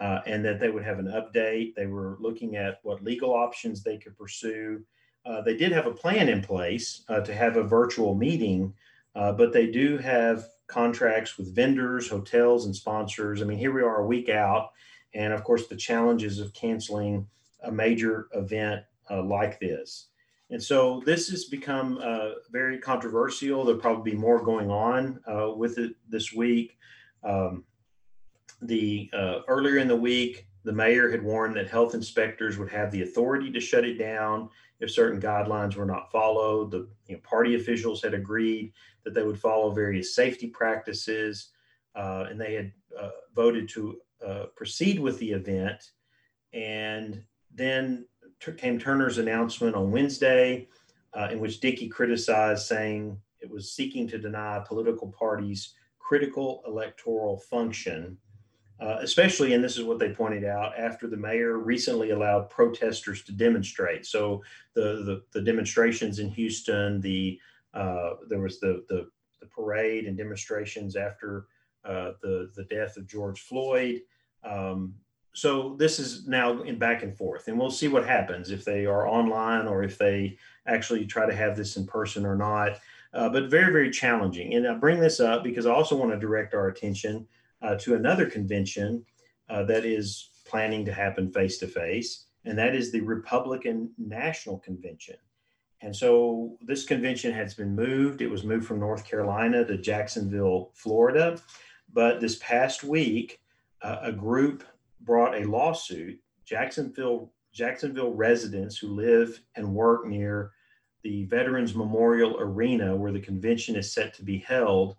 uh, 0.00 0.20
and 0.26 0.44
that 0.44 0.58
they 0.58 0.70
would 0.70 0.82
have 0.82 0.98
an 0.98 1.06
update. 1.06 1.74
They 1.74 1.86
were 1.86 2.16
looking 2.20 2.56
at 2.56 2.80
what 2.82 3.04
legal 3.04 3.34
options 3.34 3.82
they 3.82 3.98
could 3.98 4.16
pursue. 4.16 4.82
Uh, 5.26 5.42
they 5.42 5.56
did 5.56 5.70
have 5.72 5.86
a 5.86 5.92
plan 5.92 6.28
in 6.28 6.42
place 6.42 7.04
uh, 7.08 7.20
to 7.20 7.34
have 7.34 7.56
a 7.56 7.62
virtual 7.62 8.14
meeting, 8.14 8.72
but 9.14 9.52
they 9.52 9.66
do 9.66 9.98
have 9.98 10.46
contracts 10.66 11.36
with 11.36 11.54
vendors, 11.54 12.08
hotels, 12.08 12.64
and 12.64 12.74
sponsors. 12.74 13.42
I 13.42 13.44
mean, 13.44 13.58
here 13.58 13.72
we 13.72 13.82
are 13.82 14.00
a 14.00 14.06
week 14.06 14.30
out, 14.30 14.70
and 15.14 15.32
of 15.32 15.44
course, 15.44 15.66
the 15.66 15.76
challenges 15.76 16.38
of 16.38 16.54
canceling 16.54 17.26
a 17.62 17.70
major 17.70 18.28
event 18.32 18.82
like 19.10 19.60
this. 19.60 20.06
And 20.50 20.62
so 20.62 21.02
this 21.06 21.28
has 21.28 21.44
become 21.44 21.98
uh, 22.02 22.30
very 22.50 22.78
controversial. 22.78 23.64
There'll 23.64 23.80
probably 23.80 24.12
be 24.12 24.18
more 24.18 24.42
going 24.42 24.70
on 24.70 25.20
uh, 25.26 25.52
with 25.54 25.78
it 25.78 25.94
this 26.08 26.32
week. 26.32 26.76
Um, 27.22 27.64
the 28.62 29.10
uh, 29.12 29.40
earlier 29.48 29.78
in 29.78 29.88
the 29.88 29.96
week, 29.96 30.46
the 30.64 30.72
mayor 30.72 31.10
had 31.10 31.22
warned 31.22 31.56
that 31.56 31.70
health 31.70 31.94
inspectors 31.94 32.58
would 32.58 32.70
have 32.70 32.90
the 32.90 33.02
authority 33.02 33.50
to 33.50 33.60
shut 33.60 33.84
it 33.84 33.98
down 33.98 34.50
if 34.80 34.90
certain 34.90 35.20
guidelines 35.20 35.76
were 35.76 35.86
not 35.86 36.10
followed. 36.10 36.70
The 36.70 36.88
you 37.06 37.14
know, 37.14 37.20
party 37.22 37.54
officials 37.54 38.02
had 38.02 38.14
agreed 38.14 38.72
that 39.04 39.14
they 39.14 39.22
would 39.22 39.40
follow 39.40 39.70
various 39.70 40.14
safety 40.14 40.48
practices, 40.48 41.50
uh, 41.94 42.26
and 42.28 42.40
they 42.40 42.54
had 42.54 42.72
uh, 42.98 43.10
voted 43.34 43.68
to 43.70 44.00
uh, 44.26 44.44
proceed 44.54 45.00
with 45.00 45.18
the 45.18 45.32
event. 45.32 45.92
And 46.52 47.22
then 47.54 48.06
came 48.56 48.78
Turner's 48.78 49.18
announcement 49.18 49.74
on 49.74 49.90
Wednesday, 49.90 50.68
uh, 51.14 51.28
in 51.30 51.40
which 51.40 51.60
Dickey 51.60 51.88
criticized, 51.88 52.66
saying 52.66 53.18
it 53.40 53.50
was 53.50 53.72
seeking 53.72 54.06
to 54.08 54.18
deny 54.18 54.62
political 54.66 55.08
parties 55.08 55.74
critical 56.10 56.60
electoral 56.66 57.36
function, 57.36 58.18
uh, 58.80 58.98
especially, 59.00 59.52
and 59.52 59.62
this 59.62 59.76
is 59.76 59.84
what 59.84 59.98
they 59.98 60.10
pointed 60.10 60.44
out, 60.44 60.78
after 60.78 61.06
the 61.06 61.16
mayor 61.16 61.58
recently 61.58 62.10
allowed 62.10 62.48
protesters 62.48 63.22
to 63.24 63.32
demonstrate. 63.32 64.06
So 64.06 64.42
the 64.74 65.04
the, 65.04 65.22
the 65.32 65.42
demonstrations 65.42 66.18
in 66.18 66.30
Houston, 66.30 67.00
the 67.00 67.38
uh, 67.74 68.14
there 68.28 68.40
was 68.40 68.58
the, 68.58 68.84
the, 68.88 69.08
the 69.40 69.46
parade 69.46 70.06
and 70.06 70.16
demonstrations 70.16 70.96
after 70.96 71.46
uh, 71.84 72.12
the 72.22 72.50
the 72.56 72.64
death 72.64 72.96
of 72.96 73.06
George 73.06 73.40
Floyd. 73.40 74.00
Um, 74.42 74.94
so 75.32 75.76
this 75.78 75.98
is 75.98 76.26
now 76.26 76.62
in 76.62 76.78
back 76.78 77.02
and 77.02 77.16
forth 77.16 77.46
and 77.46 77.58
we'll 77.58 77.70
see 77.70 77.88
what 77.88 78.04
happens 78.04 78.50
if 78.50 78.64
they 78.64 78.84
are 78.84 79.06
online 79.06 79.68
or 79.68 79.82
if 79.82 79.96
they 79.96 80.36
actually 80.66 81.06
try 81.06 81.24
to 81.24 81.34
have 81.34 81.56
this 81.56 81.76
in 81.76 81.86
person 81.86 82.26
or 82.26 82.34
not 82.34 82.80
uh, 83.14 83.28
but 83.28 83.48
very 83.48 83.72
very 83.72 83.90
challenging 83.90 84.54
and 84.54 84.66
i 84.66 84.74
bring 84.74 84.98
this 84.98 85.20
up 85.20 85.44
because 85.44 85.66
i 85.66 85.70
also 85.70 85.96
want 85.96 86.10
to 86.10 86.18
direct 86.18 86.52
our 86.52 86.66
attention 86.66 87.26
uh, 87.62 87.76
to 87.76 87.94
another 87.94 88.26
convention 88.26 89.04
uh, 89.48 89.62
that 89.64 89.84
is 89.84 90.30
planning 90.46 90.84
to 90.84 90.92
happen 90.92 91.30
face 91.32 91.58
to 91.58 91.66
face 91.66 92.26
and 92.44 92.58
that 92.58 92.74
is 92.74 92.90
the 92.90 93.00
republican 93.00 93.90
national 93.98 94.58
convention. 94.58 95.16
And 95.82 95.96
so 95.96 96.58
this 96.60 96.84
convention 96.84 97.32
has 97.32 97.54
been 97.54 97.74
moved. 97.74 98.20
It 98.20 98.30
was 98.30 98.44
moved 98.44 98.66
from 98.66 98.80
north 98.80 99.04
carolina 99.04 99.64
to 99.66 99.78
jacksonville 99.78 100.70
florida. 100.74 101.38
But 101.92 102.20
this 102.20 102.36
past 102.36 102.84
week 102.84 103.40
uh, 103.82 103.98
a 104.02 104.12
group 104.12 104.64
brought 105.02 105.34
a 105.34 105.48
lawsuit. 105.48 106.20
Jacksonville 106.44 107.32
Jacksonville 107.52 108.12
residents 108.12 108.76
who 108.78 108.88
live 108.88 109.40
and 109.56 109.74
work 109.74 110.06
near 110.06 110.52
the 111.02 111.24
Veterans 111.24 111.74
Memorial 111.74 112.36
Arena, 112.38 112.94
where 112.94 113.12
the 113.12 113.20
convention 113.20 113.74
is 113.74 113.92
set 113.92 114.14
to 114.14 114.22
be 114.22 114.38
held, 114.38 114.96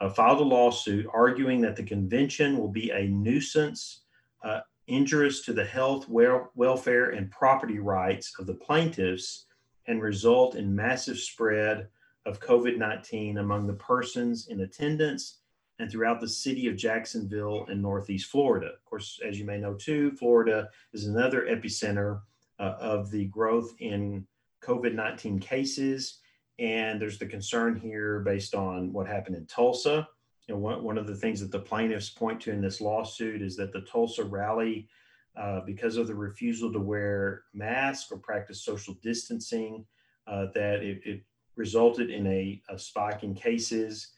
uh, 0.00 0.08
filed 0.08 0.40
a 0.40 0.44
lawsuit 0.44 1.06
arguing 1.12 1.60
that 1.60 1.76
the 1.76 1.82
convention 1.82 2.58
will 2.58 2.68
be 2.68 2.90
a 2.90 3.08
nuisance, 3.08 4.02
uh, 4.42 4.60
injurious 4.86 5.44
to 5.44 5.52
the 5.52 5.64
health, 5.64 6.08
wel- 6.08 6.50
welfare, 6.54 7.10
and 7.10 7.30
property 7.30 7.78
rights 7.78 8.34
of 8.38 8.46
the 8.46 8.54
plaintiffs, 8.54 9.46
and 9.86 10.02
result 10.02 10.56
in 10.56 10.74
massive 10.74 11.18
spread 11.18 11.88
of 12.26 12.40
COVID 12.40 12.78
19 12.78 13.38
among 13.38 13.66
the 13.66 13.74
persons 13.74 14.48
in 14.48 14.60
attendance 14.60 15.40
and 15.78 15.90
throughout 15.90 16.20
the 16.20 16.28
city 16.28 16.68
of 16.68 16.76
Jacksonville 16.76 17.66
and 17.68 17.82
Northeast 17.82 18.30
Florida. 18.30 18.68
Of 18.68 18.84
course, 18.84 19.20
as 19.26 19.38
you 19.38 19.44
may 19.44 19.58
know 19.58 19.74
too, 19.74 20.12
Florida 20.12 20.68
is 20.92 21.06
another 21.06 21.46
epicenter 21.50 22.20
uh, 22.58 22.76
of 22.78 23.10
the 23.10 23.26
growth 23.26 23.74
in 23.80 24.26
COVID 24.62 24.94
19 24.94 25.38
cases. 25.40 26.20
And 26.58 27.00
there's 27.00 27.18
the 27.18 27.26
concern 27.26 27.76
here 27.76 28.20
based 28.20 28.54
on 28.54 28.92
what 28.92 29.06
happened 29.06 29.36
in 29.36 29.46
Tulsa. 29.46 30.08
You 30.46 30.54
know, 30.54 30.60
one, 30.60 30.98
of 30.98 31.06
the 31.06 31.16
things 31.16 31.40
that 31.40 31.50
the 31.50 31.58
plaintiffs 31.58 32.10
point 32.10 32.40
to 32.42 32.52
in 32.52 32.60
this 32.60 32.80
lawsuit 32.80 33.42
is 33.42 33.56
that 33.56 33.72
the 33.72 33.80
Tulsa 33.80 34.24
rally, 34.24 34.88
uh, 35.36 35.60
because 35.60 35.96
of 35.96 36.06
the 36.06 36.14
refusal 36.14 36.72
to 36.72 36.78
wear 36.78 37.44
masks 37.54 38.12
or 38.12 38.18
practice 38.18 38.62
social 38.62 38.94
distancing, 39.02 39.84
uh, 40.26 40.46
that 40.54 40.82
it, 40.82 41.00
it, 41.04 41.22
resulted 41.56 42.10
in 42.10 42.26
a, 42.26 42.60
a 42.68 42.76
spike 42.76 43.22
in 43.22 43.32
cases. 43.32 44.08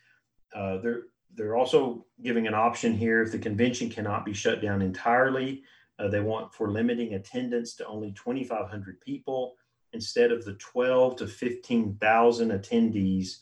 Uh, 0.55 0.79
there, 0.79 1.03
they're 1.35 1.55
also 1.55 2.07
giving 2.23 2.47
an 2.47 2.55
option 2.55 2.95
here 2.95 3.21
if 3.21 3.31
the 3.31 3.39
convention 3.39 3.91
cannot 3.91 4.25
be 4.25 4.33
shut 4.33 4.63
down 4.63 4.81
entirely. 4.81 5.63
Uh, 5.99 6.09
they 6.09 6.21
want 6.21 6.53
for 6.55 6.71
limiting 6.71 7.15
attendance 7.15 7.75
to 7.75 7.87
only 7.87 8.13
2,500 8.13 9.01
people 9.03 9.57
instead 9.97 10.31
of 10.31 10.45
the 10.45 10.53
12 10.55 11.17
to 11.17 11.27
15,000 11.27 12.51
attendees 12.51 13.39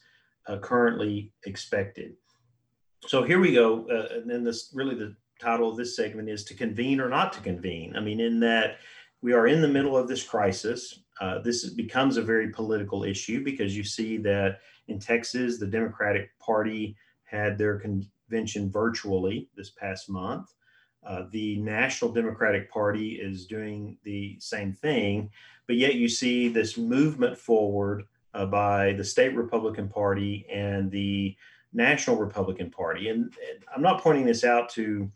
uh, 0.46 0.58
currently 0.58 1.32
expected. 1.46 2.14
So 3.06 3.24
here 3.24 3.40
we 3.40 3.52
go. 3.52 3.86
Uh, 3.90 4.14
and 4.14 4.30
then 4.30 4.44
this 4.44 4.70
really 4.72 4.94
the 4.94 5.16
title 5.40 5.68
of 5.68 5.76
this 5.76 5.96
segment 5.96 6.30
is 6.30 6.44
to 6.44 6.54
convene 6.54 7.00
or 7.00 7.08
not 7.08 7.32
to 7.32 7.40
convene. 7.40 7.96
I 7.96 8.00
mean, 8.00 8.20
in 8.20 8.38
that 8.40 8.76
we 9.20 9.32
are 9.32 9.48
in 9.48 9.60
the 9.60 9.74
middle 9.76 9.96
of 9.96 10.06
this 10.06 10.22
crisis. 10.22 11.00
Uh, 11.20 11.40
this 11.40 11.68
becomes 11.70 12.16
a 12.16 12.22
very 12.22 12.50
political 12.50 13.04
issue 13.04 13.42
because 13.42 13.76
you 13.76 13.82
see 13.82 14.16
that 14.18 14.60
in 14.88 15.00
Texas, 15.00 15.58
the 15.58 15.66
Democratic 15.66 16.30
Party 16.38 16.96
had 17.24 17.58
their 17.58 17.80
convention 17.80 18.70
virtually 18.70 19.48
this 19.56 19.70
past 19.70 20.08
month. 20.08 20.52
Uh, 21.06 21.24
the 21.30 21.56
National 21.56 22.10
Democratic 22.10 22.70
Party 22.70 23.12
is 23.12 23.46
doing 23.46 23.98
the 24.04 24.36
same 24.40 24.72
thing, 24.72 25.30
but 25.66 25.76
yet 25.76 25.96
you 25.96 26.08
see 26.08 26.48
this 26.48 26.78
movement 26.78 27.36
forward 27.36 28.04
uh, 28.32 28.46
by 28.46 28.92
the 28.94 29.04
state 29.04 29.34
Republican 29.36 29.88
Party 29.88 30.46
and 30.50 30.90
the 30.90 31.36
National 31.72 32.16
Republican 32.16 32.70
Party. 32.70 33.08
And, 33.08 33.24
and, 33.24 33.64
I'm 33.74 33.82
not 33.82 34.00
pointing 34.00 34.24
this 34.24 34.44
out 34.44 34.68
to 34.70 35.10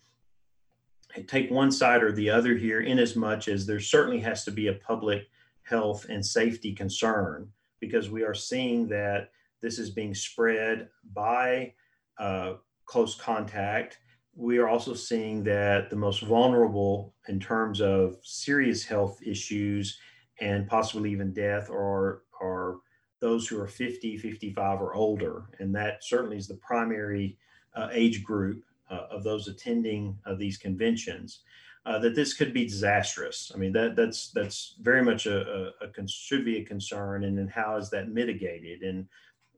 take 1.27 1.51
one 1.51 1.71
side 1.71 2.03
or 2.03 2.13
the 2.13 2.31
other 2.31 2.57
here, 2.57 2.81
in 2.81 2.99
as 2.99 3.17
much 3.17 3.49
as 3.49 3.67
there 3.67 3.81
certainly 3.81 4.21
has 4.21 4.45
to 4.45 4.51
be 4.51 4.67
a 4.67 4.75
public 4.75 5.29
health 5.63 6.07
and 6.09 6.25
safety 6.25 6.73
concern 6.73 7.49
because 7.81 8.11
we 8.11 8.25
are 8.25 8.35
seeing 8.35 8.89
that 8.89 9.31
this 9.61 9.79
is 9.79 9.91
being 9.91 10.15
spread 10.15 10.89
by 11.13 11.73
uh, 12.19 12.55
close 12.85 13.15
contact. 13.15 13.99
We 14.39 14.59
are 14.59 14.69
also 14.69 14.95
seeing 14.95 15.43
that 15.45 15.91
the 15.91 15.97
most 15.97 16.23
vulnerable 16.23 17.13
in 17.27 17.41
terms 17.41 17.81
of 17.81 18.19
serious 18.23 18.85
health 18.85 19.19
issues 19.21 19.99
and 20.41 20.69
possibly 20.69 21.11
even 21.11 21.33
death 21.33 21.69
are, 21.71 22.23
are 22.41 22.77
those 23.21 23.49
who 23.49 23.61
are 23.61 23.67
50, 23.67 24.17
55 24.17 24.81
or 24.81 24.95
older. 24.95 25.47
And 25.59 25.75
that 25.75 26.05
certainly 26.05 26.37
is 26.37 26.47
the 26.47 26.55
primary 26.55 27.37
uh, 27.75 27.89
age 27.91 28.23
group 28.23 28.63
uh, 28.89 29.07
of 29.11 29.25
those 29.25 29.49
attending 29.49 30.17
uh, 30.25 30.37
these 30.37 30.57
conventions. 30.57 31.41
Uh, 31.85 31.99
that 31.99 32.15
this 32.15 32.35
could 32.35 32.55
be 32.55 32.65
disastrous. 32.65 33.51
I 33.53 33.59
mean, 33.59 33.73
that 33.73 33.97
that's 33.97 34.31
that's 34.33 34.75
very 34.83 35.03
much 35.03 35.25
a, 35.27 35.73
a, 35.81 35.87
a 35.87 36.09
should 36.09 36.45
be 36.45 36.59
a 36.59 36.65
concern, 36.65 37.25
and 37.25 37.39
then 37.39 37.49
how 37.49 37.77
is 37.77 37.89
that 37.91 38.11
mitigated? 38.11 38.83
And 38.83 39.09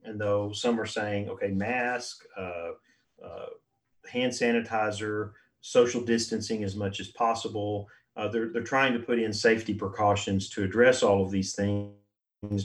and 0.05 0.21
though 0.21 0.53
some 0.53 0.81
are 0.81 0.87
saying, 0.87 1.29
okay, 1.29 1.49
mask, 1.49 2.25
uh, 2.39 2.71
uh, 3.25 3.47
hand 4.11 4.33
sanitizer, 4.33 5.33
social 5.61 6.01
distancing 6.01 6.65
as 6.65 6.77
much 6.77 7.01
as 7.01 7.09
possible, 7.09 7.89
uh, 8.17 8.29
they're, 8.29 8.49
they're 8.49 8.63
trying 8.63 8.93
to 8.93 8.99
put 8.99 9.19
in 9.19 9.33
safety 9.33 9.75
precautions 9.75 10.49
to 10.51 10.65
address 10.65 11.03
all 11.03 11.23
of 11.23 11.31
these 11.31 11.55
things. 11.55 11.95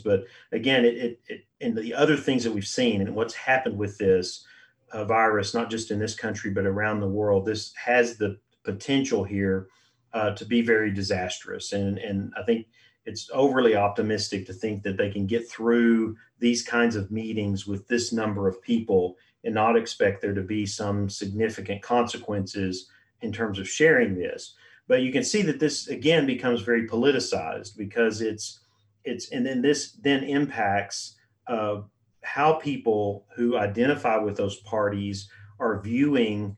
But 0.04 0.26
again, 0.52 0.86
it, 0.86 0.96
it, 0.96 1.20
it 1.28 1.46
and 1.62 1.78
the 1.78 1.94
other 1.94 2.18
things 2.18 2.44
that 2.44 2.52
we've 2.52 2.68
seen 2.68 3.02
and 3.02 3.16
what's 3.16 3.34
happened 3.34 3.78
with 3.78 3.98
this 3.98 4.46
uh, 4.92 5.06
virus, 5.06 5.54
not 5.54 5.70
just 5.70 5.92
in 5.92 6.00
this 6.00 6.16
country, 6.16 6.52
but 6.52 6.66
around 6.66 7.00
the 7.00 7.08
world, 7.08 7.46
this 7.46 7.74
has 7.74 8.18
the 8.18 8.38
potential 8.64 9.24
here 9.24 9.68
uh, 10.14 10.32
to 10.32 10.46
be 10.46 10.62
very 10.62 10.92
disastrous. 10.92 11.74
And, 11.74 11.98
and 11.98 12.34
I 12.38 12.44
think 12.44 12.68
it's 13.06 13.30
overly 13.34 13.76
optimistic 13.76 14.46
to 14.48 14.54
think 14.54 14.82
that 14.84 14.98
they 14.98 15.12
can 15.12 15.28
get 15.28 15.50
through 15.50 16.16
these 16.40 16.64
kinds 16.64 16.96
of 16.96 17.12
meetings 17.12 17.68
with 17.68 17.88
this 17.88 18.12
number 18.12 18.48
of 18.48 18.62
people 18.62 19.16
and 19.46 19.54
not 19.54 19.78
expect 19.78 20.22
there 20.22 20.34
to 20.34 20.42
be 20.42 20.66
some 20.66 21.08
significant 21.08 21.82
consequences 21.82 22.90
in 23.22 23.32
terms 23.32 23.60
of 23.60 23.70
sharing 23.70 24.16
this. 24.16 24.56
But 24.88 25.02
you 25.02 25.12
can 25.12 25.24
see 25.24 25.42
that 25.44 25.60
this 25.60 25.88
again 25.88 26.26
becomes 26.26 26.62
very 26.62 26.88
politicized 26.88 27.78
because 27.78 28.22
it's 28.22 28.60
it's 29.04 29.32
and 29.32 29.46
then 29.46 29.62
this 29.62 29.94
then 29.94 30.24
impacts 30.24 31.16
uh, 31.48 31.82
how 32.24 32.54
people 32.54 33.26
who 33.36 33.58
identify 33.58 34.18
with 34.18 34.36
those 34.36 34.58
parties 34.62 35.30
are 35.60 35.82
viewing 35.82 36.58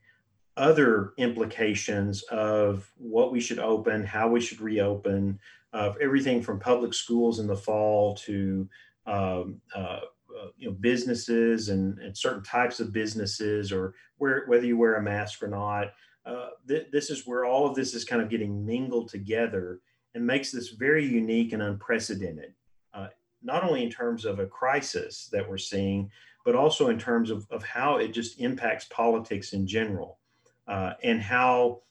other 0.55 1.13
implications 1.17 2.23
of 2.23 2.91
what 2.97 3.31
we 3.31 3.39
should 3.39 3.59
open, 3.59 4.03
how 4.03 4.27
we 4.27 4.41
should 4.41 4.59
reopen, 4.59 5.39
of 5.73 5.95
everything 6.01 6.41
from 6.41 6.59
public 6.59 6.93
schools 6.93 7.39
in 7.39 7.47
the 7.47 7.55
fall 7.55 8.15
to 8.15 8.67
um, 9.05 9.61
uh, 9.75 9.99
uh, 10.39 10.47
you 10.57 10.69
know 10.69 10.75
businesses 10.79 11.69
and, 11.69 11.97
and, 11.99 12.17
certain 12.17 12.43
types 12.43 12.79
of 12.79 12.91
businesses, 12.91 13.71
or 13.71 13.95
where, 14.17 14.43
whether 14.47 14.65
you 14.65 14.77
wear 14.77 14.95
a 14.95 15.01
mask 15.01 15.41
or 15.41 15.47
not. 15.47 15.93
Uh, 16.25 16.49
th- 16.67 16.87
this 16.91 17.09
is 17.09 17.25
where 17.25 17.45
all 17.45 17.65
of 17.65 17.75
this 17.75 17.93
is 17.93 18.03
kind 18.03 18.21
of 18.21 18.29
getting 18.29 18.65
mingled 18.65 19.09
together 19.09 19.79
and 20.13 20.25
makes 20.25 20.51
this 20.51 20.69
very 20.69 21.05
unique 21.05 21.53
and 21.53 21.61
unprecedented. 21.61 22.53
Uh, 22.93 23.07
not 23.41 23.63
only 23.63 23.83
in 23.83 23.89
terms 23.89 24.25
of 24.25 24.39
a 24.39 24.45
crisis 24.45 25.29
that 25.31 25.47
we're 25.47 25.57
seeing, 25.57 26.11
but 26.43 26.55
also 26.55 26.89
in 26.89 26.97
terms 26.97 27.29
of, 27.29 27.45
of 27.51 27.63
how 27.63 27.97
it 27.97 28.09
just 28.09 28.39
impacts 28.39 28.85
politics 28.85 29.53
in 29.53 29.67
general 29.67 30.19
uh, 30.67 30.93
and 31.03 31.21
how 31.21 31.81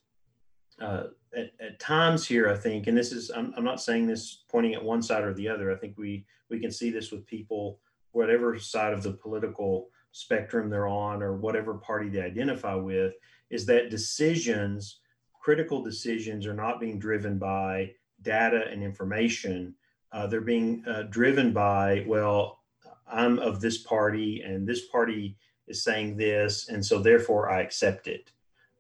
uh, 0.81 1.05
at, 1.37 1.53
at, 1.61 1.79
times 1.79 2.27
here, 2.27 2.49
I 2.49 2.57
think, 2.57 2.87
and 2.87 2.97
this 2.97 3.13
is, 3.13 3.31
I'm, 3.31 3.55
I'm, 3.57 3.65
not 3.65 3.81
saying 3.81 4.07
this 4.07 4.45
pointing 4.49 4.75
at 4.75 4.83
one 4.83 5.03
side 5.03 5.25
or 5.25 5.33
the 5.35 5.49
other. 5.49 5.73
I 5.73 5.77
think 5.77 5.97
we, 5.97 6.27
we 6.51 6.59
can 6.59 6.71
see 6.71 6.91
this 6.91 7.11
with 7.11 7.27
people, 7.27 7.79
whatever 8.17 8.59
side 8.59 8.95
of 8.95 9.03
the 9.03 9.13
political 9.13 9.91
spectrum 10.13 10.71
they're 10.71 10.89
on 10.89 11.23
or 11.23 11.37
whatever 11.37 11.75
party 11.75 12.09
they 12.09 12.23
identify 12.23 12.75
with, 12.75 13.13
is 13.51 13.67
that 13.67 13.91
decisions, 13.91 15.01
critical 15.39 15.83
decisions, 15.83 16.47
are 16.47 16.55
not 16.55 16.81
being 16.81 16.99
driven 16.99 17.39
by 17.39 17.93
data 18.23 18.65
and 18.73 18.83
information. 18.83 19.75
Uh, 20.13 20.27
they're 20.27 20.41
being 20.41 20.83
uh, 20.89 21.03
driven 21.11 21.53
by, 21.53 22.05
well, 22.07 22.61
I'm 23.07 23.39
of 23.39 23.61
this 23.61 23.79
party 23.79 24.41
and 24.41 24.67
this 24.67 24.87
party 24.87 25.37
is 25.69 25.85
saying 25.85 26.17
this, 26.17 26.69
and 26.71 26.85
so 26.85 26.99
therefore 26.99 27.51
I 27.51 27.61
accept 27.61 28.09
it. 28.09 28.33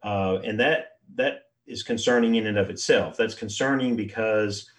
Uh, 0.03 0.39
and 0.45 0.59
that 0.61 0.99
that 1.14 1.43
is 1.66 1.82
concerning 1.82 2.37
in 2.37 2.47
and 2.47 2.59
of 2.59 2.70
itself. 2.70 3.16
That's 3.16 3.34
concerning 3.34 3.97
because 3.97 4.70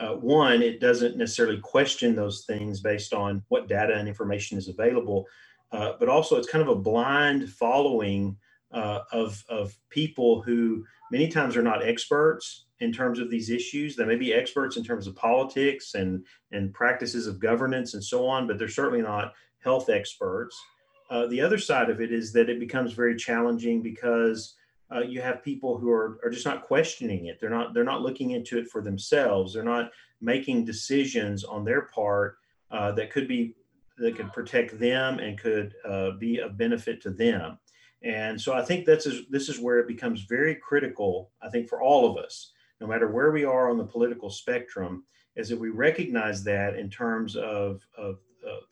uh, 0.00 0.14
one, 0.14 0.62
it 0.62 0.80
doesn't 0.80 1.16
necessarily 1.16 1.58
question 1.58 2.16
those 2.16 2.44
things 2.46 2.80
based 2.80 3.12
on 3.12 3.42
what 3.48 3.68
data 3.68 3.94
and 3.94 4.08
information 4.08 4.56
is 4.56 4.68
available, 4.68 5.26
uh, 5.72 5.92
but 6.00 6.08
also 6.08 6.36
it's 6.36 6.50
kind 6.50 6.62
of 6.62 6.68
a 6.68 6.80
blind 6.80 7.50
following 7.50 8.36
uh, 8.72 9.00
of 9.12 9.44
of 9.48 9.76
people 9.90 10.42
who 10.42 10.84
many 11.12 11.28
times 11.28 11.56
are 11.56 11.62
not 11.62 11.84
experts 11.84 12.66
in 12.78 12.92
terms 12.92 13.18
of 13.18 13.30
these 13.30 13.50
issues. 13.50 13.94
They 13.94 14.04
may 14.04 14.16
be 14.16 14.32
experts 14.32 14.76
in 14.76 14.84
terms 14.84 15.06
of 15.06 15.14
politics 15.16 15.94
and 15.94 16.24
and 16.50 16.72
practices 16.72 17.26
of 17.26 17.38
governance 17.38 17.94
and 17.94 18.02
so 18.02 18.26
on, 18.26 18.46
but 18.46 18.58
they're 18.58 18.68
certainly 18.68 19.02
not 19.02 19.34
health 19.62 19.90
experts. 19.90 20.58
Uh, 21.10 21.26
the 21.26 21.40
other 21.40 21.58
side 21.58 21.90
of 21.90 22.00
it 22.00 22.12
is 22.12 22.32
that 22.32 22.48
it 22.48 22.60
becomes 22.60 22.92
very 22.92 23.16
challenging 23.16 23.82
because 23.82 24.54
uh, 24.92 25.00
you 25.00 25.20
have 25.20 25.44
people 25.44 25.78
who 25.78 25.90
are, 25.90 26.18
are 26.24 26.30
just 26.30 26.46
not 26.46 26.62
questioning 26.62 27.26
it. 27.26 27.38
They're 27.40 27.50
not 27.50 27.74
they're 27.74 27.84
not 27.84 28.02
looking 28.02 28.32
into 28.32 28.58
it 28.58 28.68
for 28.68 28.82
themselves. 28.82 29.54
They're 29.54 29.62
not 29.62 29.90
making 30.20 30.64
decisions 30.64 31.44
on 31.44 31.64
their 31.64 31.82
part 31.82 32.38
uh, 32.70 32.92
that 32.92 33.10
could 33.10 33.28
be 33.28 33.54
that 33.98 34.16
could 34.16 34.32
protect 34.32 34.78
them 34.78 35.18
and 35.18 35.38
could 35.38 35.74
uh, 35.84 36.12
be 36.12 36.38
of 36.38 36.56
benefit 36.56 37.02
to 37.02 37.10
them. 37.10 37.58
And 38.02 38.40
so 38.40 38.54
I 38.54 38.62
think 38.62 38.86
that's 38.86 39.06
this 39.28 39.48
is 39.48 39.60
where 39.60 39.78
it 39.78 39.88
becomes 39.88 40.22
very 40.22 40.54
critical. 40.56 41.30
I 41.42 41.50
think 41.50 41.68
for 41.68 41.82
all 41.82 42.10
of 42.10 42.16
us, 42.16 42.52
no 42.80 42.86
matter 42.86 43.08
where 43.08 43.30
we 43.30 43.44
are 43.44 43.70
on 43.70 43.76
the 43.76 43.84
political 43.84 44.30
spectrum, 44.30 45.04
is 45.36 45.48
that 45.50 45.60
we 45.60 45.68
recognize 45.68 46.42
that 46.44 46.76
in 46.76 46.88
terms 46.88 47.36
of 47.36 47.86
of 47.96 48.18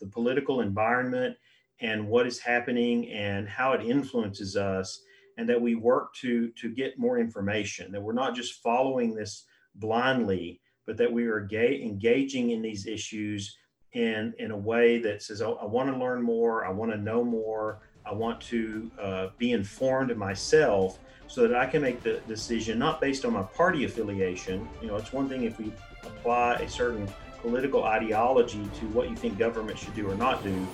the 0.01 0.07
political 0.07 0.61
environment 0.61 1.37
and 1.81 2.09
what 2.09 2.27
is 2.27 2.39
happening 2.39 3.09
and 3.11 3.49
how 3.49 3.73
it 3.73 3.85
influences 3.85 4.57
us 4.57 5.03
and 5.39 5.49
that 5.49 5.61
we 5.61 5.77
work 5.77 6.13
to 6.15 6.49
to 6.51 6.69
get 6.69 6.99
more 6.99 7.19
information 7.19 7.91
that 7.93 8.03
we're 8.03 8.13
not 8.13 8.35
just 8.35 8.61
following 8.63 9.15
this 9.15 9.45
blindly 9.77 10.61
but 10.87 10.97
that 10.97 11.11
we 11.11 11.27
are 11.27 11.41
ga- 11.41 11.83
engaging 11.83 12.51
in 12.51 12.61
these 12.61 12.87
issues 12.87 13.57
in 13.95 14.35
in 14.39 14.51
a 14.51 14.57
way 14.57 14.99
that 14.99 15.23
says 15.23 15.41
oh, 15.41 15.55
i 15.63 15.65
want 15.65 15.89
to 15.91 15.97
learn 15.97 16.21
more 16.21 16.67
i 16.67 16.71
want 16.71 16.91
to 16.91 16.99
know 16.99 17.25
more 17.25 17.81
i 18.05 18.13
want 18.13 18.39
to 18.41 18.91
uh, 19.01 19.29
be 19.39 19.53
informed 19.53 20.15
myself 20.17 20.99
so 21.29 21.47
that 21.47 21.57
i 21.57 21.65
can 21.65 21.81
make 21.81 22.03
the 22.03 22.21
decision 22.27 22.79
not 22.79 23.01
based 23.01 23.25
on 23.25 23.33
my 23.33 23.43
party 23.43 23.85
affiliation. 23.85 24.69
You 24.83 24.89
know 24.89 24.97
it's 24.97 25.13
one 25.13 25.29
thing 25.29 25.45
if 25.45 25.59
we 25.59 25.73
apply 26.05 26.55
a 26.55 26.69
certain 26.69 27.09
political 27.41 27.85
ideology 27.85 28.69
to 28.81 28.87
what 28.89 29.09
you 29.09 29.17
think 29.17 29.39
government 29.39 29.79
should 29.79 29.95
do 29.95 30.11
or 30.11 30.15
not 30.17 30.43
do 30.43 30.67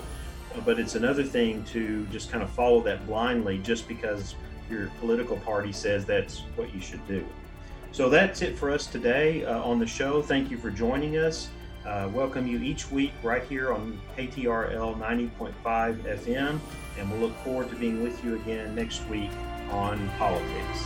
but 0.63 0.79
it's 0.79 0.95
another 0.95 1.23
thing 1.23 1.63
to 1.65 2.05
just 2.07 2.31
kind 2.31 2.43
of 2.43 2.49
follow 2.49 2.81
that 2.81 3.05
blindly 3.05 3.57
just 3.57 3.87
because 3.87 4.35
your 4.69 4.87
political 4.99 5.37
party 5.37 5.71
says 5.71 6.05
that's 6.05 6.39
what 6.55 6.73
you 6.73 6.81
should 6.81 7.05
do. 7.07 7.25
So 7.91 8.09
that's 8.09 8.41
it 8.41 8.57
for 8.57 8.71
us 8.71 8.87
today 8.87 9.45
uh, 9.45 9.61
on 9.61 9.79
the 9.79 9.87
show. 9.87 10.21
Thank 10.21 10.51
you 10.51 10.57
for 10.57 10.69
joining 10.69 11.17
us. 11.17 11.49
Uh, 11.85 12.09
welcome 12.11 12.47
you 12.47 12.59
each 12.59 12.91
week 12.91 13.13
right 13.21 13.43
here 13.43 13.71
on 13.71 13.99
KTRL 14.17 14.99
90.5 14.99 15.53
FM, 15.63 16.59
and 16.97 17.11
we'll 17.11 17.19
look 17.19 17.37
forward 17.37 17.69
to 17.69 17.75
being 17.75 18.01
with 18.03 18.23
you 18.25 18.35
again 18.35 18.73
next 18.73 19.07
week 19.07 19.31
on 19.69 20.09
politics. 20.17 20.85